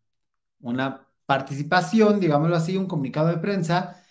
una 0.61 1.09
participación, 1.27 2.21
digámoslo 2.21 2.57
así, 2.57 2.77
un 2.77 2.87
comunicado 2.87 3.29
de 3.29 3.39
prensa 3.39 4.03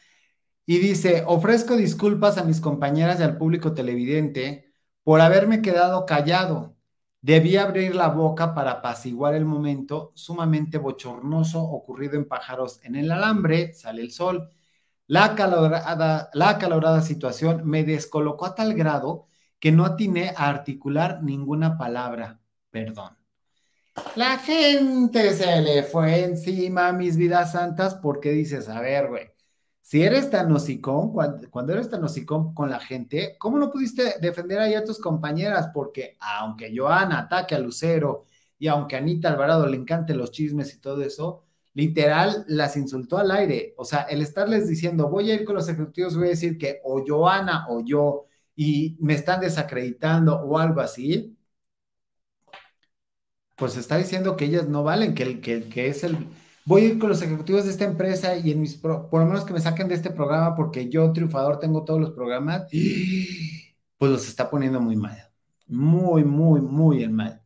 y 0.66 0.80
dice, 0.80 1.24
ofrezco 1.28 1.76
disculpas 1.76 2.38
a 2.38 2.44
mis 2.44 2.62
compañeras 2.62 3.20
y 3.20 3.24
al 3.24 3.38
público 3.38 3.74
televidente 3.74 4.74
por 5.04 5.22
haberme 5.22 5.62
quedado 5.62 6.06
callado. 6.06 6.78
Debí 7.22 7.56
abrir 7.56 7.94
la 7.94 8.08
boca 8.08 8.56
para 8.56 8.72
apaciguar 8.72 9.36
el 9.36 9.46
momento 9.46 10.12
sumamente 10.16 10.80
bochornoso 10.80 11.62
ocurrido 11.62 12.16
en 12.16 12.28
Pájaros 12.28 12.80
en 12.84 12.96
el 12.96 13.12
Alambre, 13.12 13.74
sale 13.74 14.02
el 14.02 14.12
sol. 14.12 14.50
La 15.06 15.26
acalorada, 15.26 16.30
la 16.34 16.50
acalorada 16.50 17.02
situación 17.02 17.62
me 17.66 17.84
descolocó 17.84 18.46
a 18.46 18.56
tal 18.56 18.74
grado 18.74 19.28
que 19.60 19.72
no 19.72 19.86
atiné 19.86 20.34
a 20.36 20.50
articular 20.50 21.22
ninguna 21.22 21.78
palabra. 21.78 22.40
Perdón. 22.72 23.16
La 24.16 24.40
gente 24.40 25.34
se 25.34 25.62
le 25.62 25.84
fue 25.84 26.24
encima 26.24 26.88
a 26.88 26.94
mis 26.94 27.18
vidas 27.18 27.52
santas 27.52 27.96
porque 27.96 28.32
dices, 28.32 28.68
a 28.70 28.80
ver, 28.80 29.10
güey, 29.10 29.31
si 29.92 30.04
eres 30.04 30.30
tan 30.30 30.50
hocicón, 30.54 31.12
cuando, 31.12 31.74
eres 31.74 31.90
tan 31.90 32.02
hocicón 32.06 32.54
con 32.54 32.70
la 32.70 32.80
gente, 32.80 33.36
¿cómo 33.38 33.60
no 33.60 33.70
pudiste 33.70 34.16
defender 34.22 34.60
ahí 34.60 34.74
a 34.74 34.86
tus 34.86 35.00
compañeras? 35.00 35.70
Porque 35.74 36.16
aunque 36.22 36.72
Joana 36.74 37.20
ataque 37.20 37.56
a 37.56 37.60
Lucero 37.60 38.24
y 38.58 38.68
aunque 38.68 38.96
a 38.96 39.00
Anita 39.00 39.28
Alvarado 39.28 39.68
le 39.68 39.76
encanten 39.76 40.18
los 40.18 40.32
chismes 40.32 40.74
y 40.74 40.80
todo 40.80 41.02
eso, 41.04 41.44
literal 41.74 42.46
las 42.48 42.78
insultó 42.78 43.18
al 43.18 43.32
aire. 43.32 43.74
O 43.78 43.84
sea, 43.84 44.04
el 44.04 44.22
estarles 44.22 44.70
diciendo, 44.70 45.10
voy 45.10 45.30
a 45.30 45.34
ir 45.34 45.44
con 45.44 45.56
los 45.56 45.68
ejecutivos, 45.68 46.16
voy 46.16 46.28
a 46.28 46.30
decir 46.30 46.58
que 46.58 46.80
o 46.86 47.04
Joana 47.06 47.66
o 47.68 47.82
yo 47.84 48.28
y 48.56 48.96
me 49.02 49.16
están 49.16 49.42
desacreditando 49.42 50.38
o 50.40 50.58
algo 50.58 50.80
así, 50.80 51.38
pues 53.58 53.76
está 53.76 53.98
diciendo 53.98 54.38
que 54.38 54.46
ellas 54.46 54.70
no 54.70 54.84
valen, 54.84 55.14
que, 55.16 55.24
el, 55.24 55.42
que, 55.42 55.68
que 55.68 55.90
es 55.90 56.06
el, 56.06 56.30
voy 56.66 56.84
a 56.84 56.86
ir 56.86 57.00
con 57.00 57.10
los 57.10 57.22
ejecutivos 57.22 57.66
de 57.66 57.72
esta 57.72 57.86
empresa 57.86 58.36
y 58.38 58.52
en 58.52 58.62
mis, 58.62 58.76
por 58.76 59.14
lo 59.14 59.26
menos 59.26 59.46
que 59.46 59.54
me 59.54 59.60
saquen 59.60 59.88
de 59.88 59.96
este 59.96 60.12
programa 60.12 60.56
porque 60.56 60.90
yo, 60.90 61.12
triunfador, 61.12 61.60
tengo 61.60 61.84
todos 61.84 62.00
los 62.00 62.12
programas, 62.12 62.68
pues 62.70 64.12
los 64.12 64.28
está 64.28 64.50
poniendo 64.50 64.80
muy 64.80 64.96
mal, 64.96 65.32
muy, 65.68 66.24
muy, 66.24 66.62
muy 66.62 67.04
en 67.04 67.14
mal. 67.14 67.42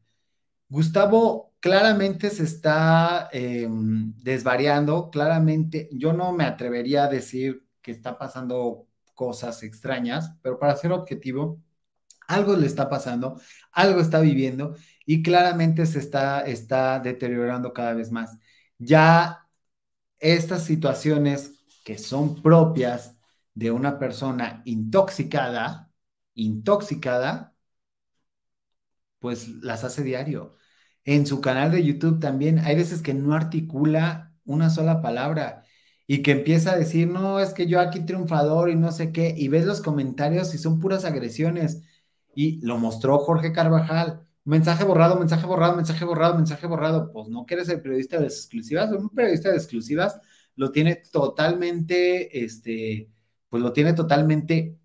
Gustavo 0.70 1.54
claramente 1.60 2.30
se 2.30 2.44
está 2.44 3.30
em, 3.32 4.14
desvariando, 4.18 5.10
claramente 5.10 5.90
yo 5.92 6.14
no 6.14 6.32
me 6.32 6.44
atrevería 6.44 7.06
a 7.06 7.10
decir 7.10 7.66
que 7.82 7.92
está 7.92 8.18
pasando 8.18 8.88
cosas 9.14 9.64
extrañas, 9.64 10.34
pero 10.42 10.60
para 10.60 10.76
ser 10.76 10.92
objetivo, 10.92 11.62
algo 12.28 12.56
le 12.56 12.66
está 12.68 12.90
pasando, 12.90 13.40
algo 13.72 14.02
está 14.02 14.20
viviendo 14.20 14.76
y 15.06 15.22
claramente 15.24 15.86
se 15.86 16.00
está, 16.00 16.42
está 16.42 17.00
deteriorando 17.00 17.74
cada 17.74 17.94
vez 17.94 18.12
más 18.12 18.38
ya 18.80 19.48
estas 20.20 20.64
situaciones 20.66 21.54
que 21.84 21.98
son 21.98 22.42
propias 22.42 23.18
de 23.54 23.72
una 23.72 24.00
persona 24.00 24.62
intoxicada, 24.66 25.92
intoxicada, 26.36 27.56
pues 29.20 29.50
las 29.64 29.84
hace 29.84 30.04
diario. 30.04 30.56
En 31.06 31.26
su 31.28 31.42
canal 31.42 31.72
de 31.72 31.84
YouTube 31.84 32.20
también 32.20 32.60
hay 32.60 32.76
veces 32.76 33.02
que 33.02 33.14
no 33.14 33.34
articula 33.36 34.34
una 34.46 34.70
sola 34.70 35.02
palabra 35.02 35.64
y 36.08 36.22
que 36.24 36.32
empieza 36.32 36.74
a 36.74 36.78
decir, 36.78 37.08
no, 37.08 37.40
es 37.40 37.54
que 37.54 37.68
yo 37.68 37.80
aquí 37.80 38.02
triunfador 38.02 38.70
y 38.70 38.76
no 38.76 38.92
sé 38.92 39.12
qué, 39.12 39.34
y 39.38 39.48
ves 39.48 39.66
los 39.66 39.82
comentarios 39.82 40.54
y 40.54 40.58
son 40.60 40.80
puras 40.80 41.06
agresiones. 41.06 41.84
Y 42.36 42.62
lo 42.66 42.78
mostró 42.78 43.20
Jorge 43.20 43.54
Carvajal 43.54 44.25
mensaje 44.46 44.84
borrado, 44.86 45.18
mensaje 45.20 45.46
borrado, 45.46 45.76
mensaje 45.76 46.06
borrado, 46.06 46.36
mensaje 46.36 46.68
borrado. 46.68 47.12
Pues 47.12 47.28
no 47.30 47.46
quieres 47.46 47.70
el 47.70 47.82
periodista 47.82 48.20
de 48.20 48.26
exclusivas. 48.26 48.92
Un 48.92 49.10
periodista 49.10 49.50
de 49.50 49.58
exclusivas 49.58 50.20
lo 50.56 50.72
tiene 50.72 50.96
totalmente, 51.12 52.44
este, 52.44 53.10
pues 53.50 53.64
lo 53.64 53.74
tiene 53.74 53.94
totalmente 53.94 54.78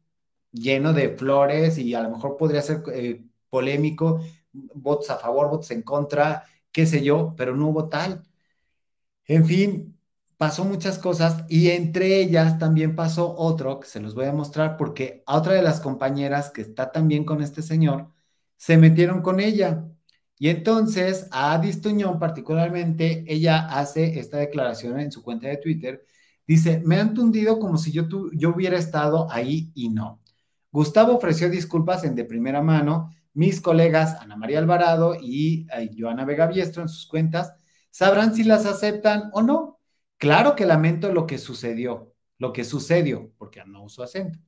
lleno 0.53 0.93
de 0.93 1.11
flores 1.17 1.79
y 1.79 1.95
a 1.95 2.03
lo 2.03 2.11
mejor 2.11 2.37
podría 2.37 2.63
ser 2.63 2.83
eh, 2.93 3.25
polémico, 3.51 4.21
votos 4.53 5.11
a 5.11 5.19
favor, 5.19 5.49
votos 5.51 5.71
en 5.71 5.83
contra, 5.83 6.45
qué 6.73 6.87
sé 6.87 7.03
yo, 7.05 7.35
pero 7.37 7.57
no 7.57 7.69
hubo 7.69 7.89
tal. 7.89 8.23
En 9.27 9.47
fin, 9.47 9.99
pasó 10.37 10.65
muchas 10.65 10.99
cosas 10.99 11.45
y 11.49 11.71
entre 11.71 12.21
ellas 12.21 12.59
también 12.59 12.97
pasó 12.97 13.35
otro 13.37 13.79
que 13.81 13.87
se 13.89 14.01
los 14.01 14.15
voy 14.15 14.27
a 14.27 14.33
mostrar 14.33 14.77
porque 14.77 15.23
a 15.27 15.37
otra 15.37 15.55
de 15.55 15.63
las 15.63 15.81
compañeras 15.81 16.51
que 16.51 16.63
está 16.63 16.91
también 16.93 17.25
con 17.25 17.43
este 17.43 17.63
señor, 17.63 18.11
se 18.61 18.77
metieron 18.77 19.23
con 19.23 19.41
ella. 19.41 19.87
Y 20.39 20.51
entonces 20.51 21.29
a 21.31 21.59
Distuñón 21.59 22.19
particularmente, 22.19 23.25
ella 23.27 23.67
hace 23.67 24.19
esta 24.19 24.37
declaración 24.37 25.01
en 25.01 25.11
su 25.11 25.23
cuenta 25.23 25.49
de 25.49 25.57
Twitter. 25.57 26.05
Dice, 26.47 26.83
me 26.85 26.97
han 27.01 27.15
tundido 27.15 27.59
como 27.59 27.79
si 27.79 27.91
yo, 27.91 28.07
yo 28.35 28.51
hubiera 28.51 28.77
estado 28.77 29.33
ahí 29.33 29.73
y 29.75 29.89
no. 29.89 30.21
Gustavo 30.71 31.17
ofreció 31.17 31.49
disculpas 31.49 32.05
en 32.05 32.15
de 32.15 32.27
primera 32.27 32.61
mano. 32.61 33.11
Mis 33.33 33.63
colegas 33.63 34.17
Ana 34.21 34.37
María 34.37 34.59
Alvarado 34.59 35.15
y 35.19 35.67
Joana 35.99 36.27
Vega 36.27 36.47
Biestro 36.47 36.83
en 36.83 36.91
sus 36.91 37.07
cuentas 37.07 37.55
sabrán 37.91 38.35
si 38.35 38.45
las 38.45 38.67
aceptan 38.67 39.31
o 39.33 39.41
no. 39.41 39.81
Claro 40.19 40.55
que 40.55 40.67
lamento 40.67 41.11
lo 41.15 41.27
que 41.27 41.39
sucedió, 41.39 42.15
lo 42.37 42.53
que 42.53 42.65
sucedió, 42.65 43.33
porque 43.39 43.63
no 43.65 43.85
uso 43.85 44.03
acento. 44.03 44.39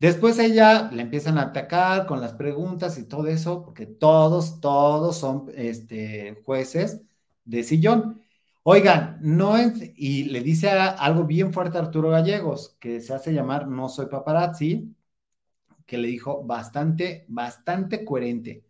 Después 0.00 0.38
ella 0.38 0.90
le 0.92 1.02
empiezan 1.02 1.36
a 1.38 1.42
atacar 1.42 2.06
con 2.06 2.20
las 2.22 2.32
preguntas 2.32 2.96
y 2.98 3.04
todo 3.06 3.26
eso, 3.26 3.62
porque 3.62 3.86
todos, 3.86 4.60
todos 4.60 5.18
son 5.18 5.50
este, 5.54 6.40
jueces 6.44 7.02
de 7.44 7.62
sillón. 7.62 8.22
Oigan, 8.62 9.18
no 9.22 9.56
y 9.96 10.24
le 10.24 10.40
dice 10.42 10.70
algo 10.70 11.24
bien 11.24 11.52
fuerte 11.52 11.78
a 11.78 11.82
Arturo 11.82 12.10
Gallegos, 12.10 12.76
que 12.80 13.00
se 13.00 13.14
hace 13.14 13.32
llamar 13.34 13.68
No 13.68 13.88
soy 13.90 14.06
paparazzi, 14.06 14.94
que 15.86 15.98
le 15.98 16.08
dijo 16.08 16.44
bastante, 16.44 17.26
bastante 17.28 18.04
coherente. 18.04 18.64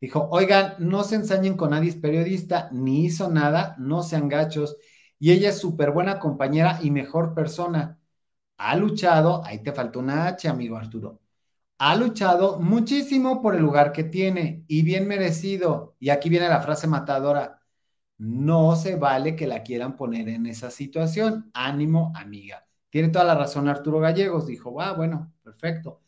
Dijo, 0.00 0.28
oigan, 0.30 0.74
no 0.80 1.04
se 1.04 1.16
ensañen 1.16 1.56
con 1.56 1.70
nadie, 1.70 1.92
periodista, 1.94 2.68
ni 2.72 3.04
hizo 3.06 3.30
nada, 3.30 3.76
no 3.78 4.02
sean 4.02 4.28
gachos, 4.28 4.76
y 5.18 5.32
ella 5.32 5.50
es 5.50 5.58
súper 5.58 5.92
buena 5.92 6.18
compañera 6.18 6.80
y 6.82 6.90
mejor 6.90 7.34
persona 7.34 7.98
ha 8.58 8.76
luchado, 8.76 9.44
ahí 9.44 9.62
te 9.62 9.72
faltó 9.72 10.00
una 10.00 10.26
H, 10.26 10.48
amigo 10.48 10.76
Arturo, 10.76 11.20
ha 11.78 11.96
luchado 11.96 12.60
muchísimo 12.60 13.42
por 13.42 13.54
el 13.56 13.62
lugar 13.62 13.92
que 13.92 14.04
tiene 14.04 14.64
y 14.68 14.82
bien 14.82 15.08
merecido. 15.08 15.96
Y 16.00 16.10
aquí 16.10 16.28
viene 16.30 16.48
la 16.48 16.60
frase 16.62 16.86
matadora, 16.86 17.60
no 18.18 18.76
se 18.76 18.96
vale 18.96 19.36
que 19.36 19.46
la 19.46 19.62
quieran 19.62 19.96
poner 19.96 20.28
en 20.28 20.46
esa 20.46 20.70
situación. 20.70 21.50
Ánimo, 21.54 22.12
amiga. 22.16 22.66
Tiene 22.90 23.08
toda 23.08 23.24
la 23.24 23.34
razón 23.34 23.68
Arturo 23.68 24.00
Gallegos, 24.00 24.46
dijo, 24.46 24.80
ah, 24.80 24.92
bueno, 24.92 25.32
perfecto. 25.42 26.02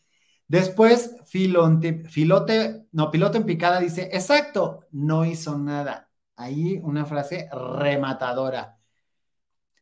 Después, 0.49 1.17
Filonte, 1.27 2.05
Filote, 2.09 2.87
no, 2.93 3.11
Piloto 3.11 3.39
en 3.39 3.47
picada 3.47 3.81
dice, 3.81 4.09
exacto, 4.13 4.87
no 4.93 5.25
hizo 5.25 5.59
nada. 5.59 6.11
Ahí 6.37 6.81
una 6.83 7.05
frase 7.07 7.49
rematadora. 7.53 8.79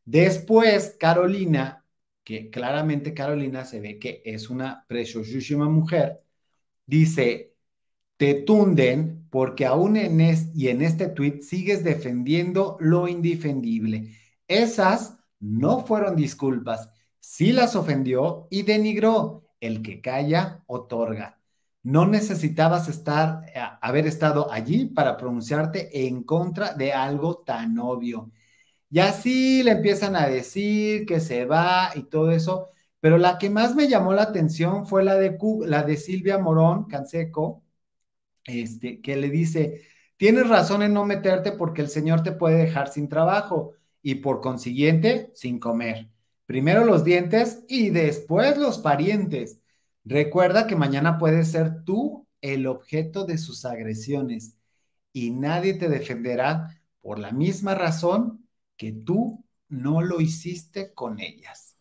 Después, 0.06 0.96
Carolina 0.98 1.83
que 2.24 2.50
claramente 2.50 3.14
Carolina 3.14 3.64
se 3.64 3.80
ve 3.80 3.98
que 3.98 4.22
es 4.24 4.50
una 4.50 4.84
preciosísima 4.88 5.68
mujer, 5.68 6.22
dice, 6.86 7.54
te 8.16 8.34
tunden 8.34 9.26
porque 9.30 9.66
aún 9.66 9.96
en 9.96 10.20
este, 10.20 10.52
y 10.54 10.68
en 10.68 10.82
este 10.82 11.08
tweet 11.08 11.42
sigues 11.42 11.84
defendiendo 11.84 12.76
lo 12.80 13.08
indefendible. 13.08 14.12
Esas 14.48 15.18
no 15.40 15.84
fueron 15.86 16.16
disculpas, 16.16 16.90
sí 17.20 17.52
las 17.52 17.76
ofendió 17.76 18.48
y 18.50 18.62
denigró. 18.62 19.42
El 19.60 19.82
que 19.82 20.00
calla, 20.02 20.62
otorga. 20.66 21.40
No 21.82 22.06
necesitabas 22.06 22.88
estar, 22.88 23.44
eh, 23.54 23.60
haber 23.80 24.06
estado 24.06 24.50
allí 24.52 24.86
para 24.86 25.16
pronunciarte 25.16 26.06
en 26.06 26.22
contra 26.22 26.74
de 26.74 26.92
algo 26.92 27.38
tan 27.38 27.78
obvio. 27.78 28.30
Y 28.94 29.00
así 29.00 29.64
le 29.64 29.72
empiezan 29.72 30.14
a 30.14 30.28
decir 30.28 31.04
que 31.04 31.18
se 31.18 31.46
va 31.46 31.90
y 31.96 32.04
todo 32.04 32.30
eso, 32.30 32.68
pero 33.00 33.18
la 33.18 33.38
que 33.38 33.50
más 33.50 33.74
me 33.74 33.88
llamó 33.88 34.12
la 34.14 34.22
atención 34.22 34.86
fue 34.86 35.02
la 35.02 35.16
de, 35.16 35.36
la 35.66 35.82
de 35.82 35.96
Silvia 35.96 36.38
Morón 36.38 36.84
Canseco, 36.86 37.64
este, 38.44 39.00
que 39.00 39.16
le 39.16 39.30
dice, 39.30 39.82
tienes 40.16 40.48
razón 40.48 40.84
en 40.84 40.94
no 40.94 41.04
meterte 41.04 41.50
porque 41.50 41.82
el 41.82 41.88
Señor 41.88 42.22
te 42.22 42.30
puede 42.30 42.56
dejar 42.58 42.88
sin 42.88 43.08
trabajo 43.08 43.72
y 44.00 44.16
por 44.16 44.40
consiguiente 44.40 45.32
sin 45.34 45.58
comer. 45.58 46.08
Primero 46.46 46.84
los 46.84 47.02
dientes 47.02 47.64
y 47.68 47.90
después 47.90 48.58
los 48.58 48.78
parientes. 48.78 49.60
Recuerda 50.04 50.68
que 50.68 50.76
mañana 50.76 51.18
puedes 51.18 51.50
ser 51.50 51.82
tú 51.84 52.28
el 52.40 52.68
objeto 52.68 53.24
de 53.24 53.38
sus 53.38 53.64
agresiones 53.64 54.56
y 55.12 55.32
nadie 55.32 55.74
te 55.74 55.88
defenderá 55.88 56.80
por 57.00 57.18
la 57.18 57.32
misma 57.32 57.74
razón 57.74 58.43
que 58.76 58.92
tú 58.92 59.44
no 59.68 60.02
lo 60.02 60.20
hiciste 60.20 60.92
con 60.94 61.20
ellas. 61.20 61.76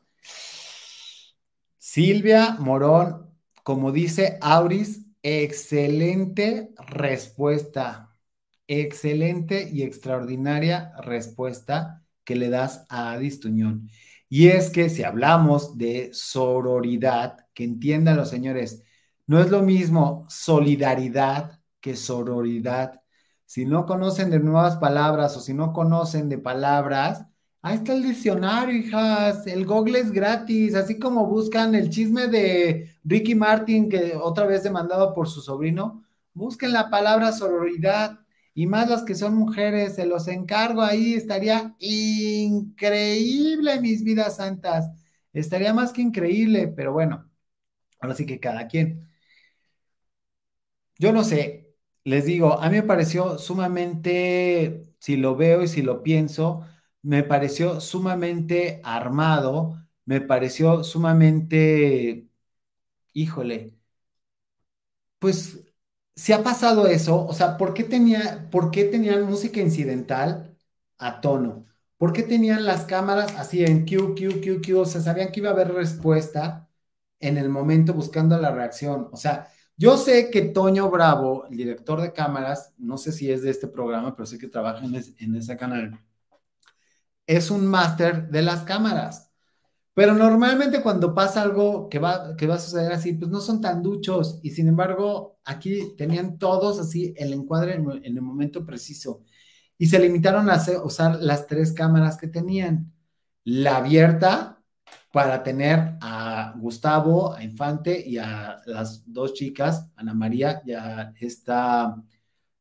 Silvia 1.77 2.57
Morón, 2.59 3.29
como 3.63 3.91
dice 3.91 4.37
Auris, 4.41 5.05
excelente 5.21 6.73
respuesta. 6.87 8.09
Excelente 8.67 9.69
y 9.71 9.83
extraordinaria 9.83 10.93
respuesta 11.03 12.03
que 12.23 12.35
le 12.35 12.49
das 12.49 12.85
a 12.89 13.11
Adis 13.11 13.39
Tuñón. 13.39 13.89
Y 14.29 14.47
es 14.47 14.71
que 14.71 14.89
si 14.89 15.03
hablamos 15.03 15.77
de 15.77 16.09
sororidad, 16.11 17.45
que 17.53 17.63
entiendan 17.65 18.17
los 18.17 18.31
señores, 18.31 18.81
no 19.27 19.39
es 19.39 19.51
lo 19.51 19.61
mismo 19.61 20.25
solidaridad 20.29 21.59
que 21.79 21.95
sororidad. 21.95 23.02
Si 23.53 23.65
no 23.65 23.85
conocen 23.85 24.31
de 24.31 24.39
nuevas 24.39 24.77
palabras 24.77 25.37
o 25.37 25.39
si 25.39 25.53
no 25.53 25.73
conocen 25.73 26.27
de 26.27 26.39
palabras, 26.39 27.27
ahí 27.61 27.75
está 27.75 27.93
el 27.93 28.01
diccionario, 28.01 28.75
hijas. 28.75 29.45
El 29.45 29.67
Google 29.67 29.99
es 29.99 30.11
gratis, 30.11 30.73
así 30.73 30.97
como 30.97 31.27
buscan 31.27 31.75
el 31.75 31.91
chisme 31.91 32.29
de 32.29 32.97
Ricky 33.03 33.35
Martin, 33.35 33.89
que 33.89 34.15
otra 34.19 34.47
vez 34.47 34.63
demandado 34.63 35.13
por 35.13 35.29
su 35.29 35.39
sobrino, 35.39 36.03
busquen 36.33 36.73
la 36.73 36.89
palabra 36.89 37.31
sororidad 37.31 38.21
y 38.55 38.65
más 38.65 38.89
las 38.89 39.03
que 39.03 39.13
son 39.13 39.35
mujeres, 39.35 39.97
se 39.97 40.07
los 40.07 40.27
encargo 40.27 40.81
ahí, 40.81 41.13
estaría 41.13 41.75
increíble, 41.77 43.79
mis 43.79 44.03
vidas 44.03 44.37
santas. 44.37 44.89
Estaría 45.31 45.75
más 45.75 45.93
que 45.93 46.01
increíble, 46.01 46.69
pero 46.69 46.91
bueno, 46.91 47.29
ahora 47.99 48.15
sí 48.15 48.25
que 48.25 48.39
cada 48.39 48.67
quien. 48.67 49.07
Yo 50.97 51.13
no 51.13 51.23
sé, 51.23 51.62
les 52.03 52.25
digo, 52.25 52.59
a 52.61 52.69
mí 52.69 52.77
me 52.77 52.83
pareció 52.83 53.37
sumamente, 53.37 54.93
si 54.99 55.17
lo 55.17 55.35
veo 55.35 55.63
y 55.63 55.67
si 55.67 55.81
lo 55.81 56.03
pienso, 56.03 56.65
me 57.01 57.23
pareció 57.23 57.79
sumamente 57.81 58.81
armado, 58.83 59.85
me 60.05 60.21
pareció 60.21 60.83
sumamente, 60.83 62.27
híjole, 63.13 63.75
pues 65.19 65.59
si 66.15 66.33
ha 66.33 66.43
pasado 66.43 66.87
eso, 66.87 67.25
o 67.25 67.33
sea, 67.33 67.57
¿por 67.57 67.73
qué, 67.73 67.83
tenía, 67.83 68.49
¿por 68.51 68.71
qué 68.71 68.85
tenían 68.85 69.23
música 69.25 69.59
incidental 69.61 70.57
a 70.97 71.21
tono? 71.21 71.65
¿Por 71.97 72.13
qué 72.13 72.23
tenían 72.23 72.65
las 72.65 72.85
cámaras 72.85 73.33
así 73.37 73.63
en 73.63 73.85
Q, 73.85 74.15
Q, 74.15 74.41
Q, 74.41 74.61
Q? 74.65 74.79
O 74.81 74.85
sea, 74.85 75.01
sabían 75.01 75.31
que 75.31 75.39
iba 75.39 75.49
a 75.49 75.53
haber 75.53 75.73
respuesta 75.73 76.69
en 77.19 77.37
el 77.37 77.49
momento 77.49 77.93
buscando 77.93 78.37
la 78.39 78.51
reacción. 78.51 79.09
O 79.11 79.17
sea, 79.17 79.49
yo 79.77 79.97
sé 79.97 80.29
que 80.29 80.41
Toño 80.41 80.89
Bravo, 80.89 81.45
el 81.49 81.57
director 81.57 82.01
de 82.01 82.13
cámaras, 82.13 82.73
no 82.77 82.97
sé 82.97 83.11
si 83.11 83.31
es 83.31 83.41
de 83.41 83.49
este 83.49 83.67
programa, 83.67 84.15
pero 84.15 84.25
sé 84.25 84.37
que 84.37 84.47
trabaja 84.47 84.85
en, 84.85 85.35
ese 85.35 85.57
canal, 85.57 85.99
es 87.27 87.51
un 87.51 87.65
máster 87.67 88.29
de 88.29 88.41
las 88.41 88.63
cámaras. 88.63 89.31
Pero 89.93 90.13
normalmente 90.15 90.81
cuando 90.81 91.13
pasa 91.13 91.43
algo 91.43 91.87
que 91.89 91.99
va 91.99 92.35
a 92.35 92.59
suceder 92.59 92.91
así, 92.93 93.13
pues 93.13 93.29
no 93.31 93.39
son 93.41 93.61
tan 93.61 93.83
duchos. 93.83 94.39
Y 94.43 94.51
sin 94.51 94.67
embargo, 94.67 95.39
aquí 95.45 95.95
tenían 95.97 96.37
todos 96.39 96.79
así 96.79 97.13
el 97.17 97.33
encuadre 97.33 97.75
en, 97.75 98.03
el 98.03 98.21
momento 98.21 98.65
preciso. 98.65 99.23
Y 99.77 99.87
se 99.87 99.99
limitaron 99.99 100.49
a 100.49 100.61
usar 100.83 101.21
las 101.21 101.47
tres 101.47 101.73
cámaras 101.73 102.17
que 102.17 102.27
tenían. 102.27 102.93
La 103.43 103.77
abierta, 103.77 104.52
para 105.13 105.43
tener 105.43 105.95
a 106.01 106.55
Gustavo, 106.57 107.35
a 107.35 107.43
Infante 107.43 108.03
y 108.03 108.17
a 108.17 108.59
las 108.65 109.03
dos 109.05 109.35
chicas, 109.35 109.87
Ana 109.95 110.15
María 110.15 110.63
y 110.65 110.71
a 110.73 111.13
esta, 111.19 112.03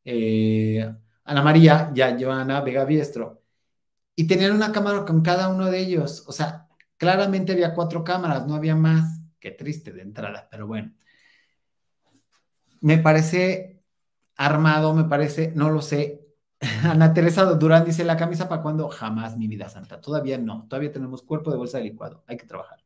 eh, 0.05 0.95
Ana 1.25 1.43
María 1.43 1.91
y 1.95 2.03
a 2.03 2.15
Joana 2.21 2.61
Vega 2.61 2.85
Biestro. 2.85 3.43
Y 4.15 4.27
tenían 4.27 4.53
una 4.53 4.71
cámara 4.71 5.07
con 5.07 5.23
cada 5.23 5.49
uno 5.49 5.71
de 5.71 5.79
ellos. 5.81 6.25
O 6.27 6.33
sea, 6.33 6.69
claramente 6.99 7.53
había 7.53 7.73
cuatro 7.75 8.05
cámaras, 8.05 8.47
no 8.47 8.55
había 8.55 8.77
más. 8.77 9.23
Qué 9.41 9.53
triste 9.53 9.91
de 9.91 10.03
entrada, 10.03 10.47
pero 10.51 10.67
bueno. 10.67 10.93
Me 12.83 12.99
parece 12.99 13.83
armado, 14.37 14.93
me 14.93 15.05
parece, 15.05 15.53
no 15.55 15.71
lo 15.71 15.81
sé, 15.81 16.22
Ana 16.85 17.13
Teresa 17.13 17.45
Durán 17.45 17.85
dice, 17.85 18.05
¿la 18.05 18.17
camisa 18.17 18.49
para 18.49 18.63
cuándo? 18.63 18.89
Jamás, 18.89 19.37
mi 19.37 19.49
vida 19.49 19.69
santa. 19.69 20.01
Todavía 20.01 20.39
no. 20.39 20.67
Todavía 20.69 20.93
tenemos 20.93 21.23
cuerpo 21.23 21.51
de 21.51 21.57
bolsa 21.57 21.79
de 21.79 21.85
licuado. 21.85 22.23
Hay 22.27 22.37
que 22.37 22.47
trabajar. 22.47 22.79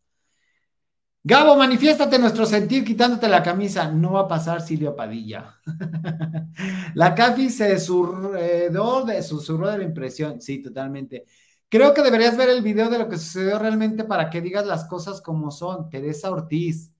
Gabo, 1.22 1.57
manifiéstate 1.57 2.18
nuestro 2.18 2.47
sentir 2.47 2.85
quitándote 2.85 3.29
la 3.29 3.43
camisa. 3.43 3.91
No 3.91 4.12
va 4.12 4.20
a 4.20 4.29
pasar, 4.29 4.62
Silvia 4.62 4.95
Padilla. 4.95 5.61
la 6.95 7.14
Cafi 7.14 7.51
se 7.51 7.79
susurró 7.81 9.05
de, 9.05 9.22
susurró 9.22 9.68
de 9.68 9.79
la 9.79 9.85
impresión. 9.85 10.41
Sí, 10.41 10.62
totalmente. 10.62 11.24
Creo 11.68 11.93
que 11.93 12.03
deberías 12.03 12.37
ver 12.37 12.49
el 12.49 12.62
video 12.62 12.89
de 12.89 12.99
lo 12.99 13.09
que 13.09 13.18
sucedió 13.18 13.59
realmente 13.59 14.05
para 14.05 14.31
que 14.31 14.41
digas 14.41 14.66
las 14.66 14.85
cosas 14.85 15.20
como 15.20 15.51
son. 15.51 15.91
Teresa 15.91 16.31
Ortiz. 16.31 16.95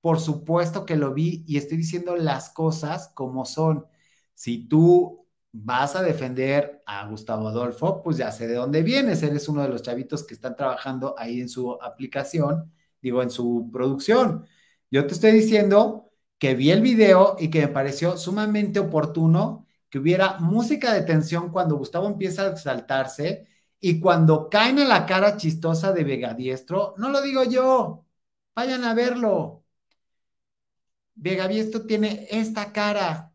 Por 0.00 0.18
supuesto 0.20 0.84
que 0.84 0.96
lo 0.96 1.14
vi 1.14 1.44
y 1.46 1.56
estoy 1.56 1.78
diciendo 1.78 2.16
las 2.16 2.50
cosas 2.50 3.12
como 3.14 3.44
son. 3.44 3.86
Si 4.34 4.66
tú 4.66 5.21
vas 5.52 5.96
a 5.96 6.02
defender 6.02 6.82
a 6.86 7.06
Gustavo 7.08 7.48
Adolfo, 7.48 8.02
pues 8.02 8.16
ya 8.16 8.32
sé 8.32 8.48
de 8.48 8.54
dónde 8.54 8.82
vienes, 8.82 9.22
eres 9.22 9.48
uno 9.48 9.62
de 9.62 9.68
los 9.68 9.82
chavitos 9.82 10.24
que 10.24 10.34
están 10.34 10.56
trabajando 10.56 11.14
ahí 11.18 11.40
en 11.40 11.48
su 11.48 11.72
aplicación, 11.82 12.72
digo, 13.00 13.22
en 13.22 13.30
su 13.30 13.68
producción. 13.72 14.46
Yo 14.90 15.06
te 15.06 15.14
estoy 15.14 15.32
diciendo 15.32 16.10
que 16.38 16.54
vi 16.54 16.70
el 16.70 16.80
video 16.82 17.36
y 17.38 17.50
que 17.50 17.62
me 17.62 17.68
pareció 17.68 18.16
sumamente 18.16 18.80
oportuno 18.80 19.66
que 19.88 19.98
hubiera 19.98 20.38
música 20.40 20.92
de 20.94 21.02
tensión 21.02 21.50
cuando 21.50 21.76
Gustavo 21.76 22.06
empieza 22.06 22.42
a 22.44 22.50
exaltarse 22.52 23.46
y 23.80 24.00
cuando 24.00 24.48
caen 24.48 24.78
a 24.78 24.84
la 24.86 25.06
cara 25.06 25.36
chistosa 25.36 25.92
de 25.92 26.04
Vegadiestro, 26.04 26.94
no 26.98 27.10
lo 27.10 27.20
digo 27.20 27.44
yo, 27.44 28.06
vayan 28.54 28.84
a 28.84 28.94
verlo. 28.94 29.64
Vegadiestro 31.14 31.86
tiene 31.86 32.26
esta 32.30 32.72
cara, 32.72 33.31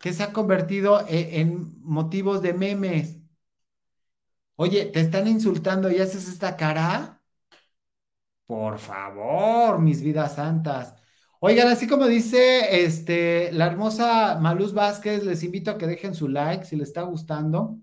que 0.00 0.12
se 0.14 0.22
ha 0.24 0.32
convertido 0.32 1.06
e, 1.08 1.40
en, 1.40 1.80
motivos 1.82 2.42
de 2.42 2.54
memes. 2.54 3.18
Oye, 4.56 4.86
¿te 4.86 5.00
están 5.00 5.28
insultando 5.28 5.90
y 5.90 5.98
haces 6.00 6.28
esta 6.28 6.56
cara? 6.56 7.22
Por 8.46 8.78
favor, 8.78 9.78
mis 9.78 10.02
vidas 10.02 10.34
santas. 10.36 10.94
Oigan, 11.40 11.68
así 11.68 11.86
como 11.86 12.06
dice 12.06 12.82
este, 12.84 13.52
la 13.52 13.66
hermosa 13.66 14.38
Maluz 14.40 14.74
Vázquez, 14.74 15.24
les 15.24 15.42
invito 15.42 15.70
a 15.70 15.78
que 15.78 15.86
dejen 15.86 16.14
su 16.14 16.28
like 16.28 16.64
si 16.64 16.76
les 16.76 16.88
está 16.88 17.02
gustando. 17.02 17.78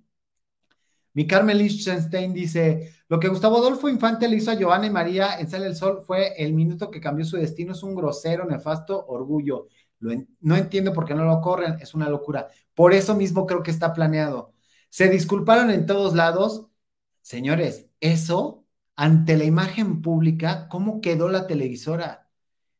Mi 1.14 1.26
Carmen 1.26 1.58
Lichtenstein 1.58 2.34
dice: 2.34 2.94
Lo 3.10 3.20
que 3.20 3.28
Gustavo 3.28 3.58
Adolfo 3.58 3.90
Infante 3.90 4.28
le 4.28 4.36
hizo 4.38 4.52
a 4.52 4.56
Giovanna 4.56 4.88
y 4.88 4.92
María 4.92 5.40
en 5.40 5.50
Sale 5.50 5.68
el 5.68 5.76
Sol 5.76 6.02
fue 6.06 6.34
el 6.38 6.54
minuto 6.54 6.92
que 6.92 7.02
cambió 7.02 7.26
su 7.26 7.38
destino. 7.38 7.72
Es 7.74 7.84
un 7.84 7.96
grosero, 7.96 8.46
nefasto 8.46 9.06
orgullo 9.08 9.68
no 10.00 10.56
entiendo 10.56 10.94
por 10.94 11.06
qué 11.06 11.16
no 11.16 11.26
lo 11.26 11.42
corren, 11.42 11.78
es 11.80 11.94
una 11.94 12.10
locura. 12.10 12.50
Por 12.74 12.94
eso 12.94 13.16
mismo 13.16 13.46
creo 13.46 13.64
que 13.64 13.72
está 13.72 13.94
planeado. 13.94 14.54
Se 14.90 15.10
disculparon 15.10 15.72
en 15.72 15.86
todos 15.86 16.14
lados. 16.14 16.68
Señores, 17.22 17.88
eso, 18.00 18.66
ante 18.96 19.38
la 19.38 19.44
imagen 19.46 20.02
pública, 20.02 20.68
¿cómo 20.70 21.02
quedó 21.02 21.30
la 21.30 21.48
televisora? 21.48 22.30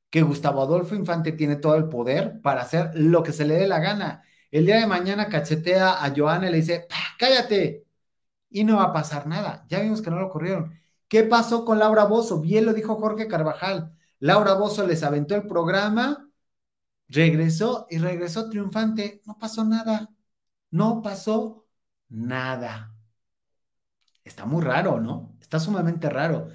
Que 0.10 0.22
Gustavo 0.22 0.62
Adolfo 0.62 0.96
Infante 0.96 1.32
tiene 1.34 1.58
todo 1.58 1.76
el 1.76 1.90
poder 1.90 2.42
para 2.42 2.62
hacer 2.62 2.92
lo 2.96 3.24
que 3.24 3.34
se 3.34 3.46
le 3.46 3.56
dé 3.56 3.68
la 3.68 3.80
gana. 3.80 4.24
El 4.52 4.66
día 4.66 4.78
de 4.80 4.88
mañana 4.88 5.28
cachetea 5.30 6.04
a 6.04 6.14
Joana 6.16 6.48
y 6.48 6.52
le 6.52 6.58
dice, 6.58 6.88
cállate. 7.20 7.86
Y 8.50 8.64
no 8.64 8.78
va 8.78 8.84
a 8.86 8.94
pasar 8.94 9.28
nada. 9.28 9.66
Ya 9.70 9.80
vimos 9.82 10.02
que 10.02 10.10
no 10.10 10.20
lo 10.20 10.30
corrieron. 10.30 10.74
¿Qué 11.08 11.24
pasó 11.24 11.66
con 11.66 11.80
Laura 11.80 12.06
Bozo? 12.06 12.40
Bien 12.42 12.66
lo 12.66 12.74
dijo 12.74 12.96
Jorge 12.96 13.28
Carvajal. 13.28 13.94
Laura 14.20 14.54
Bozo 14.54 14.86
les 14.88 15.04
aventó 15.04 15.36
el 15.36 15.48
programa 15.48 16.27
Regresó 17.10 17.88
y 17.90 17.98
regresó 18.00 18.50
triunfante. 18.50 19.22
No 19.26 19.38
pasó 19.38 19.64
nada. 19.66 20.10
No 20.72 21.02
pasó 21.02 21.66
nada. 22.10 22.94
Está 24.24 24.46
muy 24.46 24.64
raro, 24.64 25.00
¿no? 25.00 25.36
Está 25.42 25.60
sumamente 25.60 26.10
raro. 26.10 26.50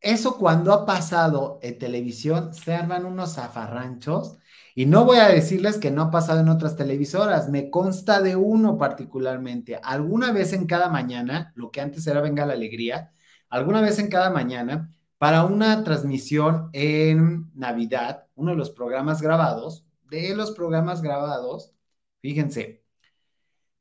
Eso 0.00 0.38
cuando 0.38 0.72
ha 0.72 0.86
pasado 0.86 1.58
en 1.62 1.78
televisión, 1.78 2.54
se 2.54 2.74
arman 2.74 3.06
unos 3.06 3.34
zafarranchos. 3.34 4.38
Y 4.74 4.86
no 4.86 5.04
voy 5.04 5.18
a 5.18 5.28
decirles 5.28 5.78
que 5.78 5.90
no 5.90 6.02
ha 6.02 6.10
pasado 6.10 6.40
en 6.40 6.50
otras 6.50 6.76
televisoras, 6.76 7.48
me 7.48 7.70
consta 7.70 8.20
de 8.20 8.36
uno 8.36 8.76
particularmente. 8.78 9.80
Alguna 9.82 10.32
vez 10.32 10.52
en 10.52 10.66
cada 10.66 10.90
mañana, 10.90 11.52
lo 11.56 11.70
que 11.70 11.80
antes 11.80 12.06
era 12.06 12.20
Venga 12.20 12.44
la 12.46 12.52
Alegría, 12.52 13.12
alguna 13.48 13.80
vez 13.80 13.98
en 13.98 14.08
cada 14.10 14.30
mañana, 14.30 14.92
para 15.18 15.44
una 15.44 15.82
transmisión 15.82 16.68
en 16.74 17.50
Navidad, 17.54 18.26
uno 18.34 18.50
de 18.50 18.58
los 18.58 18.70
programas 18.70 19.22
grabados, 19.22 19.85
de 20.10 20.34
los 20.36 20.52
programas 20.52 21.02
grabados, 21.02 21.72
fíjense, 22.20 22.84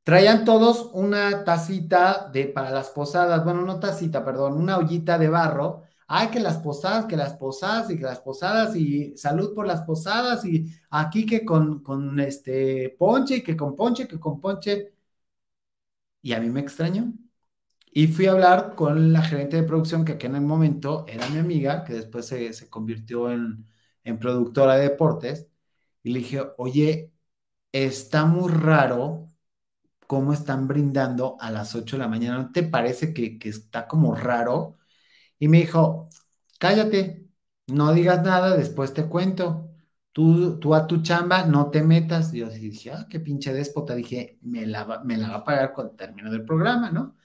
traían 0.04 0.46
todos 0.46 0.90
una 0.94 1.44
tacita 1.44 2.30
de 2.32 2.46
para 2.48 2.72
las 2.72 2.90
posadas, 2.90 3.44
bueno, 3.44 3.62
no 3.64 3.80
tacita, 3.80 4.24
perdón, 4.26 4.54
una 4.54 4.78
ollita 4.78 5.18
de 5.18 5.30
barro. 5.30 5.84
Ay, 6.08 6.28
que 6.30 6.40
las 6.40 6.58
posadas, 6.60 7.06
que 7.06 7.18
las 7.18 7.34
posadas 7.34 7.90
y 7.90 7.98
que 7.98 8.04
las 8.04 8.20
posadas 8.20 8.76
y 8.76 9.18
salud 9.18 9.56
por 9.56 9.66
las 9.66 9.82
posadas 9.82 10.46
y 10.46 10.68
aquí 10.92 11.26
que 11.26 11.44
con, 11.44 11.82
con 11.84 12.20
este 12.20 12.96
ponche 13.00 13.38
y 13.38 13.44
que 13.44 13.58
con 13.58 13.76
ponche, 13.76 14.08
que 14.08 14.20
con 14.20 14.40
ponche. 14.40 14.94
Y 16.22 16.34
a 16.34 16.40
mí 16.40 16.50
me 16.50 16.60
extrañó. 16.62 17.14
Y 17.92 18.08
fui 18.08 18.28
a 18.28 18.34
hablar 18.34 18.76
con 18.76 19.14
la 19.14 19.24
gerente 19.24 19.58
de 19.58 19.64
producción, 19.64 20.06
que 20.06 20.14
aquí 20.14 20.28
en 20.28 20.36
el 20.36 20.42
momento 20.42 21.06
era 21.08 21.30
mi 21.30 21.40
amiga, 21.40 21.84
que 21.86 21.94
después 21.94 22.28
se, 22.28 22.54
se 22.54 22.70
convirtió 22.70 23.32
en, 23.32 23.68
en 24.04 24.20
productora 24.20 24.76
de 24.78 24.84
deportes. 24.90 25.48
Y 26.06 26.12
le 26.14 26.20
dije, 26.20 26.42
oye, 26.58 27.12
está 27.72 28.26
muy 28.26 28.52
raro 28.52 29.28
cómo 30.08 30.34
están 30.34 30.68
brindando 30.68 31.38
a 31.40 31.52
las 31.52 31.76
8 31.76 31.98
de 31.98 32.04
la 32.04 32.10
mañana. 32.10 32.38
¿No 32.40 32.52
te 32.52 32.64
parece 32.64 33.14
que, 33.14 33.40
que 33.40 33.50
está 33.50 33.88
como 33.88 34.16
raro? 34.16 34.78
Y 35.40 35.48
me 35.50 35.60
dijo, 35.60 36.10
cállate, 36.60 37.28
no 37.68 37.94
digas 37.94 38.24
nada, 38.24 38.58
después 38.58 38.94
te 38.94 39.08
cuento. 39.10 39.72
Tú, 40.12 40.60
tú 40.60 40.76
a 40.76 40.88
tu 40.88 41.02
chamba 41.04 41.46
no 41.46 41.72
te 41.72 41.84
metas. 41.84 42.32
Yo 42.34 42.50
dije, 42.50 42.92
ah, 42.92 43.08
qué 43.10 43.20
pinche 43.20 43.54
déspota. 43.54 43.96
Dije, 43.96 44.40
me 44.44 44.66
la, 44.68 44.86
va, 44.86 45.04
me 45.04 45.18
la 45.18 45.30
va 45.30 45.36
a 45.38 45.44
pagar 45.46 45.74
cuando 45.74 45.96
termine 45.96 46.30
el 46.32 46.46
programa, 46.46 46.92
¿no? 46.92 47.16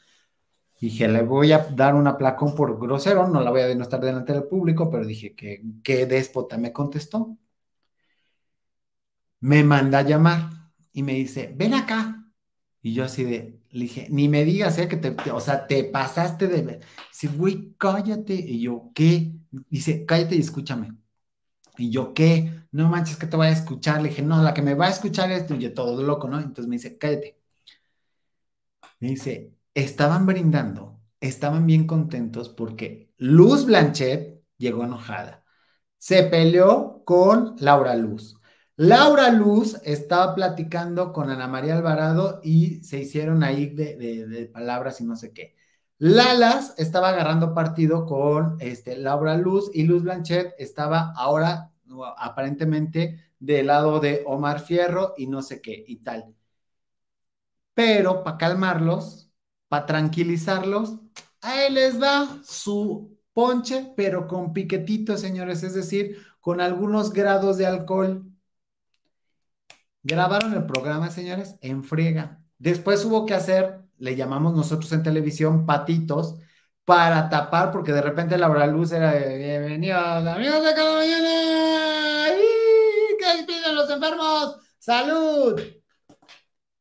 Dije, 0.80 1.08
le 1.08 1.22
voy 1.22 1.52
a 1.52 1.58
dar 1.76 1.94
un 1.94 2.06
aplacón 2.06 2.54
por 2.54 2.80
grosero, 2.80 3.28
no 3.28 3.40
la 3.42 3.50
voy 3.50 3.60
a 3.62 3.66
denostar 3.68 4.00
delante 4.00 4.32
del 4.32 4.44
público, 4.44 4.90
pero 4.90 5.04
dije 5.06 5.34
que 5.36 5.62
qué 5.82 6.06
déspota 6.06 6.58
me 6.58 6.72
contestó. 6.72 7.36
Me 9.40 9.64
manda 9.64 9.98
a 10.00 10.02
llamar 10.02 10.50
y 10.92 11.02
me 11.02 11.14
dice, 11.14 11.52
ven 11.56 11.74
acá. 11.74 12.26
Y 12.82 12.94
yo 12.94 13.04
así 13.04 13.24
de, 13.24 13.60
le 13.70 13.82
dije, 13.84 14.08
ni 14.10 14.28
me 14.28 14.44
digas, 14.44 14.78
¿eh? 14.78 14.88
que 14.88 14.96
te, 14.96 15.14
o 15.30 15.40
sea, 15.40 15.66
te 15.66 15.84
pasaste 15.84 16.48
de 16.48 16.62
ver. 16.62 16.80
Dice, 17.12 17.28
güey, 17.36 17.74
cállate. 17.78 18.34
Y 18.34 18.60
yo, 18.62 18.90
¿qué? 18.94 19.32
Dice, 19.70 20.04
cállate 20.06 20.36
y 20.36 20.40
escúchame. 20.40 20.96
Y 21.78 21.90
yo, 21.90 22.14
¿qué? 22.14 22.52
No 22.72 22.88
manches 22.90 23.16
que 23.16 23.26
te 23.26 23.36
voy 23.36 23.48
a 23.48 23.50
escuchar. 23.50 24.02
Le 24.02 24.10
dije, 24.10 24.22
no, 24.22 24.42
la 24.42 24.54
que 24.54 24.62
me 24.62 24.74
va 24.74 24.86
a 24.86 24.90
escuchar 24.90 25.30
es 25.32 25.46
yo, 25.48 25.74
todo 25.74 26.02
loco, 26.02 26.28
¿no? 26.28 26.38
Entonces 26.38 26.68
me 26.68 26.76
dice, 26.76 26.98
cállate. 26.98 27.40
Me 29.00 29.08
dice, 29.10 29.54
estaban 29.74 30.26
brindando, 30.26 31.00
estaban 31.20 31.66
bien 31.66 31.86
contentos 31.86 32.48
porque 32.50 33.12
Luz 33.16 33.66
Blanchet 33.66 34.42
llegó 34.58 34.84
enojada. 34.84 35.44
Se 35.98 36.24
peleó 36.24 37.02
con 37.04 37.56
Laura 37.58 37.94
Luz. 37.96 38.39
Laura 38.82 39.30
Luz 39.30 39.76
estaba 39.84 40.34
platicando 40.34 41.12
con 41.12 41.28
Ana 41.28 41.46
María 41.46 41.76
Alvarado 41.76 42.40
y 42.42 42.82
se 42.82 42.98
hicieron 43.00 43.44
ahí 43.44 43.66
de, 43.66 44.50
palabras 44.50 45.02
y 45.02 45.04
no 45.04 45.16
sé 45.16 45.34
qué. 45.34 45.54
Lalas 45.98 46.72
estaba 46.78 47.10
agarrando 47.10 47.52
partido 47.52 48.06
con 48.06 48.56
este, 48.58 48.96
Laura 48.96 49.36
Luz 49.36 49.70
y 49.74 49.82
Luz 49.82 50.02
Blanchet 50.02 50.54
estaba 50.56 51.12
ahora 51.14 51.72
aparentemente 52.16 53.22
del 53.38 53.66
lado 53.66 54.00
de 54.00 54.22
Omar 54.26 54.60
Fierro 54.60 55.12
y 55.18 55.26
no 55.26 55.42
sé 55.42 55.60
qué 55.60 55.84
y 55.86 55.96
tal. 55.96 56.34
Pero 57.74 58.24
para 58.24 58.38
calmarlos, 58.38 59.30
para 59.68 59.84
tranquilizarlos, 59.84 60.96
ahí 61.42 61.70
les 61.70 62.00
va 62.00 62.40
su 62.42 63.14
ponche, 63.34 63.92
pero 63.94 64.26
con 64.26 64.54
piquetitos, 64.54 65.20
señores, 65.20 65.62
es 65.64 65.74
decir, 65.74 66.16
con 66.40 66.62
algunos 66.62 67.12
grados 67.12 67.58
de 67.58 67.66
alcohol. 67.66 68.29
Grabaron 70.02 70.54
el 70.54 70.66
programa, 70.66 71.10
señores, 71.10 71.56
en 71.60 71.84
friega. 71.84 72.42
Después 72.58 73.04
hubo 73.04 73.26
que 73.26 73.34
hacer, 73.34 73.80
le 73.98 74.16
llamamos 74.16 74.54
nosotros 74.54 74.90
en 74.92 75.02
televisión, 75.02 75.66
patitos, 75.66 76.36
para 76.84 77.28
tapar, 77.28 77.70
porque 77.70 77.92
de 77.92 78.02
repente 78.02 78.38
Laura 78.38 78.66
Luz 78.66 78.92
era 78.92 79.12
de 79.12 79.36
bienvenidos, 79.38 80.26
amigos 80.26 80.64
de 80.64 80.74
cada 80.74 80.94
mañana. 80.96 82.28
¿Qué 83.18 83.44
piden 83.46 83.74
los 83.74 83.90
enfermos? 83.90 84.56
¡Salud! 84.78 85.60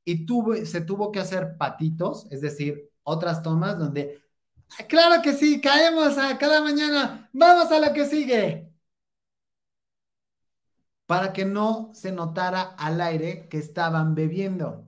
y 0.10 0.66
se 0.66 0.82
tuvo 0.82 1.12
que 1.12 1.20
hacer 1.20 1.56
patitos, 1.58 2.26
es 2.32 2.42
decir, 2.42 2.90
otras 3.04 3.44
tomas 3.44 3.78
donde, 3.78 4.24
claro 4.88 5.22
que 5.22 5.34
sí, 5.34 5.62
caemos 5.62 6.18
a 6.18 6.38
cada 6.38 6.62
mañana, 6.62 7.30
vamos 7.32 7.72
a 7.72 7.80
lo 7.80 7.94
que 7.94 8.06
sigue. 8.06 8.69
Para 11.10 11.34
que 11.34 11.44
no 11.46 11.92
se 11.96 12.12
notara 12.12 12.62
al 12.62 13.02
aire 13.02 13.48
que 13.50 13.58
estaban 13.58 14.14
bebiendo. 14.16 14.86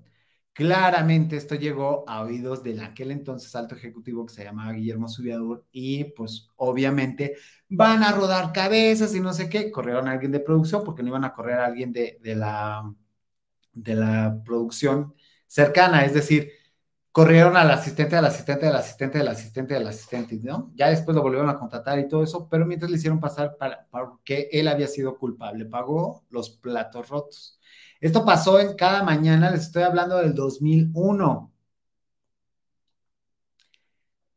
Claramente 0.53 1.37
esto 1.37 1.55
llegó 1.55 2.05
a 2.07 2.21
oídos 2.21 2.63
del 2.63 2.81
aquel 2.81 3.09
entonces 3.11 3.55
alto 3.55 3.75
ejecutivo 3.75 4.25
que 4.27 4.33
se 4.33 4.43
llamaba 4.43 4.73
Guillermo 4.73 5.07
Subiador 5.07 5.65
y 5.71 6.03
pues 6.05 6.49
obviamente 6.57 7.37
van 7.69 8.03
a 8.03 8.11
rodar 8.11 8.53
cabezas 8.53 9.15
y 9.15 9.21
no 9.21 9.33
sé 9.33 9.49
qué, 9.49 9.71
corrieron 9.71 10.07
a 10.07 10.11
alguien 10.11 10.31
de 10.31 10.41
producción 10.41 10.83
porque 10.83 11.01
no 11.03 11.09
iban 11.09 11.23
a 11.25 11.33
correr 11.33 11.59
a 11.59 11.65
alguien 11.65 11.91
de, 11.93 12.19
de 12.21 12.35
la 12.35 12.83
de 13.73 13.95
la 13.95 14.41
producción 14.45 15.13
cercana, 15.47 16.05
es 16.05 16.13
decir, 16.13 16.51
corrieron 17.11 17.57
al 17.57 17.69
asistente, 17.71 18.15
al 18.15 18.25
asistente, 18.25 18.67
al 18.67 18.75
asistente, 18.75 19.19
al 19.19 19.27
asistente, 19.27 19.75
al 19.75 19.87
asistente, 19.87 20.39
¿no? 20.43 20.71
Ya 20.75 20.89
después 20.89 21.15
lo 21.15 21.21
volvieron 21.21 21.49
a 21.49 21.57
contratar 21.59 21.99
y 21.99 22.07
todo 22.07 22.23
eso, 22.23 22.47
pero 22.49 22.65
mientras 22.65 22.89
le 22.91 22.97
hicieron 22.97 23.19
pasar 23.19 23.57
para, 23.57 23.87
que 24.23 24.49
él 24.51 24.67
había 24.67 24.87
sido 24.87 25.17
culpable, 25.17 25.65
pagó 25.65 26.25
los 26.29 26.49
platos 26.51 27.09
rotos. 27.09 27.59
Esto 27.99 28.25
pasó 28.25 28.59
en 28.59 28.75
cada 28.75 29.03
mañana, 29.03 29.51
les 29.51 29.61
estoy 29.61 29.83
hablando 29.83 30.17
del 30.17 30.33
2001. 30.33 31.51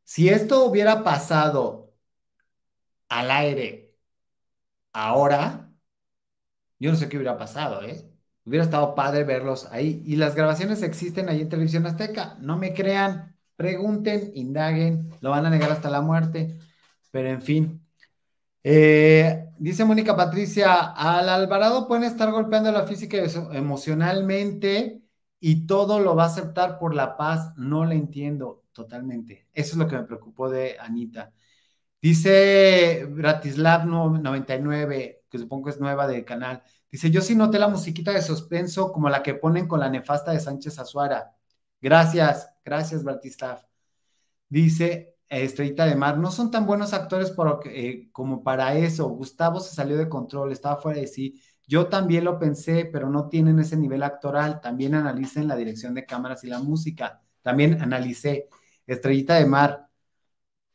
Si 0.04 0.28
esto 0.28 0.64
hubiera 0.64 1.02
pasado 1.04 1.92
al 3.08 3.30
aire 3.30 3.94
ahora, 4.92 5.70
yo 6.78 6.90
no 6.90 6.96
sé 6.96 7.08
qué 7.08 7.16
hubiera 7.16 7.36
pasado, 7.38 7.82
¿eh? 7.82 8.13
Hubiera 8.44 8.64
estado 8.64 8.94
padre 8.94 9.24
verlos 9.24 9.66
ahí. 9.72 10.02
Y 10.06 10.16
las 10.16 10.34
grabaciones 10.34 10.82
existen 10.82 11.28
ahí 11.28 11.40
en 11.40 11.48
Televisión 11.48 11.86
Azteca. 11.86 12.36
No 12.40 12.58
me 12.58 12.74
crean, 12.74 13.36
pregunten, 13.56 14.32
indaguen, 14.34 15.10
lo 15.20 15.30
van 15.30 15.46
a 15.46 15.50
negar 15.50 15.70
hasta 15.72 15.90
la 15.90 16.02
muerte. 16.02 16.58
Pero 17.10 17.28
en 17.30 17.42
fin. 17.42 17.80
Eh, 18.62 19.46
dice 19.58 19.84
Mónica 19.84 20.16
Patricia, 20.16 20.92
al 20.92 21.28
Alvarado 21.28 21.86
pueden 21.86 22.04
estar 22.04 22.30
golpeando 22.32 22.72
la 22.72 22.86
física 22.86 23.18
emocionalmente 23.52 25.02
y 25.40 25.66
todo 25.66 26.00
lo 26.00 26.16
va 26.16 26.24
a 26.24 26.26
aceptar 26.26 26.78
por 26.78 26.94
la 26.94 27.16
paz. 27.16 27.52
No 27.56 27.84
le 27.84 27.94
entiendo 27.96 28.64
totalmente. 28.72 29.48
Eso 29.54 29.72
es 29.72 29.76
lo 29.78 29.88
que 29.88 29.96
me 29.96 30.04
preocupó 30.04 30.50
de 30.50 30.76
Anita. 30.78 31.32
Dice 32.00 33.06
Bratislav 33.08 33.86
99, 33.86 35.24
que 35.30 35.38
supongo 35.38 35.64
que 35.64 35.70
es 35.70 35.80
nueva 35.80 36.06
del 36.06 36.24
canal. 36.24 36.62
Dice, 36.94 37.10
yo 37.10 37.22
sí 37.22 37.34
noté 37.34 37.58
la 37.58 37.66
musiquita 37.66 38.12
de 38.12 38.22
suspenso 38.22 38.92
como 38.92 39.08
la 39.08 39.20
que 39.20 39.34
ponen 39.34 39.66
con 39.66 39.80
la 39.80 39.90
nefasta 39.90 40.30
de 40.30 40.38
Sánchez 40.38 40.78
Azuara. 40.78 41.34
Gracias, 41.80 42.48
gracias, 42.64 43.02
Bratislav. 43.02 43.66
Dice 44.48 45.16
Estrellita 45.28 45.86
de 45.86 45.96
Mar, 45.96 46.18
no 46.18 46.30
son 46.30 46.52
tan 46.52 46.66
buenos 46.66 46.92
actores 46.94 47.34
eh, 47.64 48.10
como 48.12 48.44
para 48.44 48.76
eso. 48.76 49.08
Gustavo 49.08 49.58
se 49.58 49.74
salió 49.74 49.96
de 49.96 50.08
control, 50.08 50.52
estaba 50.52 50.76
fuera 50.76 51.00
de 51.00 51.08
sí. 51.08 51.42
Yo 51.66 51.88
también 51.88 52.22
lo 52.22 52.38
pensé, 52.38 52.84
pero 52.84 53.10
no 53.10 53.28
tienen 53.28 53.58
ese 53.58 53.76
nivel 53.76 54.04
actoral. 54.04 54.60
También 54.60 54.94
analicen 54.94 55.48
la 55.48 55.56
dirección 55.56 55.94
de 55.94 56.06
cámaras 56.06 56.44
y 56.44 56.46
la 56.46 56.60
música. 56.60 57.20
También 57.42 57.82
analicé. 57.82 58.48
Estrellita 58.86 59.34
de 59.34 59.46
Mar, 59.46 59.88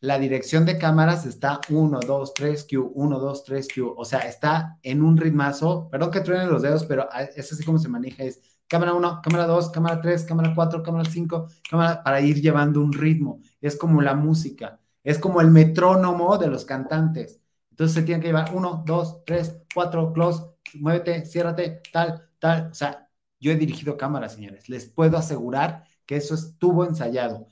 la 0.01 0.17
dirección 0.17 0.65
de 0.65 0.77
cámaras 0.77 1.25
está 1.25 1.59
1, 1.69 1.99
2, 1.99 2.33
3, 2.33 2.67
Q, 2.69 2.91
1, 2.95 3.19
2, 3.19 3.43
3, 3.43 3.67
Q. 3.73 3.93
O 3.97 4.05
sea, 4.05 4.19
está 4.19 4.79
en 4.81 5.01
un 5.03 5.17
ritmazo. 5.17 5.89
Perdón 5.89 6.11
que 6.11 6.21
truenen 6.21 6.49
los 6.49 6.61
dedos, 6.61 6.85
pero 6.85 7.09
es 7.35 7.51
así 7.51 7.63
como 7.65 7.79
se 7.79 7.89
maneja. 7.89 8.23
Es 8.23 8.41
cámara 8.67 8.93
1, 8.93 9.21
cámara 9.21 9.45
2, 9.45 9.71
cámara 9.71 10.01
3, 10.01 10.23
cámara 10.23 10.53
4, 10.55 10.83
cámara 10.83 11.09
5, 11.09 11.47
cámara 11.69 12.03
para 12.03 12.21
ir 12.21 12.41
llevando 12.41 12.81
un 12.81 12.93
ritmo. 12.93 13.41
Es 13.59 13.75
como 13.75 14.01
la 14.01 14.15
música. 14.15 14.79
Es 15.03 15.19
como 15.19 15.41
el 15.41 15.49
metrónomo 15.49 16.37
de 16.37 16.47
los 16.47 16.65
cantantes. 16.65 17.41
Entonces 17.71 17.95
se 17.95 18.03
tiene 18.03 18.21
que 18.21 18.27
llevar 18.27 18.53
1, 18.55 18.83
2, 18.85 19.25
3, 19.25 19.63
4, 19.73 20.13
close, 20.13 20.43
muévete, 20.75 21.25
ciérrate, 21.25 21.81
tal, 21.91 22.29
tal. 22.39 22.69
O 22.71 22.73
sea, 22.73 23.09
yo 23.39 23.51
he 23.51 23.55
dirigido 23.55 23.97
cámaras, 23.97 24.33
señores. 24.33 24.69
Les 24.69 24.85
puedo 24.85 25.17
asegurar 25.17 25.83
que 26.05 26.17
eso 26.17 26.35
estuvo 26.35 26.85
ensayado. 26.85 27.47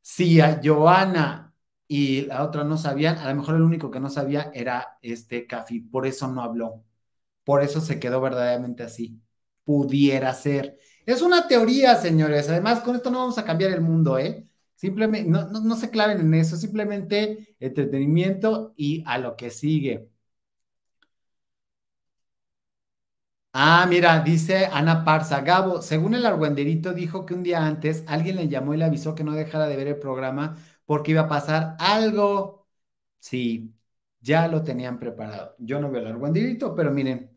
Si 0.00 0.40
a 0.40 0.60
Joana 0.62 1.51
y 1.92 2.22
la 2.22 2.42
otra 2.44 2.64
no 2.64 2.78
sabían, 2.78 3.18
a 3.18 3.28
lo 3.28 3.34
mejor 3.36 3.56
el 3.56 3.62
único 3.62 3.90
que 3.90 4.00
no 4.00 4.08
sabía 4.10 4.50
era 4.54 4.98
este 5.02 5.46
Cafi, 5.46 5.80
por 5.80 6.06
eso 6.06 6.26
no 6.28 6.42
habló, 6.42 6.84
por 7.44 7.62
eso 7.62 7.80
se 7.80 8.00
quedó 8.00 8.20
verdaderamente 8.20 8.82
así. 8.84 9.20
Pudiera 9.64 10.34
ser. 10.34 10.78
Es 11.06 11.22
una 11.22 11.48
teoría, 11.48 11.96
señores. 11.96 12.48
Además, 12.48 12.80
con 12.80 12.96
esto 12.96 13.10
no 13.10 13.18
vamos 13.20 13.38
a 13.38 13.44
cambiar 13.44 13.72
el 13.72 13.80
mundo, 13.82 14.18
¿eh? 14.18 14.48
Simplemente, 14.76 15.28
no, 15.30 15.48
no, 15.48 15.60
no 15.60 15.76
se 15.76 15.90
claven 15.90 16.20
en 16.20 16.34
eso, 16.34 16.56
simplemente 16.56 17.56
entretenimiento 17.60 18.74
y 18.76 19.04
a 19.06 19.18
lo 19.18 19.36
que 19.36 19.50
sigue. 19.50 20.08
Ah, 23.54 23.86
mira, 23.88 24.20
dice 24.20 24.66
Ana 24.72 25.04
Parza, 25.04 25.40
Gabo, 25.42 25.82
según 25.82 26.14
el 26.14 26.24
argüenderito 26.24 26.94
dijo 26.94 27.26
que 27.26 27.34
un 27.34 27.42
día 27.42 27.66
antes 27.66 28.02
alguien 28.06 28.36
le 28.36 28.48
llamó 28.48 28.72
y 28.72 28.78
le 28.78 28.84
avisó 28.86 29.14
que 29.14 29.24
no 29.24 29.32
dejara 29.32 29.66
de 29.68 29.76
ver 29.76 29.88
el 29.88 29.98
programa 29.98 30.56
porque 30.86 31.12
iba 31.12 31.22
a 31.22 31.28
pasar 31.28 31.76
algo. 31.78 32.66
Sí, 33.18 33.74
ya 34.20 34.48
lo 34.48 34.62
tenían 34.62 34.98
preparado. 34.98 35.54
Yo 35.58 35.80
no 35.80 35.90
veo 35.90 36.02
el 36.02 36.08
argüenderito, 36.08 36.74
pero 36.74 36.90
miren, 36.90 37.30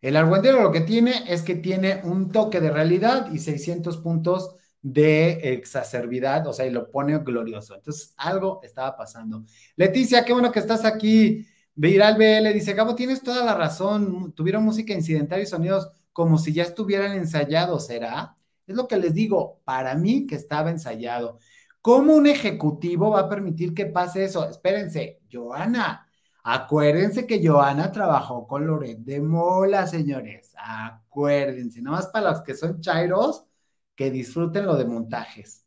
el 0.00 0.16
argüendero 0.16 0.62
lo 0.62 0.72
que 0.72 0.82
tiene 0.82 1.24
es 1.32 1.42
que 1.42 1.54
tiene 1.56 2.02
un 2.04 2.30
toque 2.30 2.60
de 2.60 2.70
realidad 2.70 3.32
y 3.32 3.38
600 3.38 3.96
puntos 3.98 4.56
de 4.82 5.54
exacerbidad, 5.54 6.46
o 6.46 6.52
sea, 6.52 6.66
y 6.66 6.70
lo 6.70 6.90
pone 6.90 7.16
glorioso. 7.18 7.74
Entonces, 7.74 8.12
algo 8.18 8.60
estaba 8.62 8.96
pasando. 8.96 9.44
Leticia, 9.76 10.24
qué 10.24 10.34
bueno 10.34 10.52
que 10.52 10.58
estás 10.58 10.84
aquí. 10.84 11.46
Viral 11.74 12.16
BL 12.18 12.52
dice, 12.52 12.74
Gabo, 12.74 12.94
tienes 12.94 13.22
toda 13.22 13.44
la 13.44 13.54
razón, 13.54 14.32
tuvieron 14.34 14.62
música 14.62 14.92
incidental 14.92 15.40
y 15.40 15.46
sonidos 15.46 15.88
como 16.12 16.36
si 16.38 16.52
ya 16.52 16.64
estuvieran 16.64 17.12
ensayados, 17.12 17.86
¿será? 17.86 18.36
Es 18.66 18.76
lo 18.76 18.86
que 18.86 18.98
les 18.98 19.14
digo, 19.14 19.62
para 19.64 19.94
mí 19.94 20.26
que 20.26 20.34
estaba 20.36 20.70
ensayado. 20.70 21.38
¿Cómo 21.84 22.14
un 22.16 22.26
ejecutivo 22.26 23.10
va 23.10 23.20
a 23.20 23.28
permitir 23.28 23.74
que 23.74 23.84
pase 23.84 24.24
eso? 24.24 24.48
Espérense, 24.48 25.20
Joana, 25.30 26.08
acuérdense 26.42 27.26
que 27.26 27.46
Joana 27.46 27.92
trabajó 27.92 28.46
con 28.46 28.66
Loret 28.66 29.00
de 29.00 29.20
Mola, 29.20 29.86
señores, 29.86 30.54
acuérdense, 30.56 31.82
nada 31.82 31.98
más 31.98 32.06
para 32.08 32.30
los 32.30 32.42
que 32.42 32.54
son 32.54 32.80
chairos, 32.80 33.44
que 33.94 34.10
disfruten 34.10 34.64
lo 34.66 34.76
de 34.76 34.86
montajes. 34.86 35.66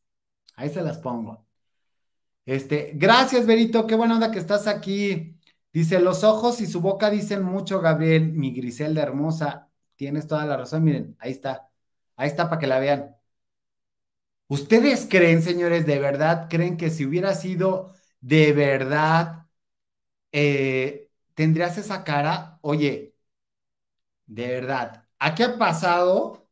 Ahí 0.56 0.70
se 0.70 0.82
las 0.82 0.98
pongo. 0.98 1.46
Este, 2.46 2.94
gracias, 2.96 3.46
Berito, 3.46 3.86
qué 3.86 3.96
buena 3.96 4.16
onda 4.16 4.32
que 4.32 4.40
estás 4.40 4.68
aquí. 4.68 5.38
Dice, 5.72 6.00
los 6.00 6.24
ojos 6.24 6.62
y 6.62 6.68
su 6.68 6.82
boca 6.82 7.12
dicen 7.12 7.44
mucho, 7.44 7.80
Gabriel, 7.82 8.34
mi 8.34 8.52
Griselda 8.54 9.04
hermosa. 9.04 9.70
Tienes 9.96 10.28
toda 10.28 10.46
la 10.48 10.58
razón, 10.58 10.84
miren, 10.84 11.16
ahí 11.20 11.32
está. 11.32 11.70
Ahí 12.16 12.30
está 12.30 12.50
para 12.50 12.60
que 12.60 12.68
la 12.68 12.80
vean. 12.80 13.17
¿Ustedes 14.48 15.08
creen, 15.10 15.42
señores, 15.42 15.86
de 15.86 16.00
verdad, 16.00 16.48
creen 16.50 16.78
que 16.78 16.90
si 16.90 17.06
hubiera 17.06 17.34
sido 17.36 17.94
de 18.22 18.54
verdad, 18.54 19.48
eh, 20.32 21.12
tendrías 21.36 21.78
esa 21.78 22.04
cara? 22.06 22.60
Oye, 22.62 23.16
de 24.26 24.48
verdad, 24.48 25.06
¿a 25.20 25.36
qué 25.36 25.44
ha 25.44 25.58
pasado 25.58 26.44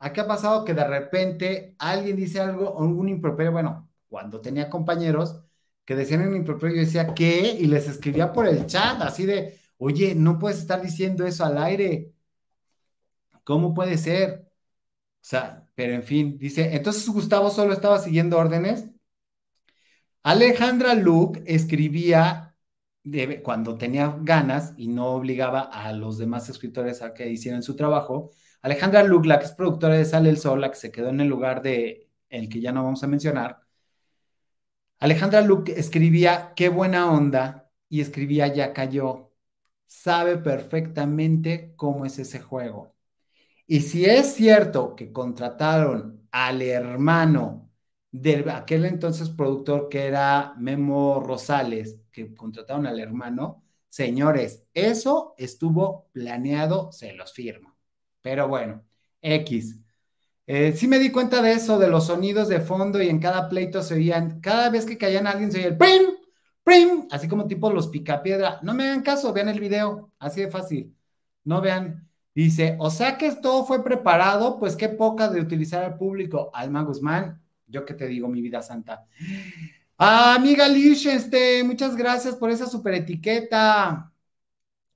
Aquí 0.00 0.20
ha 0.20 0.26
pasado 0.28 0.64
que 0.64 0.74
de 0.74 0.84
repente 0.86 1.76
alguien 1.78 2.16
dice 2.16 2.40
algo, 2.40 2.80
algún 2.80 3.08
improperio, 3.08 3.52
bueno, 3.52 3.90
cuando 4.08 4.40
tenía 4.40 4.70
compañeros 4.70 5.40
que 5.86 5.96
decían 5.96 6.22
en 6.22 6.36
improperio, 6.36 6.76
yo 6.76 6.82
decía, 6.82 7.14
¿qué? 7.14 7.52
Y 7.60 7.66
les 7.66 7.88
escribía 7.88 8.32
por 8.32 8.46
el 8.48 8.66
chat, 8.66 9.00
así 9.02 9.26
de, 9.26 9.60
oye, 9.78 10.14
no 10.14 10.38
puedes 10.38 10.58
estar 10.60 10.82
diciendo 10.82 11.26
eso 11.26 11.44
al 11.46 11.58
aire. 11.58 12.14
¿Cómo 13.44 13.74
puede 13.74 13.96
ser? 13.98 14.50
O 15.22 15.24
sea, 15.26 15.67
pero 15.78 15.94
en 15.94 16.02
fin, 16.02 16.38
dice, 16.38 16.74
entonces 16.74 17.08
Gustavo 17.08 17.50
solo 17.50 17.72
estaba 17.72 18.00
siguiendo 18.00 18.36
órdenes. 18.36 18.86
Alejandra 20.22 20.94
Luke 20.94 21.42
escribía 21.46 22.56
cuando 23.44 23.78
tenía 23.78 24.16
ganas 24.20 24.74
y 24.76 24.88
no 24.88 25.08
obligaba 25.12 25.60
a 25.62 25.92
los 25.92 26.18
demás 26.18 26.48
escritores 26.48 27.00
a 27.02 27.14
que 27.14 27.28
hicieran 27.30 27.62
su 27.62 27.76
trabajo, 27.76 28.30
Alejandra 28.62 29.04
Lugla, 29.04 29.38
que 29.38 29.46
es 29.46 29.52
productora 29.52 29.94
de 29.94 30.04
Sale 30.04 30.30
el 30.30 30.38
Sol, 30.38 30.60
la 30.60 30.70
que 30.70 30.76
se 30.76 30.90
quedó 30.92 31.10
en 31.10 31.20
el 31.20 31.28
lugar 31.28 31.62
de 31.62 32.08
el 32.28 32.48
que 32.48 32.60
ya 32.60 32.72
no 32.72 32.82
vamos 32.84 33.04
a 33.04 33.06
mencionar. 33.06 33.60
Alejandra 35.00 35.40
Luke 35.40 35.72
escribía 35.76 36.52
qué 36.56 36.68
buena 36.68 37.10
onda 37.10 37.70
y 37.88 38.00
escribía 38.00 38.46
ya 38.48 38.72
cayó. 38.72 39.32
Sabe 39.86 40.38
perfectamente 40.38 41.72
cómo 41.76 42.04
es 42.06 42.18
ese 42.18 42.40
juego. 42.40 42.97
Y 43.68 43.82
si 43.82 44.06
es 44.06 44.34
cierto 44.34 44.96
que 44.96 45.12
contrataron 45.12 46.26
al 46.30 46.62
hermano 46.62 47.70
de 48.10 48.50
aquel 48.50 48.86
entonces 48.86 49.28
productor 49.30 49.88
que 49.90 50.06
era 50.06 50.54
Memo 50.58 51.20
Rosales, 51.20 51.98
que 52.10 52.34
contrataron 52.34 52.86
al 52.86 52.98
hermano, 52.98 53.62
señores, 53.90 54.64
eso 54.72 55.34
estuvo 55.36 56.08
planeado, 56.12 56.90
se 56.92 57.12
los 57.12 57.32
firmo. 57.34 57.76
Pero 58.22 58.48
bueno, 58.48 58.84
X. 59.20 59.78
Eh, 60.46 60.72
sí 60.72 60.88
me 60.88 60.98
di 60.98 61.10
cuenta 61.12 61.42
de 61.42 61.52
eso, 61.52 61.78
de 61.78 61.88
los 61.88 62.06
sonidos 62.06 62.48
de 62.48 62.60
fondo 62.60 63.02
y 63.02 63.08
en 63.10 63.20
cada 63.20 63.48
pleito 63.50 63.82
se 63.82 63.94
oían, 63.94 64.40
cada 64.40 64.70
vez 64.70 64.86
que 64.86 64.96
caían 64.98 65.26
alguien 65.26 65.52
se 65.52 65.58
oía 65.58 65.68
el 65.68 65.76
prim, 65.78 66.02
prim, 66.64 67.06
así 67.10 67.28
como 67.28 67.46
tipo 67.46 67.70
los 67.70 67.88
picapiedra. 67.88 68.60
No 68.62 68.74
me 68.74 68.84
hagan 68.84 69.02
caso, 69.02 69.32
vean 69.34 69.50
el 69.50 69.60
video, 69.60 70.12
así 70.18 70.40
de 70.42 70.50
fácil. 70.50 70.96
No 71.44 71.60
vean. 71.60 72.07
Dice, 72.38 72.76
o 72.78 72.88
sea 72.88 73.18
que 73.18 73.32
todo 73.32 73.66
fue 73.66 73.82
preparado, 73.82 74.60
pues 74.60 74.76
qué 74.76 74.88
poca 74.88 75.28
de 75.28 75.40
utilizar 75.40 75.82
al 75.82 75.96
público. 75.98 76.52
Alma 76.54 76.82
Guzmán, 76.84 77.42
yo 77.66 77.84
que 77.84 77.94
te 77.94 78.06
digo, 78.06 78.28
mi 78.28 78.40
vida 78.40 78.62
santa. 78.62 79.04
Ah, 79.98 80.36
amiga 80.36 80.68
Lichtenstein, 80.68 81.66
muchas 81.66 81.96
gracias 81.96 82.36
por 82.36 82.48
esa 82.50 82.68
super 82.68 82.94
etiqueta. 82.94 84.12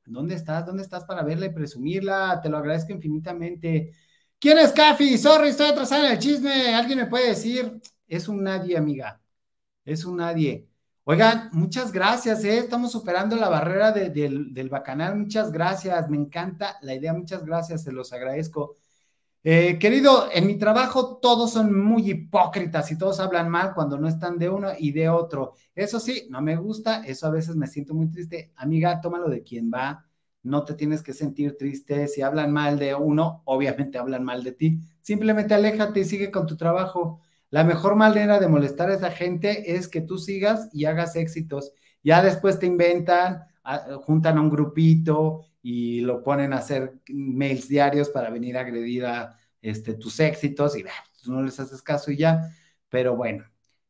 ¿Dónde 0.07 0.37
estás? 0.37 0.65
¿Dónde 0.65 0.85
estás 0.85 1.05
para 1.05 1.25
verla 1.25 1.47
y 1.47 1.51
presumirla? 1.51 2.39
Te 2.41 2.49
lo 2.49 2.59
agradezco 2.59 2.93
infinitamente. 2.93 3.93
¿Quién 4.39 4.59
es 4.59 4.71
Cafi? 4.71 5.19
Sorry, 5.19 5.49
estoy 5.49 5.67
atrasada 5.67 6.07
en 6.07 6.13
el 6.13 6.19
chisme. 6.21 6.73
¿Alguien 6.77 7.01
me 7.01 7.07
puede 7.07 7.31
decir? 7.31 7.81
Es 8.07 8.29
un 8.29 8.45
nadie, 8.45 8.77
amiga. 8.77 9.21
Es 9.85 10.05
un 10.05 10.19
nadie. 10.19 10.69
Oigan, 11.05 11.49
muchas 11.53 11.91
gracias, 11.91 12.45
¿eh? 12.45 12.59
Estamos 12.59 12.93
superando 12.93 13.35
la 13.35 13.49
barrera 13.49 13.91
del, 13.91 14.55
del 14.55 14.69
bacanal. 14.69 15.17
Muchas 15.17 15.51
gracias. 15.51 16.09
Me 16.09 16.17
encanta 16.17 16.77
la 16.83 16.95
idea. 16.95 17.13
Muchas 17.13 17.45
gracias. 17.45 17.83
Se 17.83 17.91
los 17.93 18.13
agradezco. 18.13 18.77
Eh, 19.45 19.79
querido, 19.81 20.29
en 20.33 20.47
mi 20.47 20.57
trabajo 20.57 21.19
todos 21.19 21.53
son 21.53 21.77
muy 21.77 22.09
hipócritas 22.09 22.93
y 22.93 22.99
todos 22.99 23.19
hablan 23.19 23.49
mal 23.49 23.75
cuando 23.75 23.99
no 23.99 24.07
están 24.07 24.39
de 24.39 24.49
uno 24.49 24.69
y 24.79 24.93
de 24.93 25.09
otro. 25.09 25.55
Eso 25.75 25.99
sí, 25.99 26.29
no 26.31 26.41
me 26.41 26.57
gusta, 26.57 27.05
eso 27.05 27.27
a 27.27 27.31
veces 27.31 27.57
me 27.57 27.67
siento 27.67 27.95
muy 27.95 28.09
triste. 28.09 28.53
Amiga, 28.57 29.01
tómalo 29.01 29.29
de 29.29 29.43
quien 29.43 29.71
va, 29.75 30.07
no 30.45 30.65
te 30.65 30.75
tienes 30.75 31.03
que 31.03 31.13
sentir 31.13 31.57
triste. 31.57 32.07
Si 32.07 32.23
hablan 32.23 32.53
mal 32.53 32.79
de 32.79 32.95
uno, 32.95 33.43
obviamente 33.47 33.99
hablan 33.99 34.23
mal 34.25 34.45
de 34.45 34.53
ti. 34.53 34.79
Simplemente 35.01 35.55
aléjate 35.55 36.01
y 36.01 36.05
sigue 36.05 36.31
con 36.31 36.47
tu 36.47 36.57
trabajo. 36.57 37.21
La 37.53 37.65
mejor 37.65 37.97
manera 37.97 38.41
de 38.41 38.49
molestar 38.49 38.89
a 38.89 38.95
esa 38.95 39.11
gente 39.11 39.77
es 39.77 39.87
que 39.87 40.01
tú 40.01 40.17
sigas 40.17 40.71
y 40.73 40.87
hagas 40.87 41.17
éxitos. 41.17 41.75
Ya 42.03 42.23
después 42.23 42.59
te 42.59 42.65
inventan, 42.65 43.43
juntan 44.05 44.39
a 44.39 44.41
un 44.41 44.49
grupito 44.49 45.45
y 45.63 46.01
lo 46.01 46.23
ponen 46.23 46.55
a 46.55 46.57
hacer 46.57 46.95
mails 47.11 47.69
diarios 47.69 48.09
para 48.09 48.31
venir 48.31 48.57
a 48.57 48.63
agredir 48.63 49.05
a 49.05 49.37
este, 49.61 49.93
tus 49.93 50.19
éxitos 50.21 50.79
y 50.79 50.85
tú 51.23 51.31
no 51.31 51.43
les 51.43 51.61
haces 51.61 51.83
caso 51.83 52.11
y 52.11 52.17
ya. 52.17 52.51
Pero 52.89 53.17
bueno, 53.17 53.45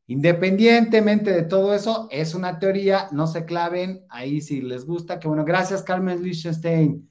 independientemente 0.08 1.30
de 1.30 1.44
todo 1.44 1.72
eso, 1.72 2.08
es 2.10 2.34
una 2.34 2.58
teoría, 2.58 3.10
no 3.12 3.28
se 3.28 3.44
claven, 3.44 4.04
ahí 4.08 4.40
si 4.40 4.60
les 4.60 4.84
gusta, 4.84 5.20
que 5.20 5.28
bueno, 5.28 5.44
gracias 5.44 5.84
Carmen 5.84 6.20
Lichtenstein, 6.20 7.08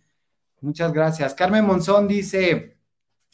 muchas 0.59 0.91
gracias. 0.91 1.33
Carmen 1.33 1.65
Monzón 1.65 2.09
dice, 2.09 2.75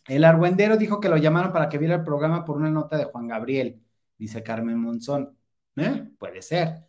el 0.08 0.24
argüendero 0.24 0.78
dijo 0.78 1.00
que 1.00 1.10
lo 1.10 1.18
llamaron 1.18 1.52
para 1.52 1.70
que 1.70 1.78
viera 1.78 1.96
el 1.96 2.04
programa 2.04 2.46
por 2.46 2.58
una 2.58 2.72
nota 2.72 2.98
de 2.98 3.06
Juan 3.06 3.28
Gabriel, 3.28 3.82
dice 4.18 4.42
Carmen 4.44 4.78
Monzón. 4.78 5.38
¿Eh? 5.76 6.10
Puede 6.18 6.42
ser. 6.42 6.88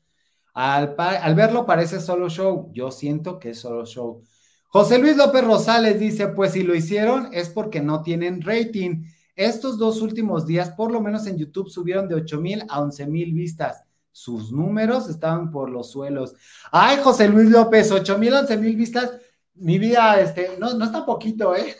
Al, 0.54 0.94
verlo 1.34 1.66
parece 1.66 2.00
solo 2.00 2.28
show. 2.28 2.70
Yo 2.72 2.90
siento 2.90 3.38
que 3.38 3.50
es 3.50 3.60
solo 3.60 3.86
show. 3.86 4.24
José 4.68 4.98
Luis 4.98 5.16
López 5.16 5.44
Rosales 5.44 5.98
dice, 5.98 6.28
pues 6.28 6.52
si 6.52 6.62
lo 6.62 6.74
hicieron 6.74 7.28
es 7.32 7.48
porque 7.48 7.80
no 7.80 8.02
tienen 8.02 8.42
rating. 8.42 9.04
Estos 9.36 9.78
dos 9.78 10.02
últimos 10.02 10.46
días, 10.46 10.70
por 10.70 10.90
lo 10.90 11.00
menos 11.00 11.26
en 11.26 11.38
YouTube, 11.38 11.70
subieron 11.70 12.08
de 12.08 12.16
8 12.16 12.40
mil 12.40 12.64
a 12.68 12.80
11 12.80 13.06
mil 13.06 13.32
vistas. 13.32 13.84
Sus 14.10 14.50
números 14.50 15.08
estaban 15.08 15.50
por 15.50 15.70
los 15.70 15.92
suelos. 15.92 16.34
Ay, 16.72 16.98
José 17.04 17.28
Luis 17.28 17.48
López, 17.50 17.92
8 17.92 18.18
mil, 18.18 18.34
11 18.34 18.56
mil 18.56 18.74
vistas. 18.74 19.12
Mi 19.54 19.78
vida, 19.78 20.20
este, 20.20 20.56
no, 20.58 20.74
no 20.74 20.84
está 20.84 21.06
poquito, 21.06 21.54
¿eh? 21.54 21.76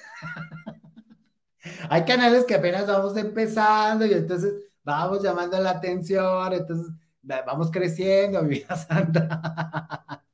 Hay 1.88 2.04
canales 2.04 2.44
que 2.44 2.54
apenas 2.54 2.86
vamos 2.86 3.16
empezando 3.16 4.06
y 4.06 4.12
entonces 4.12 4.54
vamos 4.82 5.22
llamando 5.22 5.60
la 5.60 5.70
atención, 5.70 6.52
entonces 6.52 6.92
vamos 7.22 7.70
creciendo, 7.70 8.42
mi 8.44 8.56
vida 8.56 8.76
santa. 8.76 10.24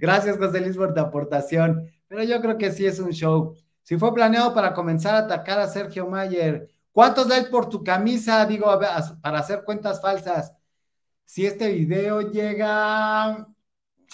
Gracias, 0.00 0.38
José 0.38 0.60
Luis, 0.60 0.76
por 0.76 0.94
tu 0.94 1.00
aportación. 1.00 1.90
Pero 2.08 2.22
yo 2.24 2.40
creo 2.40 2.58
que 2.58 2.72
sí 2.72 2.86
es 2.86 2.98
un 2.98 3.10
show. 3.10 3.54
Si 3.82 3.96
fue 3.96 4.14
planeado 4.14 4.54
para 4.54 4.74
comenzar 4.74 5.14
a 5.14 5.18
atacar 5.18 5.58
a 5.58 5.66
Sergio 5.66 6.06
Mayer, 6.06 6.68
¿cuántos 6.92 7.28
likes 7.28 7.50
por 7.50 7.68
tu 7.68 7.82
camisa? 7.82 8.44
Digo, 8.46 8.66
para 9.20 9.38
hacer 9.38 9.64
cuentas 9.64 10.00
falsas. 10.00 10.52
Si 11.24 11.46
este 11.46 11.72
video 11.72 12.20
llega 12.20 13.48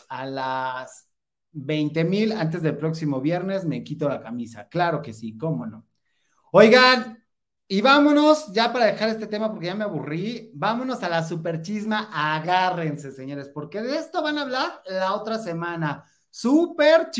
a 0.08 0.26
las 0.26 1.08
20 1.52 2.04
mil 2.04 2.32
antes 2.32 2.62
del 2.62 2.76
próximo 2.76 3.20
viernes, 3.20 3.64
me 3.64 3.82
quito 3.82 4.08
la 4.08 4.20
camisa. 4.20 4.68
Claro 4.68 5.02
que 5.02 5.12
sí, 5.12 5.36
cómo 5.36 5.66
no. 5.66 5.87
Oigan, 6.52 7.22
y 7.66 7.82
vámonos, 7.82 8.50
ya 8.52 8.72
para 8.72 8.86
dejar 8.86 9.10
este 9.10 9.26
tema, 9.26 9.50
porque 9.50 9.66
ya 9.66 9.74
me 9.74 9.84
aburrí, 9.84 10.50
vámonos 10.54 11.02
a 11.02 11.08
la 11.10 11.22
super 11.22 11.60
chisma. 11.60 12.08
Agárrense, 12.10 13.12
señores, 13.12 13.50
porque 13.52 13.82
de 13.82 13.98
esto 13.98 14.22
van 14.22 14.38
a 14.38 14.42
hablar 14.42 14.82
la 14.86 15.14
otra 15.14 15.38
semana. 15.38 16.04
Super 16.30 17.10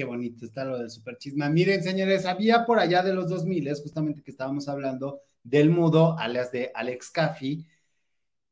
qué 0.00 0.06
bonito 0.06 0.46
está 0.46 0.64
lo 0.64 0.78
del 0.78 0.88
super 0.88 1.18
chisma. 1.18 1.50
Miren, 1.50 1.82
señores, 1.82 2.24
había 2.24 2.64
por 2.64 2.78
allá 2.78 3.02
de 3.02 3.12
los 3.12 3.28
2000, 3.28 3.70
justamente 3.82 4.22
que 4.22 4.30
estábamos 4.30 4.66
hablando 4.66 5.20
del 5.42 5.68
mudo, 5.68 6.18
alias 6.18 6.50
de 6.50 6.72
Alex 6.74 7.10
Caffi, 7.10 7.66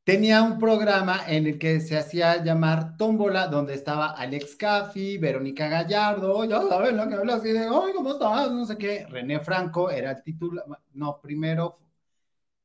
tenía 0.03 0.43
un 0.43 0.59
programa 0.59 1.23
en 1.27 1.47
el 1.47 1.57
que 1.57 1.79
se 1.81 1.97
hacía 1.97 2.43
llamar 2.43 2.97
Tómbola, 2.97 3.47
donde 3.47 3.73
estaba 3.73 4.11
Alex 4.11 4.55
Caffi, 4.57 5.17
Verónica 5.17 5.67
Gallardo, 5.67 6.45
ya 6.45 6.61
saben 6.69 6.95
lo 6.97 7.07
que 7.07 7.15
habla 7.15 7.35
así 7.37 7.51
de, 7.51 7.61
ay, 7.61 7.93
¿cómo 7.95 8.11
estás? 8.11 8.51
No 8.51 8.63
sé 8.65 8.77
qué. 8.77 9.07
René 9.07 9.39
Franco 9.39 9.89
era 9.89 10.11
el 10.11 10.21
titular, 10.21 10.65
no, 10.93 11.19
primero, 11.19 11.79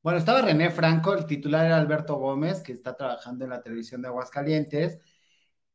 bueno, 0.03 0.19
estaba 0.19 0.43
René 0.43 0.71
Franco, 0.71 1.15
el 1.15 1.25
titular 1.25 1.65
era 1.65 1.79
Alberto 1.79 2.17
Gómez, 2.17 2.61
que 2.61 2.73
está 2.73 2.95
trabajando 2.95 3.45
en 3.45 3.51
la 3.51 3.63
televisión 3.63 4.03
de 4.03 4.09
Aguascalientes, 4.09 4.99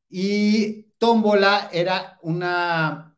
y 0.09 0.88
Tómbola 0.99 1.69
era 1.71 2.19
una 2.23 3.17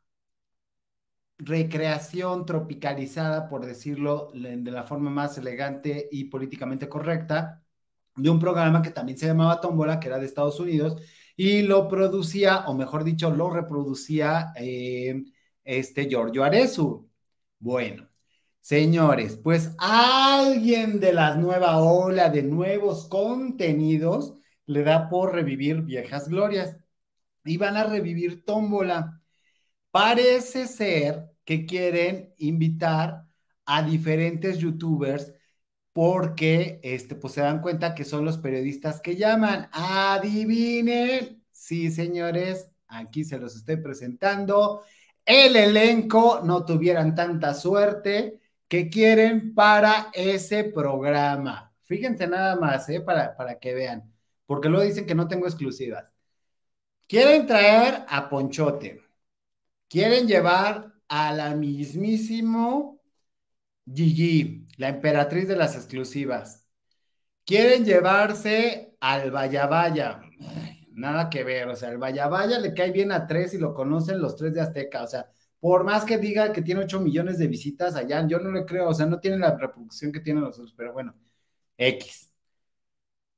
recreación 1.40 2.46
tropicalizada, 2.46 3.50
por 3.50 3.66
decirlo 3.66 4.32
de 4.34 4.72
la 4.72 4.84
forma 4.84 5.10
más 5.10 5.38
elegante 5.38 6.08
y 6.12 6.26
políticamente 6.26 6.88
correcta, 6.88 7.64
de 8.16 8.30
un 8.30 8.40
programa 8.40 8.82
que 8.82 8.92
también 8.92 9.18
se 9.18 9.28
llamaba 9.28 9.60
Tómbola, 9.62 10.00
que 10.00 10.08
era 10.08 10.20
de 10.20 10.28
Estados 10.28 10.60
Unidos, 10.60 11.02
y 11.36 11.64
lo 11.64 11.88
producía, 11.88 12.66
o 12.68 12.76
mejor 12.76 13.04
dicho, 13.04 13.32
lo 13.32 13.50
reproducía 13.50 14.54
eh, 14.56 15.24
este 15.64 16.08
Giorgio 16.08 16.44
Arezu. 16.44 17.10
Bueno, 17.60 18.08
señores, 18.62 19.38
pues 19.38 19.72
alguien 19.80 21.00
de 21.00 21.14
la 21.14 21.36
nueva 21.36 21.80
ola 21.80 22.30
de 22.30 22.44
nuevos 22.44 23.08
contenidos 23.08 24.36
le 24.68 24.84
da 24.84 25.10
por 25.10 25.34
revivir 25.34 25.82
viejas 25.82 26.30
glorias 26.30 26.78
y 27.44 27.58
van 27.58 27.78
a 27.78 27.84
revivir 27.84 28.46
Tómbola. 28.46 29.22
Parece 29.92 30.68
ser 30.68 31.32
que 31.46 31.66
quieren 31.66 32.34
invitar 32.38 33.26
a 33.66 33.84
diferentes 33.84 34.58
youtubers 34.58 35.34
porque 35.94 36.80
este, 36.84 37.16
pues 37.16 37.34
se 37.34 37.42
dan 37.42 37.62
cuenta 37.62 37.96
que 37.96 38.06
son 38.06 38.26
los 38.26 38.38
periodistas 38.38 39.02
que 39.02 39.16
llaman. 39.16 39.70
Adivinen, 39.74 41.44
sí, 41.52 41.92
señores, 41.92 42.72
aquí 42.88 43.24
se 43.24 43.38
los 43.40 43.56
estoy 43.56 43.78
presentando. 43.78 44.84
El 45.26 45.56
elenco 45.56 46.42
no 46.44 46.66
tuvieran 46.66 47.16
tanta 47.16 47.54
suerte 47.54 48.40
que 48.68 48.90
quieren 48.90 49.54
para 49.54 50.10
ese 50.14 50.64
programa. 50.66 51.74
Fíjense 51.84 52.28
nada 52.28 52.56
más, 52.56 52.88
¿eh? 52.90 53.02
para, 53.02 53.36
para 53.36 53.60
que 53.60 53.74
vean, 53.74 54.14
porque 54.46 54.70
luego 54.70 54.86
dicen 54.86 55.06
que 55.06 55.16
no 55.16 55.28
tengo 55.28 55.46
exclusivas. 55.46 56.11
Quieren 57.12 57.46
traer 57.46 58.06
a 58.08 58.30
Ponchote, 58.30 59.02
quieren 59.90 60.28
llevar 60.30 60.94
a 61.10 61.34
la 61.34 61.54
mismísimo 61.56 63.02
Gigi, 63.86 64.66
la 64.78 64.88
emperatriz 64.88 65.46
de 65.50 65.58
las 65.58 65.76
exclusivas. 65.76 66.66
Quieren 67.44 67.84
llevarse 67.84 68.96
al 69.02 69.30
Vaya. 69.30 70.22
Nada 70.94 71.30
que 71.30 71.44
ver, 71.44 71.68
o 71.68 71.76
sea, 71.76 71.90
el 71.90 71.98
Vaya 71.98 72.30
le 72.60 72.74
cae 72.74 72.92
bien 72.94 73.12
a 73.12 73.28
tres 73.28 73.54
y 73.56 73.58
lo 73.58 73.74
conocen 73.74 74.22
los 74.22 74.38
tres 74.38 74.54
de 74.54 74.62
Azteca, 74.62 75.04
o 75.04 75.08
sea, 75.08 75.30
por 75.60 75.84
más 75.84 76.06
que 76.06 76.18
diga 76.18 76.54
que 76.54 76.62
tiene 76.62 76.86
8 76.86 77.02
millones 77.02 77.38
de 77.40 77.48
visitas 77.48 77.98
allá, 77.98 78.26
yo 78.26 78.40
no 78.40 78.54
le 78.54 78.66
creo, 78.66 78.88
o 78.88 78.94
sea, 78.94 79.06
no 79.06 79.20
tiene 79.20 79.38
la 79.38 79.58
reproducción 79.58 80.14
que 80.14 80.22
tienen 80.22 80.44
los 80.46 80.58
otros, 80.58 80.74
pero 80.78 80.94
bueno, 80.94 81.14
X. 81.78 82.32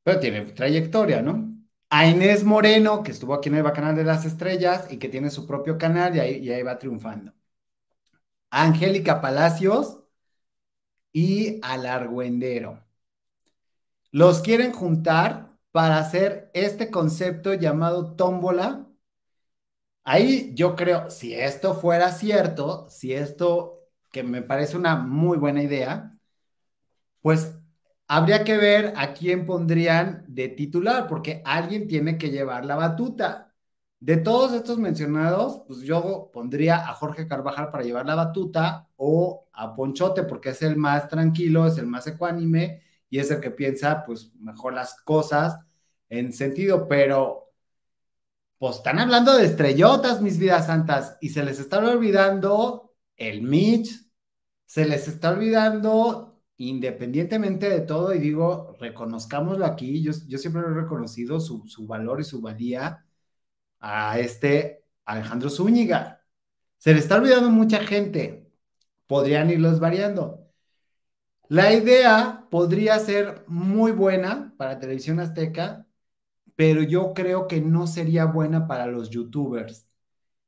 Pero 0.03 0.19
tiene 0.19 0.41
trayectoria, 0.51 1.23
¿no? 1.23 1.52
A 1.95 2.07
Inés 2.07 2.43
Moreno, 2.43 3.03
que 3.03 3.11
estuvo 3.11 3.33
aquí 3.35 3.49
en 3.49 3.55
el 3.55 3.63
Bacanal 3.63 3.95
de 3.95 4.03
las 4.03 4.25
Estrellas 4.25 4.87
y 4.89 4.97
que 4.97 5.09
tiene 5.09 5.29
su 5.29 5.45
propio 5.45 5.77
canal 5.77 6.15
y 6.15 6.19
ahí, 6.19 6.63
va 6.63 6.79
triunfando. 6.79 7.33
A 8.51 8.63
Angélica 8.63 9.21
Palacios, 9.21 9.99
y 11.13 11.59
al 11.63 11.85
argüendero. 11.85 12.83
Los 14.11 14.41
quieren 14.41 14.71
juntar 14.73 15.57
para 15.71 15.99
hacer 15.99 16.49
este 16.53 16.89
concepto 16.91 17.53
llamado 17.53 18.15
tómbola. 18.15 18.87
Ahí 20.03 20.51
yo 20.55 20.75
creo, 20.75 21.09
si 21.09 21.33
esto 21.33 21.75
fuera 21.75 22.11
cierto, 22.11 22.89
si 22.89 23.13
esto, 23.13 23.81
que 24.11 24.23
me 24.23 24.41
parece 24.41 24.77
una 24.77 24.95
muy 24.97 25.37
buena 25.37 25.63
idea, 25.63 26.17
pues 27.21 27.55
habría 28.15 28.43
que 28.43 28.57
ver 28.57 28.93
a 28.95 29.11
quién 29.13 29.43
pondrían 29.47 30.23
de 30.27 30.47
titular, 30.49 31.07
porque 31.07 31.41
alguien 31.43 31.87
tiene 31.87 32.15
que 32.19 32.29
llevar 32.29 32.63
la 32.63 32.75
batuta. 32.75 33.51
De 33.99 34.17
todos 34.17 34.53
estos 34.53 34.77
mencionados, 34.77 35.63
pues 35.65 35.79
yo 35.79 36.29
pondría 36.31 36.87
a 36.87 36.93
Jorge 36.93 37.27
Carvajal 37.27 37.71
para 37.71 37.83
llevar 37.83 38.05
la 38.05 38.13
batuta 38.13 38.87
o 38.97 39.47
a 39.51 39.73
Ponchote 39.75 40.23
porque 40.23 40.49
es 40.49 40.61
el 40.61 40.75
más 40.75 41.07
tranquilo, 41.09 41.65
es 41.65 41.79
el 41.79 41.87
más 41.87 42.05
ecuánime 42.05 42.83
y 43.09 43.17
es 43.17 43.31
el 43.31 43.39
que 43.39 43.49
piensa 43.49 44.03
pues 44.05 44.31
mejor 44.35 44.75
las 44.75 45.01
cosas 45.01 45.57
en 46.07 46.33
sentido, 46.33 46.87
pero 46.87 47.51
pues 48.59 48.75
están 48.75 48.99
hablando 48.99 49.35
de 49.35 49.45
estrellotas, 49.45 50.21
mis 50.21 50.37
vidas 50.37 50.67
santas, 50.67 51.17
y 51.19 51.29
se 51.29 51.43
les 51.43 51.59
está 51.59 51.79
olvidando 51.79 52.93
el 53.17 53.41
Mitch, 53.41 53.89
se 54.67 54.85
les 54.85 55.07
está 55.07 55.31
olvidando 55.31 56.32
independientemente 56.57 57.69
de 57.69 57.81
todo, 57.81 58.13
y 58.13 58.19
digo, 58.19 58.75
reconozcámoslo 58.79 59.65
aquí, 59.65 60.01
yo, 60.03 60.11
yo 60.27 60.37
siempre 60.37 60.61
he 60.61 60.65
reconocido 60.73 61.39
su, 61.39 61.65
su 61.67 61.87
valor 61.87 62.21
y 62.21 62.23
su 62.23 62.41
valía 62.41 63.05
a 63.79 64.19
este 64.19 64.85
Alejandro 65.05 65.49
Zúñiga. 65.49 66.23
Se 66.77 66.93
le 66.93 66.99
está 66.99 67.17
olvidando 67.17 67.49
mucha 67.51 67.79
gente. 67.81 68.51
Podrían 69.07 69.49
irlos 69.51 69.79
variando. 69.79 70.43
La 71.49 71.73
idea 71.73 72.47
podría 72.49 72.97
ser 72.99 73.43
muy 73.47 73.91
buena 73.91 74.53
para 74.57 74.79
Televisión 74.79 75.19
Azteca, 75.19 75.87
pero 76.55 76.83
yo 76.83 77.13
creo 77.13 77.47
que 77.47 77.61
no 77.61 77.87
sería 77.87 78.25
buena 78.25 78.67
para 78.67 78.87
los 78.87 79.09
youtubers. 79.09 79.87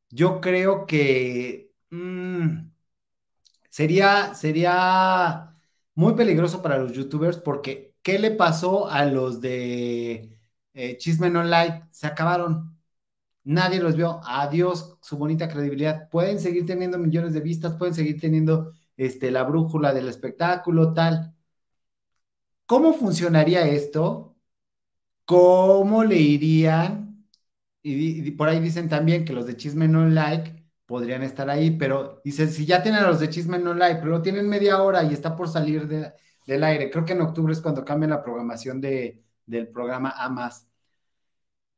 Yo 0.09 0.41
creo 0.41 0.85
que 0.87 1.73
mm, 1.91 2.69
sería, 3.69 4.33
sería 4.35 5.54
muy 5.95 6.13
peligroso 6.15 6.61
para 6.61 6.77
los 6.77 6.93
youtubers 6.93 7.37
porque 7.37 7.95
¿qué 8.01 8.19
le 8.19 8.31
pasó 8.31 8.89
a 8.89 9.05
los 9.05 9.41
de 9.41 10.37
eh, 10.73 10.97
Chisme 10.97 11.29
No 11.29 11.43
Like? 11.43 11.87
Se 11.91 12.07
acabaron 12.07 12.75
nadie 13.45 13.79
los 13.79 13.95
vio, 13.95 14.19
adiós 14.25 14.97
su 15.01 15.17
bonita 15.17 15.47
credibilidad. 15.47 16.09
Pueden 16.09 16.39
seguir 16.39 16.65
teniendo 16.65 16.97
millones 16.97 17.33
de 17.33 17.41
vistas, 17.41 17.75
pueden 17.75 17.93
seguir 17.95 18.19
teniendo 18.19 18.73
este, 18.97 19.31
la 19.31 19.43
brújula 19.43 19.93
del 19.93 20.09
espectáculo, 20.09 20.93
tal. 20.93 21.33
¿Cómo 22.65 22.93
funcionaría 22.93 23.67
esto? 23.67 24.35
¿Cómo 25.25 26.03
le 26.03 26.17
irían? 26.17 27.27
Y, 27.83 28.31
por 28.31 28.49
ahí 28.49 28.59
dicen 28.59 28.89
también 28.89 29.25
que 29.25 29.33
los 29.33 29.45
de 29.47 29.57
Chisme 29.57 29.87
No 29.87 30.07
Like 30.07 30.64
podrían 30.85 31.23
estar 31.23 31.49
ahí, 31.49 31.71
pero 31.71 32.21
dicen, 32.23 32.51
si 32.51 32.65
ya 32.65 32.83
tienen 32.83 33.03
los 33.03 33.19
de 33.19 33.29
Chisme 33.29 33.59
No 33.59 33.73
Like, 33.73 34.01
pero 34.01 34.21
tienen 34.21 34.47
media 34.49 34.81
hora 34.81 35.03
y 35.03 35.13
está 35.13 35.35
por 35.35 35.49
salir 35.49 35.87
del 35.87 36.63
aire, 36.63 36.89
creo 36.91 37.05
que 37.05 37.13
en 37.13 37.21
octubre 37.21 37.53
es 37.53 37.61
cuando 37.61 37.85
cambian 37.85 38.11
la 38.11 38.23
programación 38.23 38.81
de, 38.81 39.23
del 39.45 39.67
programa 39.69 40.11
A 40.11 40.29
más. 40.29 40.67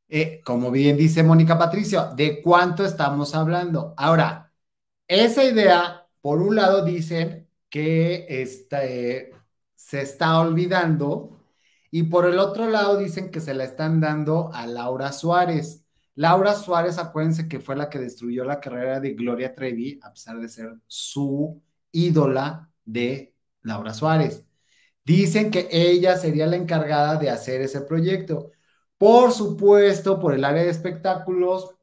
Eh, 0.10 0.42
como 0.46 0.72
bien 0.72 0.96
dice 0.98 1.22
Mónica 1.24 1.58
Patricio, 1.58 2.14
¿de 2.16 2.42
cuánto 2.42 2.86
estamos 2.86 3.36
hablando? 3.36 3.94
Ahora, 3.98 4.54
esa 5.08 5.44
idea, 5.44 6.08
por 6.22 6.42
un 6.42 6.56
lado, 6.56 6.84
dicen 6.86 7.50
que 7.70 8.26
este, 8.30 9.32
se 9.76 10.02
está 10.02 10.40
olvidando 10.40 11.38
y 11.92 12.04
por 12.04 12.26
el 12.26 12.40
otro 12.40 12.70
lado 12.70 12.98
dicen 12.98 13.32
que 13.32 13.42
se 13.42 13.54
la 13.54 13.64
están 13.66 14.00
dando 14.02 14.52
a 14.54 14.66
Laura 14.68 15.12
Suárez. 15.14 15.86
Laura 16.18 16.56
Suárez, 16.56 16.98
acuérdense 16.98 17.48
que 17.48 17.60
fue 17.60 17.76
la 17.76 17.90
que 17.92 18.00
destruyó 18.00 18.44
la 18.44 18.60
carrera 18.60 19.00
de 19.00 19.14
Gloria 19.14 19.54
Trevi, 19.54 20.00
a 20.02 20.12
pesar 20.12 20.40
de 20.40 20.50
ser 20.50 20.74
su 20.88 21.62
ídola 21.92 22.72
de 22.84 23.36
Laura 23.62 23.94
Suárez. 23.94 24.44
Dicen 25.06 25.52
que 25.52 25.68
ella 25.72 26.18
sería 26.18 26.48
la 26.48 26.56
encargada 26.56 27.18
de 27.18 27.30
hacer 27.30 27.62
ese 27.62 27.82
proyecto. 27.82 28.52
Por 28.98 29.32
supuesto, 29.32 30.20
por 30.20 30.34
el 30.34 30.44
área 30.44 30.64
de 30.64 30.72
espectáculos, 30.72 31.76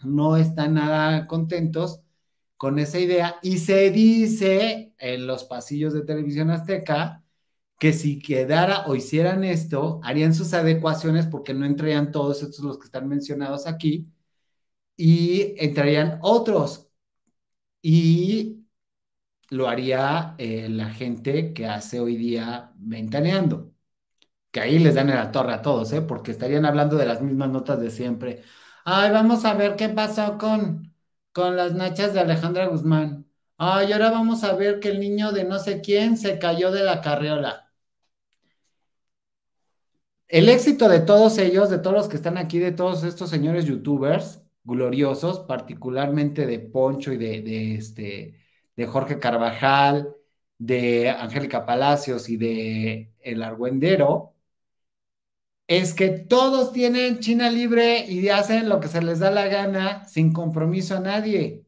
no 0.00 0.36
están 0.36 0.74
nada 0.74 1.26
contentos 1.26 2.02
con 2.58 2.78
esa 2.78 2.98
idea 2.98 3.36
y 3.42 3.58
se 3.58 3.90
dice 3.90 4.92
en 4.98 5.26
los 5.26 5.44
pasillos 5.44 5.94
de 5.94 6.02
televisión 6.02 6.50
azteca 6.50 7.24
que 7.80 7.94
si 7.94 8.20
quedara 8.20 8.86
o 8.88 8.96
hicieran 8.96 9.44
esto, 9.44 10.00
harían 10.04 10.34
sus 10.34 10.54
adecuaciones 10.54 11.26
porque 11.28 11.54
no 11.54 11.66
entrarían 11.66 12.12
todos 12.12 12.42
estos 12.44 12.64
los 12.64 12.78
que 12.78 12.86
están 12.86 13.08
mencionados 13.08 13.66
aquí 13.68 14.08
y 14.96 15.54
entrarían 15.64 16.18
otros 16.22 16.90
y 17.82 18.66
lo 19.50 19.68
haría 19.68 20.34
eh, 20.38 20.68
la 20.70 20.90
gente 20.90 21.52
que 21.54 21.66
hace 21.66 22.00
hoy 22.00 22.16
día 22.16 22.72
ventaneando 22.76 23.72
que 24.50 24.60
ahí 24.60 24.78
les 24.78 24.94
dan 24.96 25.08
en 25.10 25.16
la 25.16 25.30
torre 25.32 25.52
a 25.54 25.62
todos, 25.62 25.92
¿eh? 25.92 26.02
porque 26.02 26.32
estarían 26.32 26.64
hablando 26.66 26.96
de 26.96 27.06
las 27.06 27.22
mismas 27.22 27.50
notas 27.50 27.80
de 27.80 27.90
siempre. 27.90 28.42
Ay, 28.84 29.10
vamos 29.12 29.44
a 29.44 29.54
ver 29.54 29.76
qué 29.76 29.88
pasó 29.90 30.38
con, 30.38 30.94
con 31.32 31.56
las 31.56 31.74
nachas 31.74 32.14
de 32.14 32.20
Alejandra 32.20 32.66
Guzmán. 32.66 33.26
Ay, 33.58 33.92
ahora 33.92 34.10
vamos 34.10 34.42
a 34.44 34.54
ver 34.54 34.80
que 34.80 34.88
el 34.88 35.00
niño 35.00 35.32
de 35.32 35.44
no 35.44 35.58
sé 35.58 35.80
quién 35.80 36.16
se 36.16 36.38
cayó 36.38 36.72
de 36.72 36.82
la 36.84 37.00
carriola. 37.00 37.69
El 40.30 40.48
éxito 40.48 40.88
de 40.88 41.00
todos 41.00 41.38
ellos, 41.38 41.70
de 41.70 41.78
todos 41.78 41.96
los 41.96 42.08
que 42.08 42.16
están 42.16 42.38
aquí, 42.38 42.58
de 42.58 42.72
todos 42.72 43.02
estos 43.04 43.30
señores 43.30 43.64
youtubers 43.66 44.42
gloriosos, 44.64 45.40
particularmente 45.40 46.46
de 46.46 46.60
Poncho 46.60 47.12
y 47.12 47.16
de, 47.18 47.74
este, 47.74 48.38
de 48.76 48.86
Jorge 48.86 49.18
Carvajal, 49.18 50.14
de 50.58 51.10
Angélica 51.10 51.66
Palacios 51.66 52.28
y 52.28 52.36
de 52.36 53.12
El 53.20 53.42
Argüendero, 53.42 54.34
es 55.68 55.94
que 55.94 56.08
todos 56.10 56.72
tienen 56.72 57.20
China 57.20 57.48
libre 57.50 58.04
y 58.06 58.28
hacen 58.28 58.68
lo 58.68 58.78
que 58.80 58.88
se 58.88 59.00
les 59.02 59.20
da 59.20 59.30
la 59.30 59.46
gana 59.48 60.04
sin 60.06 60.32
compromiso 60.32 60.96
a 60.96 61.00
nadie. 61.00 61.64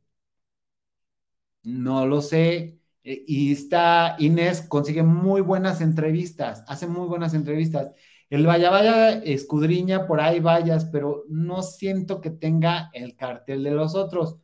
No 1.65 2.07
lo 2.07 2.21
sé. 2.23 2.79
Eh, 3.05 3.25
y 3.27 3.53
está 3.53 4.17
Inés, 4.19 4.63
consigue 4.63 5.03
muy 5.03 5.41
buenas 5.41 5.81
entrevistas, 5.81 6.65
hace 6.69 6.87
muy 6.87 7.07
buenas 7.09 7.35
entrevistas. 7.35 7.91
El 8.33 8.47
Vaya 8.47 8.71
Vaya 8.71 9.11
escudriña 9.25 10.07
por 10.07 10.21
ahí 10.21 10.41
vayas, 10.41 10.87
pero 10.87 11.25
no 11.29 11.63
siento 11.63 12.21
que 12.21 12.31
tenga 12.31 12.91
el 12.95 13.17
cartel 13.17 13.63
de 13.65 13.73
los 13.73 13.95
otros. 13.95 14.39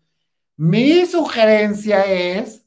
Mi 0.56 1.06
sugerencia 1.06 2.02
es, 2.04 2.66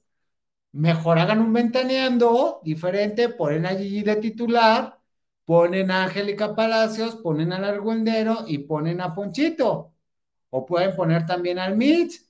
mejor 0.73 1.19
hagan 1.19 1.41
un 1.41 1.53
ventaneando 1.53 2.61
diferente, 2.63 3.29
ponen 3.29 3.65
allí 3.65 4.03
de 4.03 4.17
titular 4.17 5.01
ponen 5.45 5.91
a 5.91 6.05
Angélica 6.05 6.55
Palacios, 6.55 7.15
ponen 7.17 7.51
al 7.51 7.65
Argüendero 7.65 8.45
y 8.47 8.59
ponen 8.59 9.01
a 9.01 9.13
Ponchito. 9.13 9.93
O 10.49 10.65
pueden 10.65 10.95
poner 10.95 11.25
también 11.25 11.59
al 11.59 11.75
Mitch. 11.75 12.21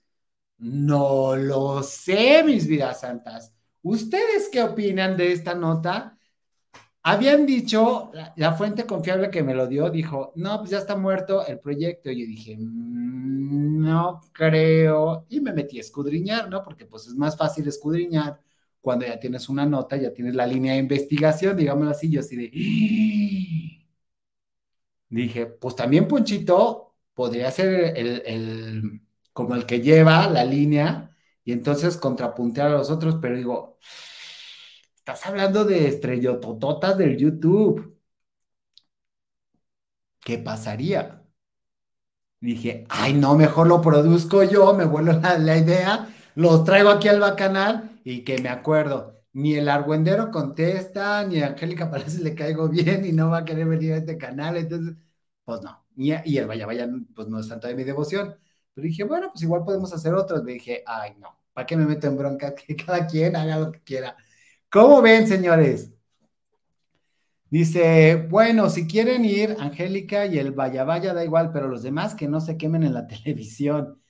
No 0.58 1.36
lo 1.36 1.84
sé, 1.84 2.44
mis 2.44 2.68
vidas 2.68 3.02
santas. 3.02 3.54
¿Ustedes 3.84 4.50
qué 4.52 4.64
opinan 4.64 5.18
de 5.18 5.34
esta 5.34 5.54
nota? 5.54 6.18
Habían 7.04 7.46
dicho, 7.48 8.12
la, 8.36 8.54
fuente 8.54 8.86
confiable 8.86 9.32
que 9.32 9.42
me 9.44 9.56
lo 9.56 9.68
dio 9.68 9.90
dijo, 9.90 10.34
no, 10.36 10.60
pues 10.60 10.70
ya 10.70 10.78
está 10.78 10.96
muerto 10.96 11.46
el 11.48 11.60
proyecto. 11.60 12.12
Y 12.12 12.22
yo 12.22 12.28
dije, 12.28 12.58
mm, 12.58 13.82
no 13.84 14.22
creo. 14.34 15.26
Y 15.30 15.42
me 15.42 15.54
metí 15.54 15.78
a 15.78 15.82
escudriñar, 15.82 16.50
¿no? 16.50 16.64
Porque 16.64 16.86
pues 16.86 17.08
es 17.08 17.16
más 17.16 17.38
fácil 17.38 17.68
escudriñar 17.68 18.40
cuando 18.82 19.06
ya 19.06 19.20
tienes 19.20 19.48
una 19.50 19.66
nota, 19.66 19.96
ya 19.98 20.14
tienes 20.14 20.36
la 20.36 20.48
línea 20.48 20.74
de 20.74 20.80
investigación, 20.80 21.56
digámoslo 21.58 21.92
así, 21.92 22.10
yo 22.12 22.20
así 22.22 22.36
de... 22.36 22.52
Dije, 25.10 25.46
pues 25.46 25.76
también 25.76 26.08
Ponchito 26.08 26.96
podría 27.14 27.52
ser 27.52 27.98
el, 27.98 29.02
como 29.34 29.56
el 29.56 29.66
que 29.66 29.82
lleva 29.82 30.30
la 30.30 30.46
línea 30.46 31.16
y 31.44 31.52
entonces 31.52 31.98
contrapuntear 31.98 32.68
a 32.68 32.78
los 32.78 32.90
otros, 32.90 33.18
pero 33.22 33.36
digo, 33.36 33.78
estás 35.02 35.26
hablando 35.26 35.66
de 35.66 35.88
estrellotototas 35.88 36.98
del 36.98 37.18
YouTube. 37.18 37.98
¿Qué 40.20 40.38
pasaría? 40.38 41.24
Dije, 42.40 42.86
ay, 42.90 43.14
no, 43.14 43.36
mejor 43.36 43.68
lo 43.68 43.82
produzco 43.82 44.44
yo, 44.44 44.74
me 44.74 44.86
vuelvo 44.86 45.14
la, 45.14 45.58
idea, 45.58 46.08
los 46.36 46.64
traigo 46.64 46.90
aquí 46.90 47.08
al 47.08 47.20
bacanal 47.20 48.00
y 48.04 48.24
que 48.24 48.40
me 48.42 48.50
acuerdo, 48.50 49.22
ni 49.34 49.56
el 49.56 49.70
argüendero 49.70 50.32
contesta, 50.32 51.24
ni 51.24 51.42
a 51.42 51.48
Angélica 51.48 51.90
Palacios 51.92 52.22
le 52.22 52.34
caigo 52.36 52.68
bien 52.70 53.06
y 53.06 53.12
no 53.12 53.30
va 53.30 53.40
a 53.40 53.46
querer 53.46 53.68
venir 53.68 53.94
a 53.94 53.98
este 53.98 54.18
canal, 54.18 54.58
entonces, 54.58 54.96
pues 55.46 55.62
no, 55.62 55.86
y, 55.96 56.12
el 56.38 56.48
vaya, 56.48 56.66
vaya, 56.66 56.90
pues 57.16 57.28
no 57.28 57.40
es 57.40 57.48
tanto 57.48 57.68
de 57.68 57.76
mi 57.76 57.84
devoción. 57.84 58.36
Pero 58.74 58.88
dije, 58.88 59.04
bueno, 59.04 59.30
pues 59.32 59.44
igual 59.44 59.64
podemos 59.64 59.94
hacer 59.94 60.14
otros. 60.14 60.44
Me 60.44 60.54
dije, 60.54 60.84
ay, 60.86 61.16
no, 61.20 61.38
¿para 61.54 61.66
qué 61.68 61.76
me 61.78 61.86
meto 61.86 62.08
en 62.08 62.18
bronca? 62.18 62.56
Que 62.56 62.76
cada 62.76 63.06
quien 63.08 63.36
haga 63.36 63.60
lo 63.60 63.72
que 63.72 63.82
quiera. 63.82 64.16
¿Cómo 64.72 65.02
ven, 65.02 65.28
señores? 65.28 65.92
Dice, 67.50 68.28
bueno, 68.30 68.70
si 68.70 68.88
quieren 68.88 69.26
ir, 69.26 69.58
Angélica 69.60 70.26
y 70.26 70.40
el 70.40 70.54
vaya, 70.54 70.86
vaya, 70.86 71.14
da 71.14 71.26
igual, 71.26 71.52
pero 71.52 71.68
los 71.68 71.84
demás 71.84 72.16
que 72.16 72.30
no 72.30 72.40
se 72.40 72.56
quemen 72.58 72.84
en 72.84 72.94
la 72.94 73.06
televisión. 73.08 74.02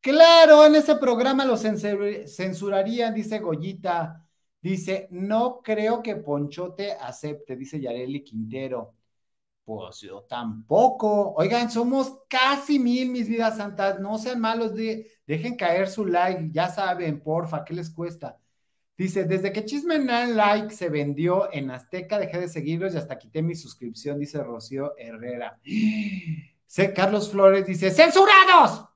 Claro, 0.00 0.66
en 0.66 0.74
ese 0.74 0.96
programa 0.96 1.46
lo 1.46 1.56
censurarían, 1.56 3.14
dice 3.14 3.38
Goyita. 3.38 4.28
Dice, 4.60 5.08
no 5.10 5.60
creo 5.62 6.02
que 6.02 6.16
Ponchote 6.16 6.92
acepte, 6.92 7.56
dice 7.56 7.80
Yareli 7.80 8.22
Quintero. 8.22 8.94
Pues 9.64 10.00
yo 10.02 10.24
tampoco. 10.24 11.32
Oigan, 11.36 11.70
somos 11.70 12.20
casi 12.28 12.78
mil, 12.78 13.10
mis 13.10 13.28
vidas 13.28 13.56
santas. 13.56 13.98
No 14.00 14.18
sean 14.18 14.40
malos, 14.40 14.74
dejen 14.74 15.56
caer 15.56 15.88
su 15.88 16.04
like. 16.04 16.50
Ya 16.52 16.68
saben, 16.68 17.22
porfa, 17.22 17.64
¿qué 17.64 17.74
les 17.74 17.90
cuesta? 17.90 18.38
Dice, 18.96 19.24
desde 19.24 19.52
que 19.52 19.64
Chisme 19.64 19.98
Like 19.98 20.74
se 20.74 20.88
vendió 20.88 21.52
en 21.52 21.70
Azteca, 21.70 22.18
dejé 22.18 22.40
de 22.40 22.48
seguirlos 22.48 22.94
y 22.94 22.98
hasta 22.98 23.18
quité 23.18 23.42
mi 23.42 23.54
suscripción, 23.54 24.18
dice 24.18 24.42
Rocío 24.42 24.94
Herrera. 24.96 25.58
Carlos 26.94 27.30
Flores 27.30 27.66
dice, 27.66 27.90
¡censurados! 27.90 28.86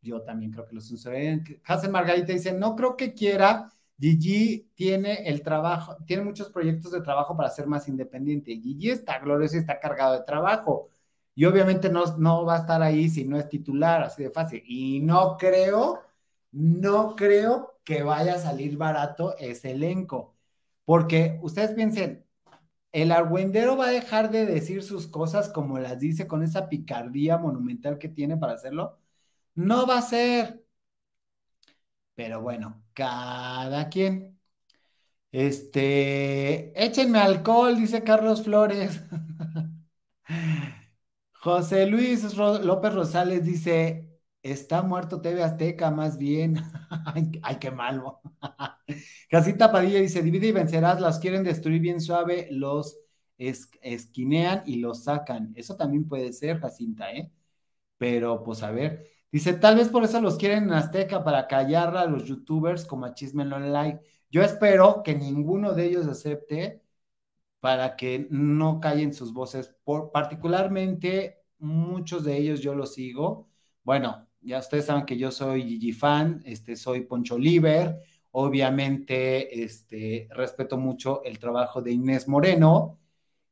yo 0.00 0.22
también 0.22 0.52
creo 0.52 0.66
que 0.66 0.74
lo 0.74 0.80
sucede. 0.80 1.60
Hazel 1.64 1.90
Margarita 1.90 2.32
dice, 2.32 2.52
no 2.52 2.74
creo 2.76 2.96
que 2.96 3.14
quiera, 3.14 3.70
Gigi 3.98 4.70
tiene 4.74 5.28
el 5.28 5.42
trabajo, 5.42 5.96
tiene 6.06 6.22
muchos 6.24 6.50
proyectos 6.50 6.92
de 6.92 7.02
trabajo 7.02 7.36
para 7.36 7.50
ser 7.50 7.66
más 7.66 7.88
independiente. 7.88 8.52
Gigi 8.52 8.90
está 8.90 9.18
glorioso 9.18 9.56
y 9.56 9.60
está 9.60 9.80
cargado 9.80 10.14
de 10.14 10.24
trabajo. 10.24 10.90
Y 11.34 11.44
obviamente 11.44 11.88
no, 11.88 12.04
no 12.18 12.44
va 12.44 12.56
a 12.56 12.58
estar 12.60 12.82
ahí 12.82 13.08
si 13.08 13.24
no 13.24 13.38
es 13.38 13.48
titular, 13.48 14.02
así 14.02 14.24
de 14.24 14.30
fácil. 14.30 14.62
Y 14.66 15.00
no 15.00 15.36
creo, 15.36 16.00
no 16.52 17.14
creo 17.16 17.77
que 17.88 18.02
vaya 18.02 18.34
a 18.34 18.38
salir 18.38 18.76
barato 18.76 19.34
ese 19.38 19.70
elenco. 19.72 20.36
Porque 20.84 21.38
ustedes 21.42 21.72
piensen, 21.72 22.26
el 22.92 23.12
argüendero 23.12 23.76
va 23.78 23.86
a 23.88 23.90
dejar 23.90 24.30
de 24.30 24.46
decir 24.46 24.82
sus 24.82 25.08
cosas 25.08 25.48
como 25.50 25.78
las 25.78 26.00
dice 26.00 26.26
con 26.28 26.42
esa 26.42 26.68
picardía 26.68 27.38
monumental 27.38 27.98
que 27.98 28.10
tiene 28.10 28.36
para 28.36 28.54
hacerlo 28.54 28.98
no 29.54 29.86
va 29.86 29.98
a 29.98 30.02
ser. 30.02 30.64
Pero 32.14 32.40
bueno, 32.42 32.82
cada 32.94 33.88
quien. 33.88 34.38
Este, 35.32 36.72
échenme 36.84 37.18
alcohol, 37.18 37.76
dice 37.76 38.02
Carlos 38.04 38.42
Flores. 38.44 39.00
José 41.32 41.86
Luis 41.86 42.34
López 42.36 42.94
Rosales 42.94 43.44
dice, 43.44 44.07
está 44.50 44.82
muerto 44.82 45.20
TV 45.20 45.42
Azteca, 45.42 45.90
más 45.90 46.18
bien. 46.18 46.56
ay, 47.42 47.56
qué 47.60 47.70
malo. 47.70 48.20
Casita 49.30 49.70
Padilla 49.72 50.00
dice, 50.00 50.22
divide 50.22 50.48
y 50.48 50.52
vencerás, 50.52 51.00
las 51.00 51.18
quieren 51.18 51.44
destruir 51.44 51.80
bien 51.80 52.00
suave, 52.00 52.48
los 52.50 52.98
esquinean 53.38 54.62
y 54.66 54.76
los 54.76 55.04
sacan. 55.04 55.52
Eso 55.56 55.76
también 55.76 56.08
puede 56.08 56.32
ser, 56.32 56.60
Jacinta, 56.60 57.12
¿eh? 57.12 57.30
Pero 57.98 58.42
pues 58.44 58.62
a 58.62 58.70
ver. 58.72 59.06
Dice, 59.32 59.54
tal 59.54 59.76
vez 59.76 59.88
por 59.88 60.04
eso 60.04 60.20
los 60.20 60.38
quieren 60.38 60.64
en 60.64 60.72
Azteca 60.72 61.22
para 61.24 61.46
callar 61.48 61.96
a 61.96 62.06
los 62.06 62.24
youtubers 62.24 62.84
como 62.86 63.06
a 63.06 63.14
Chismen 63.14 63.52
Online. 63.52 64.00
Yo 64.30 64.42
espero 64.42 65.02
que 65.02 65.14
ninguno 65.14 65.74
de 65.74 65.86
ellos 65.86 66.06
acepte 66.06 66.82
para 67.60 67.96
que 67.96 68.26
no 68.30 68.80
callen 68.80 69.14
sus 69.14 69.32
voces. 69.32 69.74
Por, 69.84 70.12
particularmente, 70.12 71.42
muchos 71.58 72.24
de 72.24 72.38
ellos 72.38 72.60
yo 72.60 72.74
los 72.74 72.94
sigo. 72.94 73.48
Bueno, 73.82 74.27
ya 74.40 74.58
ustedes 74.58 74.86
saben 74.86 75.04
que 75.04 75.18
yo 75.18 75.30
soy 75.30 75.62
Gigi 75.62 75.92
fan, 75.92 76.42
este, 76.44 76.76
soy 76.76 77.02
Poncho 77.02 77.38
Liver. 77.38 78.00
Obviamente, 78.30 79.62
este, 79.62 80.28
respeto 80.30 80.78
mucho 80.78 81.22
el 81.24 81.38
trabajo 81.38 81.82
de 81.82 81.92
Inés 81.92 82.28
Moreno. 82.28 82.98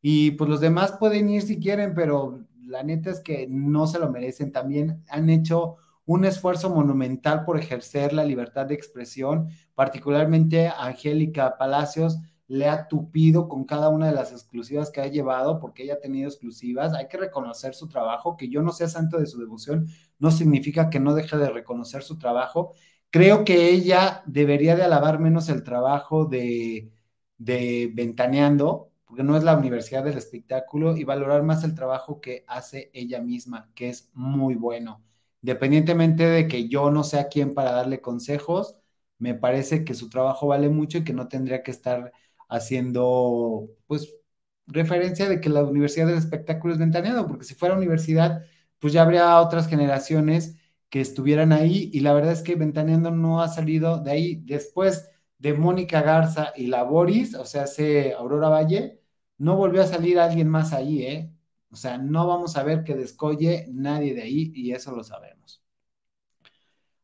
Y 0.01 0.33
pues 0.33 0.49
los 0.49 0.61
demás 0.61 0.93
pueden 0.99 1.29
ir 1.31 1.43
si 1.43 1.59
quieren, 1.59 1.95
pero 1.95 2.45
la 2.63 2.83
neta 2.83 3.11
es 3.11 3.21
que 3.21 3.47
no 3.49 3.87
se 3.87 3.99
lo 3.99 4.11
merecen. 4.11 4.53
También 4.53 5.03
han 5.09 5.31
hecho 5.31 5.77
un 6.05 6.25
esfuerzo 6.25 6.71
monumental 6.71 7.45
por 7.45 7.59
ejercer 7.59 8.13
la 8.13 8.25
libertad 8.25 8.67
de 8.67 8.75
expresión, 8.75 9.49
particularmente 9.75 10.69
Angélica 10.69 11.59
Palacios 11.59 12.19
le 12.49 12.69
ha 12.69 12.87
tupido 12.87 13.49
con 13.49 13.65
cada 13.65 13.89
una 13.89 14.07
de 14.07 14.15
las 14.15 14.31
exclusivas 14.31 14.91
que 14.91 15.01
ha 15.01 15.09
llevado, 15.09 15.59
porque 15.59 15.83
ella 15.83 15.95
ha 15.95 16.01
tenido 16.01 16.29
exclusivas. 16.29 16.95
Hay 16.95 17.09
que 17.09 17.17
reconocer 17.17 17.75
su 17.75 17.89
trabajo, 17.89 18.37
que 18.37 18.49
yo 18.49 18.63
no 18.63 18.71
sea 18.71 18.87
santo 18.89 19.19
de 19.19 19.27
su 19.27 19.41
devoción, 19.41 19.89
no 20.19 20.31
significa 20.31 20.91
que 20.91 21.01
no 21.01 21.15
deje 21.15 21.37
de 21.37 21.51
reconocer 21.51 22.03
su 22.03 22.19
trabajo. 22.19 22.73
Creo 23.11 23.45
que 23.45 23.71
ella 23.71 24.23
debería 24.27 24.77
de 24.77 24.83
alabar 24.85 25.19
menos 25.21 25.49
el 25.49 25.63
trabajo 25.63 26.25
de, 26.27 26.91
de 27.39 27.91
Ventaneando, 27.95 28.91
porque 29.07 29.23
no 29.23 29.37
es 29.37 29.45
la 29.45 29.57
universidad 29.57 30.05
del 30.05 30.19
espectáculo 30.19 30.97
y 30.97 31.05
valorar 31.05 31.43
más 31.43 31.65
el 31.65 31.75
trabajo 31.75 32.21
que 32.21 32.45
hace 32.49 32.91
ella 32.93 33.21
misma, 33.21 33.71
que 33.75 33.89
es 33.91 34.11
muy 34.15 34.55
bueno. 34.57 35.03
Independientemente 35.43 36.25
de 36.27 36.49
que 36.49 36.69
yo 36.69 36.91
no 36.91 37.05
sea 37.05 37.29
quien 37.29 37.55
para 37.55 37.73
darle 37.73 38.01
consejos, 38.01 38.77
me 39.19 39.35
parece 39.35 39.85
que 39.85 39.95
su 39.95 40.09
trabajo 40.11 40.49
vale 40.49 40.69
mucho 40.69 40.99
y 40.99 41.05
que 41.05 41.13
no 41.13 41.29
tendría 41.29 41.63
que 41.63 41.71
estar 41.71 42.13
haciendo, 42.49 43.69
pues, 43.87 44.15
referencia 44.67 45.29
de 45.29 45.41
que 45.41 45.49
la 45.49 45.63
universidad 45.65 46.07
del 46.07 46.19
espectáculo 46.19 46.73
es 46.75 46.79
ventaneado, 46.81 47.27
porque 47.27 47.45
si 47.45 47.55
fuera 47.55 47.77
universidad, 47.77 48.43
pues 48.79 48.93
ya 48.93 49.03
habría 49.03 49.41
otras 49.41 49.69
generaciones 49.69 50.57
que 50.89 51.01
estuvieran 51.01 51.53
ahí 51.53 51.91
y 51.93 52.01
la 52.01 52.13
verdad 52.13 52.33
es 52.33 52.43
que 52.43 52.55
Ventaneando 52.55 53.11
no 53.11 53.43
ha 53.43 53.49
salido 53.49 53.99
de 53.99 54.11
ahí. 54.11 54.37
Después 54.45 55.11
de 55.39 55.55
Mónica 55.55 56.03
Garza 56.03 56.53
y 56.57 56.67
la 56.69 56.83
Boris, 56.85 57.35
o 57.35 57.45
sea, 57.45 57.65
hace 57.65 58.15
Aurora 58.15 58.49
Valle, 58.49 59.01
no 59.39 59.57
volvió 59.57 59.83
a 59.83 59.87
salir 59.87 60.19
alguien 60.19 60.49
más 60.49 60.73
ahí, 60.73 61.03
¿eh? 61.03 61.33
O 61.71 61.77
sea, 61.77 61.99
no 61.99 62.27
vamos 62.27 62.57
a 62.57 62.63
ver 62.63 62.85
que 62.85 62.95
descolle 62.95 63.67
nadie 63.71 64.15
de 64.15 64.23
ahí 64.23 64.53
y 64.55 64.73
eso 64.73 64.93
lo 64.93 65.05
sabemos. 65.05 65.63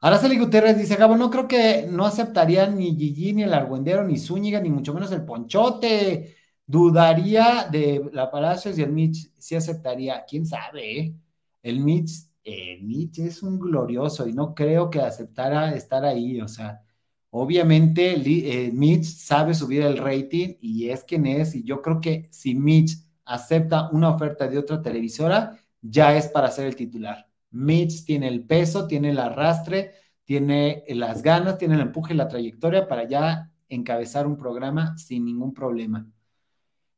Araceli 0.01 0.36
Gutiérrez 0.39 0.77
dice, 0.78 0.97
Gabo, 0.97 1.16
no 1.16 1.31
creo 1.31 1.47
que 1.47 1.86
no 1.89 2.05
aceptarían 2.07 2.77
ni 2.77 2.97
Gigi, 2.97 3.32
ni 3.35 3.44
el 3.44 3.55
Argüendero, 3.55 4.03
ni 4.05 4.19
Zúñiga, 4.19 4.61
ni 4.61 4.69
mucho 4.70 4.93
menos 4.93 5.12
el 5.12 5.24
Ponchote. 5.24 6.36
Dudaría 6.66 7.69
de 7.70 8.11
la 8.12 8.31
Palacios 8.31 8.78
y 8.78 8.82
el 8.82 8.93
Mitch, 8.93 9.31
sí 9.39 9.55
aceptaría. 9.55 10.24
¿Quién 10.27 10.44
sabe? 10.47 10.99
Eh? 11.01 11.15
El 11.62 11.80
Mitch, 11.80 12.10
eh, 12.44 12.78
Mitch 12.82 13.18
es 13.20 13.43
un 13.43 13.59
glorioso 13.59 14.26
y 14.28 14.32
no 14.32 14.55
creo 14.55 14.90
que 14.90 15.01
aceptara 15.01 15.74
estar 15.74 16.05
ahí. 16.05 16.40
O 16.40 16.48
sea, 16.48 16.82
obviamente 17.30 18.14
eh, 18.14 18.72
Mitch 18.72 19.05
sabe 19.05 19.55
subir 19.55 19.82
el 19.82 19.98
rating 19.98 20.56
y 20.60 20.89
es 20.90 21.05
quien 21.05 21.26
es. 21.26 21.55
Y 21.55 21.64
yo 21.64 21.82
creo 21.82 22.01
que 22.01 22.28
si 22.32 22.55
Mitch 22.55 22.98
acepta 23.24 23.90
una 23.90 24.10
oferta 24.10 24.48
de 24.48 24.59
otra 24.59 24.82
televisora, 24.82 25.59
ya 25.80 26.16
es 26.16 26.28
para 26.28 26.51
ser 26.51 26.66
el 26.66 26.76
titular. 26.76 27.28
Mitch 27.51 28.05
tiene 28.05 28.28
el 28.28 28.44
peso, 28.47 28.86
tiene 28.86 29.10
el 29.10 29.18
arrastre, 29.18 29.93
tiene 30.24 30.84
las 30.89 31.22
ganas, 31.22 31.59
tiene 31.59 31.74
el 31.74 31.80
empuje 31.82 32.14
la 32.14 32.28
trayectoria 32.28 32.89
para 32.89 33.09
ya 33.09 33.52
encabezar 33.68 34.26
un 34.26 34.36
programa 34.36 34.97
sin 34.97 35.24
ningún 35.24 35.52
problema. 35.55 36.06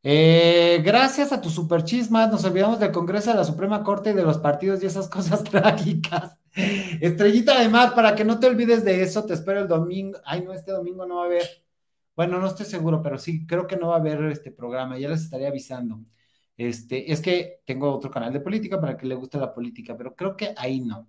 Eh, 0.06 0.82
gracias 0.84 1.32
a 1.32 1.40
tu 1.40 1.48
superchismas, 1.48 2.30
nos 2.30 2.44
olvidamos 2.44 2.78
del 2.78 2.92
Congreso 2.92 3.30
de 3.30 3.38
la 3.38 3.44
Suprema 3.44 3.82
Corte 3.82 4.10
y 4.10 4.12
de 4.12 4.22
los 4.22 4.36
partidos 4.36 4.82
y 4.82 4.86
esas 4.86 5.08
cosas 5.10 5.42
trágicas. 5.44 6.38
Estrellita 7.00 7.58
de 7.58 7.70
mar, 7.70 7.94
para 7.94 8.14
que 8.14 8.22
no 8.24 8.38
te 8.38 8.46
olvides 8.46 8.84
de 8.84 9.02
eso, 9.02 9.24
te 9.24 9.32
espero 9.32 9.60
el 9.60 9.68
domingo. 9.68 10.18
Ay, 10.26 10.42
no, 10.42 10.52
este 10.52 10.72
domingo 10.72 11.06
no 11.06 11.16
va 11.16 11.22
a 11.22 11.26
haber. 11.26 11.64
Bueno, 12.14 12.38
no 12.38 12.46
estoy 12.48 12.66
seguro, 12.66 13.02
pero 13.02 13.18
sí, 13.18 13.46
creo 13.46 13.66
que 13.66 13.76
no 13.76 13.88
va 13.88 13.96
a 13.96 13.98
haber 13.98 14.22
este 14.24 14.50
programa, 14.52 14.98
ya 14.98 15.08
les 15.08 15.22
estaré 15.22 15.46
avisando. 15.46 16.00
Este, 16.56 17.10
es 17.10 17.20
que 17.20 17.62
tengo 17.64 17.90
otro 17.92 18.10
canal 18.10 18.32
de 18.32 18.40
política 18.40 18.80
para 18.80 18.96
que 18.98 19.06
le 19.06 19.14
guste 19.14 19.38
la 19.38 19.54
política, 19.54 19.96
pero 19.96 20.14
creo 20.14 20.36
que 20.36 20.54
ahí 20.56 20.80
no. 20.80 21.08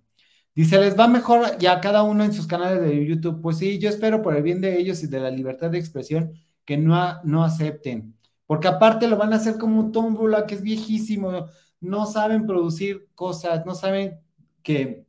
Dice, 0.54 0.80
les 0.80 0.98
va 0.98 1.06
mejor 1.06 1.58
ya 1.58 1.80
cada 1.80 2.02
uno 2.02 2.24
en 2.24 2.32
sus 2.32 2.46
canales 2.46 2.80
de 2.80 3.06
YouTube. 3.06 3.42
Pues 3.42 3.58
sí, 3.58 3.78
yo 3.78 3.90
espero 3.90 4.22
por 4.22 4.34
el 4.36 4.42
bien 4.42 4.60
de 4.60 4.78
ellos 4.78 5.02
y 5.02 5.06
de 5.08 5.20
la 5.20 5.30
libertad 5.30 5.70
de 5.70 5.78
expresión 5.78 6.32
que 6.64 6.76
no, 6.78 7.22
no 7.24 7.44
acepten, 7.44 8.15
porque 8.46 8.68
aparte 8.68 9.08
lo 9.08 9.16
van 9.16 9.32
a 9.32 9.36
hacer 9.36 9.58
como 9.58 9.80
un 9.80 9.92
tómbola 9.92 10.46
que 10.46 10.54
es 10.56 10.62
viejísimo, 10.62 11.46
no 11.80 12.06
saben 12.06 12.46
producir 12.46 13.08
cosas, 13.14 13.64
no 13.66 13.74
saben 13.74 14.20
que 14.62 15.06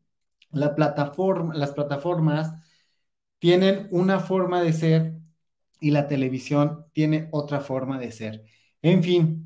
la 0.51 0.76
plataforma, 0.76 1.53
las 1.55 1.72
plataformas 1.72 2.53
tienen 3.39 3.88
una 3.91 4.19
forma 4.19 4.61
de 4.61 4.73
ser 4.73 5.14
y 5.80 5.91
la 5.91 6.07
televisión 6.07 6.85
tiene 6.93 7.30
otra 7.31 7.59
forma 7.61 7.99
de 7.99 8.11
ser. 8.11 8.45
En 8.81 9.03
fin, 9.03 9.43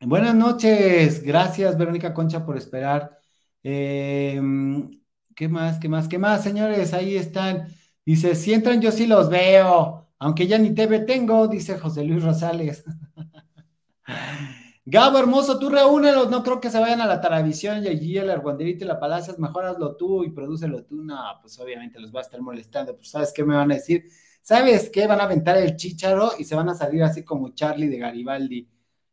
Buenas 0.00 0.34
noches, 0.34 1.22
gracias 1.22 1.76
Verónica 1.78 2.14
Concha 2.14 2.44
por 2.44 2.56
esperar. 2.56 3.18
Em, 3.62 4.90
¿Qué 5.34 5.48
más? 5.48 5.78
¿Qué 5.78 5.88
más? 5.88 6.08
¿Qué 6.08 6.18
más, 6.18 6.42
señores? 6.44 6.92
Ahí 6.94 7.16
están. 7.16 7.68
Dice, 8.04 8.34
si 8.34 8.52
entran 8.54 8.80
yo 8.80 8.92
sí 8.92 9.06
los 9.06 9.28
veo, 9.30 10.05
aunque 10.18 10.46
ya 10.46 10.58
ni 10.58 10.74
TV 10.74 11.00
tengo, 11.00 11.48
dice 11.48 11.78
José 11.78 12.04
Luis 12.04 12.22
Rosales. 12.22 12.84
Gabo 14.84 15.18
hermoso, 15.18 15.58
tú 15.58 15.68
reúnelos, 15.68 16.30
no 16.30 16.42
creo 16.44 16.60
que 16.60 16.70
se 16.70 16.78
vayan 16.78 17.00
a 17.00 17.06
la 17.06 17.20
televisión 17.20 17.82
y 17.84 17.88
allí 17.88 18.16
el 18.18 18.30
Arguanderito 18.30 18.84
y 18.84 18.88
la 18.88 19.00
Palacias, 19.00 19.38
mejor 19.38 19.64
hazlo 19.66 19.96
tú 19.96 20.22
y 20.24 20.30
prodúcelo 20.30 20.84
tú. 20.84 21.02
No, 21.02 21.16
pues 21.42 21.58
obviamente 21.58 21.98
los 21.98 22.14
va 22.14 22.20
a 22.20 22.22
estar 22.22 22.40
molestando, 22.40 22.94
pues 22.96 23.10
¿sabes 23.10 23.32
qué 23.34 23.44
me 23.44 23.56
van 23.56 23.72
a 23.72 23.74
decir? 23.74 24.04
¿Sabes 24.42 24.88
qué? 24.90 25.06
Van 25.08 25.20
a 25.20 25.24
aventar 25.24 25.56
el 25.56 25.74
chícharo 25.76 26.32
y 26.38 26.44
se 26.44 26.54
van 26.54 26.68
a 26.68 26.74
salir 26.74 27.02
así 27.02 27.24
como 27.24 27.50
Charlie 27.52 27.88
de 27.88 27.98
Garibaldi 27.98 28.68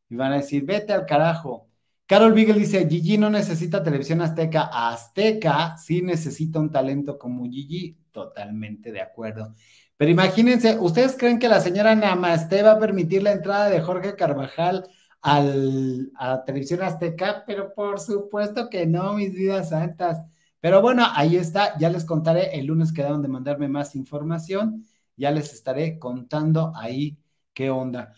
y 0.09 0.15
van 0.15 0.33
a 0.33 0.35
decir, 0.37 0.63
vete 0.63 0.93
al 0.93 1.05
carajo. 1.07 1.67
Carol 2.05 2.33
Beagle 2.33 2.59
dice, 2.59 2.87
Gigi 2.87 3.17
no 3.17 3.29
necesita 3.29 3.83
televisión 3.83 4.21
azteca. 4.21 4.69
Azteca 4.71 5.77
sí 5.77 6.01
necesita 6.01 6.59
un 6.59 6.71
talento 6.71 7.17
como 7.17 7.45
Gigi. 7.49 7.97
Totalmente 8.11 8.91
de 8.91 9.01
acuerdo. 9.01 9.55
Pero 9.97 10.11
imagínense, 10.11 10.77
¿ustedes 10.79 11.15
creen 11.17 11.39
que 11.39 11.47
la 11.47 11.61
señora 11.61 11.95
Namaste 11.95 12.61
va 12.61 12.73
a 12.73 12.79
permitir 12.79 13.23
la 13.23 13.31
entrada 13.31 13.69
de 13.69 13.81
Jorge 13.81 14.15
Carvajal 14.15 14.87
al, 15.21 16.11
a 16.15 16.43
televisión 16.43 16.81
azteca? 16.83 17.43
Pero 17.47 17.73
por 17.73 17.99
supuesto 17.99 18.69
que 18.69 18.85
no, 18.85 19.13
mis 19.13 19.33
vidas 19.33 19.69
santas. 19.69 20.21
Pero 20.59 20.81
bueno, 20.81 21.05
ahí 21.15 21.37
está. 21.37 21.77
Ya 21.79 21.89
les 21.89 22.05
contaré. 22.05 22.57
El 22.59 22.67
lunes 22.67 22.91
quedaron 22.93 23.21
de 23.21 23.27
mandarme 23.29 23.67
más 23.67 23.95
información. 23.95 24.85
Ya 25.15 25.31
les 25.31 25.53
estaré 25.53 25.99
contando 25.99 26.73
ahí 26.75 27.17
qué 27.53 27.69
onda. 27.69 28.13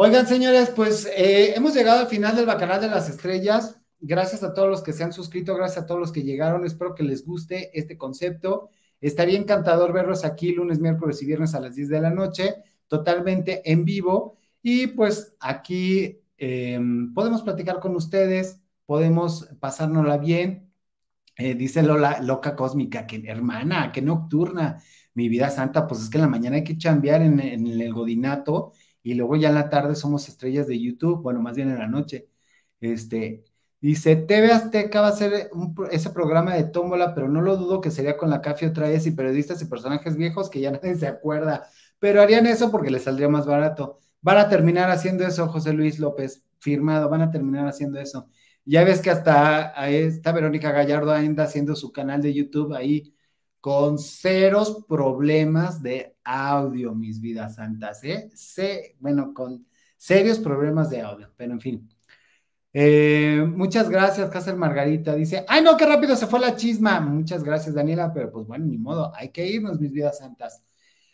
Oigan, 0.00 0.28
señores, 0.28 0.70
pues 0.70 1.06
eh, 1.06 1.54
hemos 1.56 1.74
llegado 1.74 1.98
al 1.98 2.06
final 2.06 2.36
del 2.36 2.46
Bacanal 2.46 2.80
de 2.80 2.86
las 2.86 3.08
Estrellas. 3.10 3.80
Gracias 3.98 4.44
a 4.44 4.54
todos 4.54 4.68
los 4.68 4.80
que 4.80 4.92
se 4.92 5.02
han 5.02 5.12
suscrito, 5.12 5.56
gracias 5.56 5.82
a 5.82 5.86
todos 5.86 6.00
los 6.00 6.12
que 6.12 6.22
llegaron. 6.22 6.64
Espero 6.64 6.94
que 6.94 7.02
les 7.02 7.26
guste 7.26 7.76
este 7.76 7.98
concepto. 7.98 8.70
Estaría 9.00 9.36
encantador 9.36 9.92
verlos 9.92 10.24
aquí 10.24 10.52
lunes, 10.52 10.78
miércoles 10.78 11.20
y 11.20 11.26
viernes 11.26 11.52
a 11.56 11.60
las 11.60 11.74
10 11.74 11.88
de 11.88 12.00
la 12.00 12.10
noche, 12.10 12.54
totalmente 12.86 13.60
en 13.68 13.84
vivo. 13.84 14.36
Y 14.62 14.86
pues 14.86 15.34
aquí 15.40 16.20
em, 16.36 17.12
podemos 17.12 17.42
platicar 17.42 17.80
con 17.80 17.96
ustedes, 17.96 18.60
podemos 18.86 19.48
pasárnosla 19.58 20.18
bien. 20.18 20.70
Eh, 21.36 21.56
dice 21.56 21.82
Lola, 21.82 22.20
loca 22.22 22.54
cósmica, 22.54 23.04
que 23.04 23.20
hermana, 23.26 23.90
que 23.90 24.00
nocturna. 24.00 24.80
Mi 25.14 25.28
vida 25.28 25.50
santa, 25.50 25.88
pues 25.88 26.02
es 26.02 26.08
que 26.08 26.18
en 26.18 26.22
la 26.22 26.28
mañana 26.28 26.54
hay 26.54 26.64
que 26.64 26.78
chambear 26.78 27.20
en 27.22 27.40
el 27.40 27.92
godinato 27.92 28.74
y 29.08 29.14
luego 29.14 29.36
ya 29.36 29.48
en 29.48 29.54
la 29.54 29.70
tarde 29.70 29.94
somos 29.94 30.28
estrellas 30.28 30.66
de 30.66 30.78
YouTube, 30.78 31.22
bueno, 31.22 31.40
más 31.40 31.56
bien 31.56 31.70
en 31.70 31.78
la 31.78 31.86
noche. 31.86 32.28
Este, 32.78 33.42
dice, 33.80 34.16
TV 34.16 34.52
Azteca 34.52 35.00
va 35.00 35.08
a 35.08 35.12
ser 35.12 35.50
ese 35.90 36.10
programa 36.10 36.54
de 36.54 36.64
tómbola, 36.64 37.14
pero 37.14 37.26
no 37.28 37.40
lo 37.40 37.56
dudo 37.56 37.80
que 37.80 37.90
sería 37.90 38.18
con 38.18 38.28
la 38.28 38.42
café 38.42 38.66
otra 38.66 38.88
vez 38.90 39.06
y 39.06 39.12
periodistas 39.12 39.62
y 39.62 39.64
personajes 39.64 40.14
viejos 40.16 40.50
que 40.50 40.60
ya 40.60 40.70
nadie 40.72 40.94
se 40.96 41.06
acuerda, 41.06 41.66
pero 41.98 42.20
harían 42.20 42.46
eso 42.46 42.70
porque 42.70 42.90
les 42.90 43.04
saldría 43.04 43.30
más 43.30 43.46
barato. 43.46 43.98
Van 44.20 44.36
a 44.36 44.50
terminar 44.50 44.90
haciendo 44.90 45.26
eso, 45.26 45.48
José 45.48 45.72
Luis 45.72 45.98
López, 45.98 46.44
firmado, 46.58 47.08
van 47.08 47.22
a 47.22 47.30
terminar 47.30 47.66
haciendo 47.66 47.98
eso. 48.00 48.28
Ya 48.66 48.84
ves 48.84 49.00
que 49.00 49.08
hasta 49.10 49.88
esta 49.88 50.32
Verónica 50.32 50.70
Gallardo 50.70 51.12
anda 51.12 51.44
haciendo 51.44 51.74
su 51.76 51.92
canal 51.92 52.20
de 52.20 52.34
YouTube 52.34 52.74
ahí 52.74 53.14
con 53.68 53.98
ceros 53.98 54.86
problemas 54.88 55.82
de 55.82 56.16
audio, 56.24 56.94
mis 56.94 57.20
vidas 57.20 57.56
santas, 57.56 58.02
¿eh? 58.02 58.30
Sé, 58.32 58.96
bueno, 58.98 59.34
con 59.34 59.66
serios 59.98 60.38
problemas 60.38 60.88
de 60.88 61.02
audio, 61.02 61.30
pero 61.36 61.52
en 61.52 61.60
fin. 61.60 61.88
Eh, 62.72 63.44
muchas 63.46 63.90
gracias, 63.90 64.30
Cáceres 64.30 64.58
Margarita. 64.58 65.14
Dice, 65.14 65.44
ay, 65.46 65.60
no, 65.60 65.76
qué 65.76 65.84
rápido 65.84 66.16
se 66.16 66.26
fue 66.26 66.40
la 66.40 66.56
chisma. 66.56 66.98
Muchas 67.00 67.44
gracias, 67.44 67.74
Daniela, 67.74 68.10
pero 68.14 68.32
pues 68.32 68.46
bueno, 68.46 68.64
ni 68.64 68.78
modo, 68.78 69.12
hay 69.14 69.28
que 69.32 69.46
irnos, 69.46 69.78
mis 69.78 69.92
vidas 69.92 70.16
santas. 70.16 70.62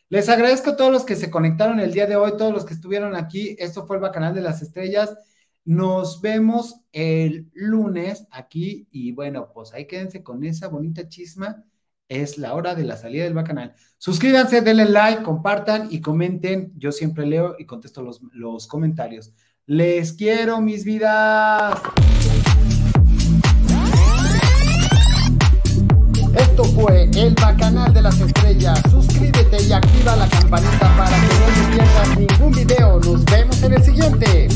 Les 0.09 0.29
agradezco 0.29 0.71
a 0.71 0.77
todos 0.77 0.93
los 0.93 1.05
que 1.05 1.17
se 1.17 1.33
conectaron 1.33 1.81
el 1.81 1.93
día 1.93 2.07
de 2.07 2.15
hoy, 2.15 2.37
todos 2.39 2.53
los 2.53 2.65
que 2.65 2.75
estuvieron 2.75 3.17
aquí. 3.17 3.57
Esto 3.59 3.85
fue 3.85 3.97
el 3.97 4.03
Bacanal 4.03 4.33
de 4.33 4.43
las 4.43 4.63
Estrellas. 4.63 5.19
Nos 5.65 6.21
vemos 6.21 6.83
el 6.93 7.51
lunes 7.53 8.29
aquí 8.31 8.87
y 8.93 9.11
bueno, 9.11 9.51
pues 9.53 9.75
ahí 9.75 9.89
quédense 9.89 10.23
con 10.23 10.45
esa 10.45 10.69
bonita 10.69 11.09
chisma 11.09 11.65
es 12.09 12.39
la 12.39 12.55
hora 12.55 12.75
de 12.75 12.85
la 12.85 12.97
salida 12.97 13.25
del 13.25 13.35
bacanal. 13.35 13.75
Suscríbanse, 13.99 14.61
denle 14.61 14.87
like, 14.87 15.23
compartan 15.23 15.89
y 15.91 16.01
comenten. 16.01 16.73
Yo 16.77 16.93
siempre 16.93 17.27
leo 17.27 17.57
y 17.59 17.67
contesto 17.67 18.03
los, 18.03 18.21
los 18.33 18.67
comentarios. 18.67 19.33
Les 19.67 20.13
quiero, 20.13 20.61
mis 20.61 20.85
vidas. 20.85 21.81
Esto 26.37 26.65
fue 26.65 27.09
el 27.15 27.35
bacanal 27.35 27.95
de 27.95 28.03
las 28.03 28.21
estrellas. 28.21 28.81
Suscríbete 28.91 29.63
y 29.63 29.73
activa 29.73 30.17
la 30.17 30.29
campanita 30.29 30.97
para 30.97 31.17
que 31.17 31.35
no 31.35 31.47
te 31.47 31.77
pierdas 31.77 32.19
ningún 32.19 32.53
video. 32.53 33.01
Nos 33.01 33.25
vemos 33.25 33.63
en 33.63 33.73
el 33.73 33.83
siguiente. 33.83 34.49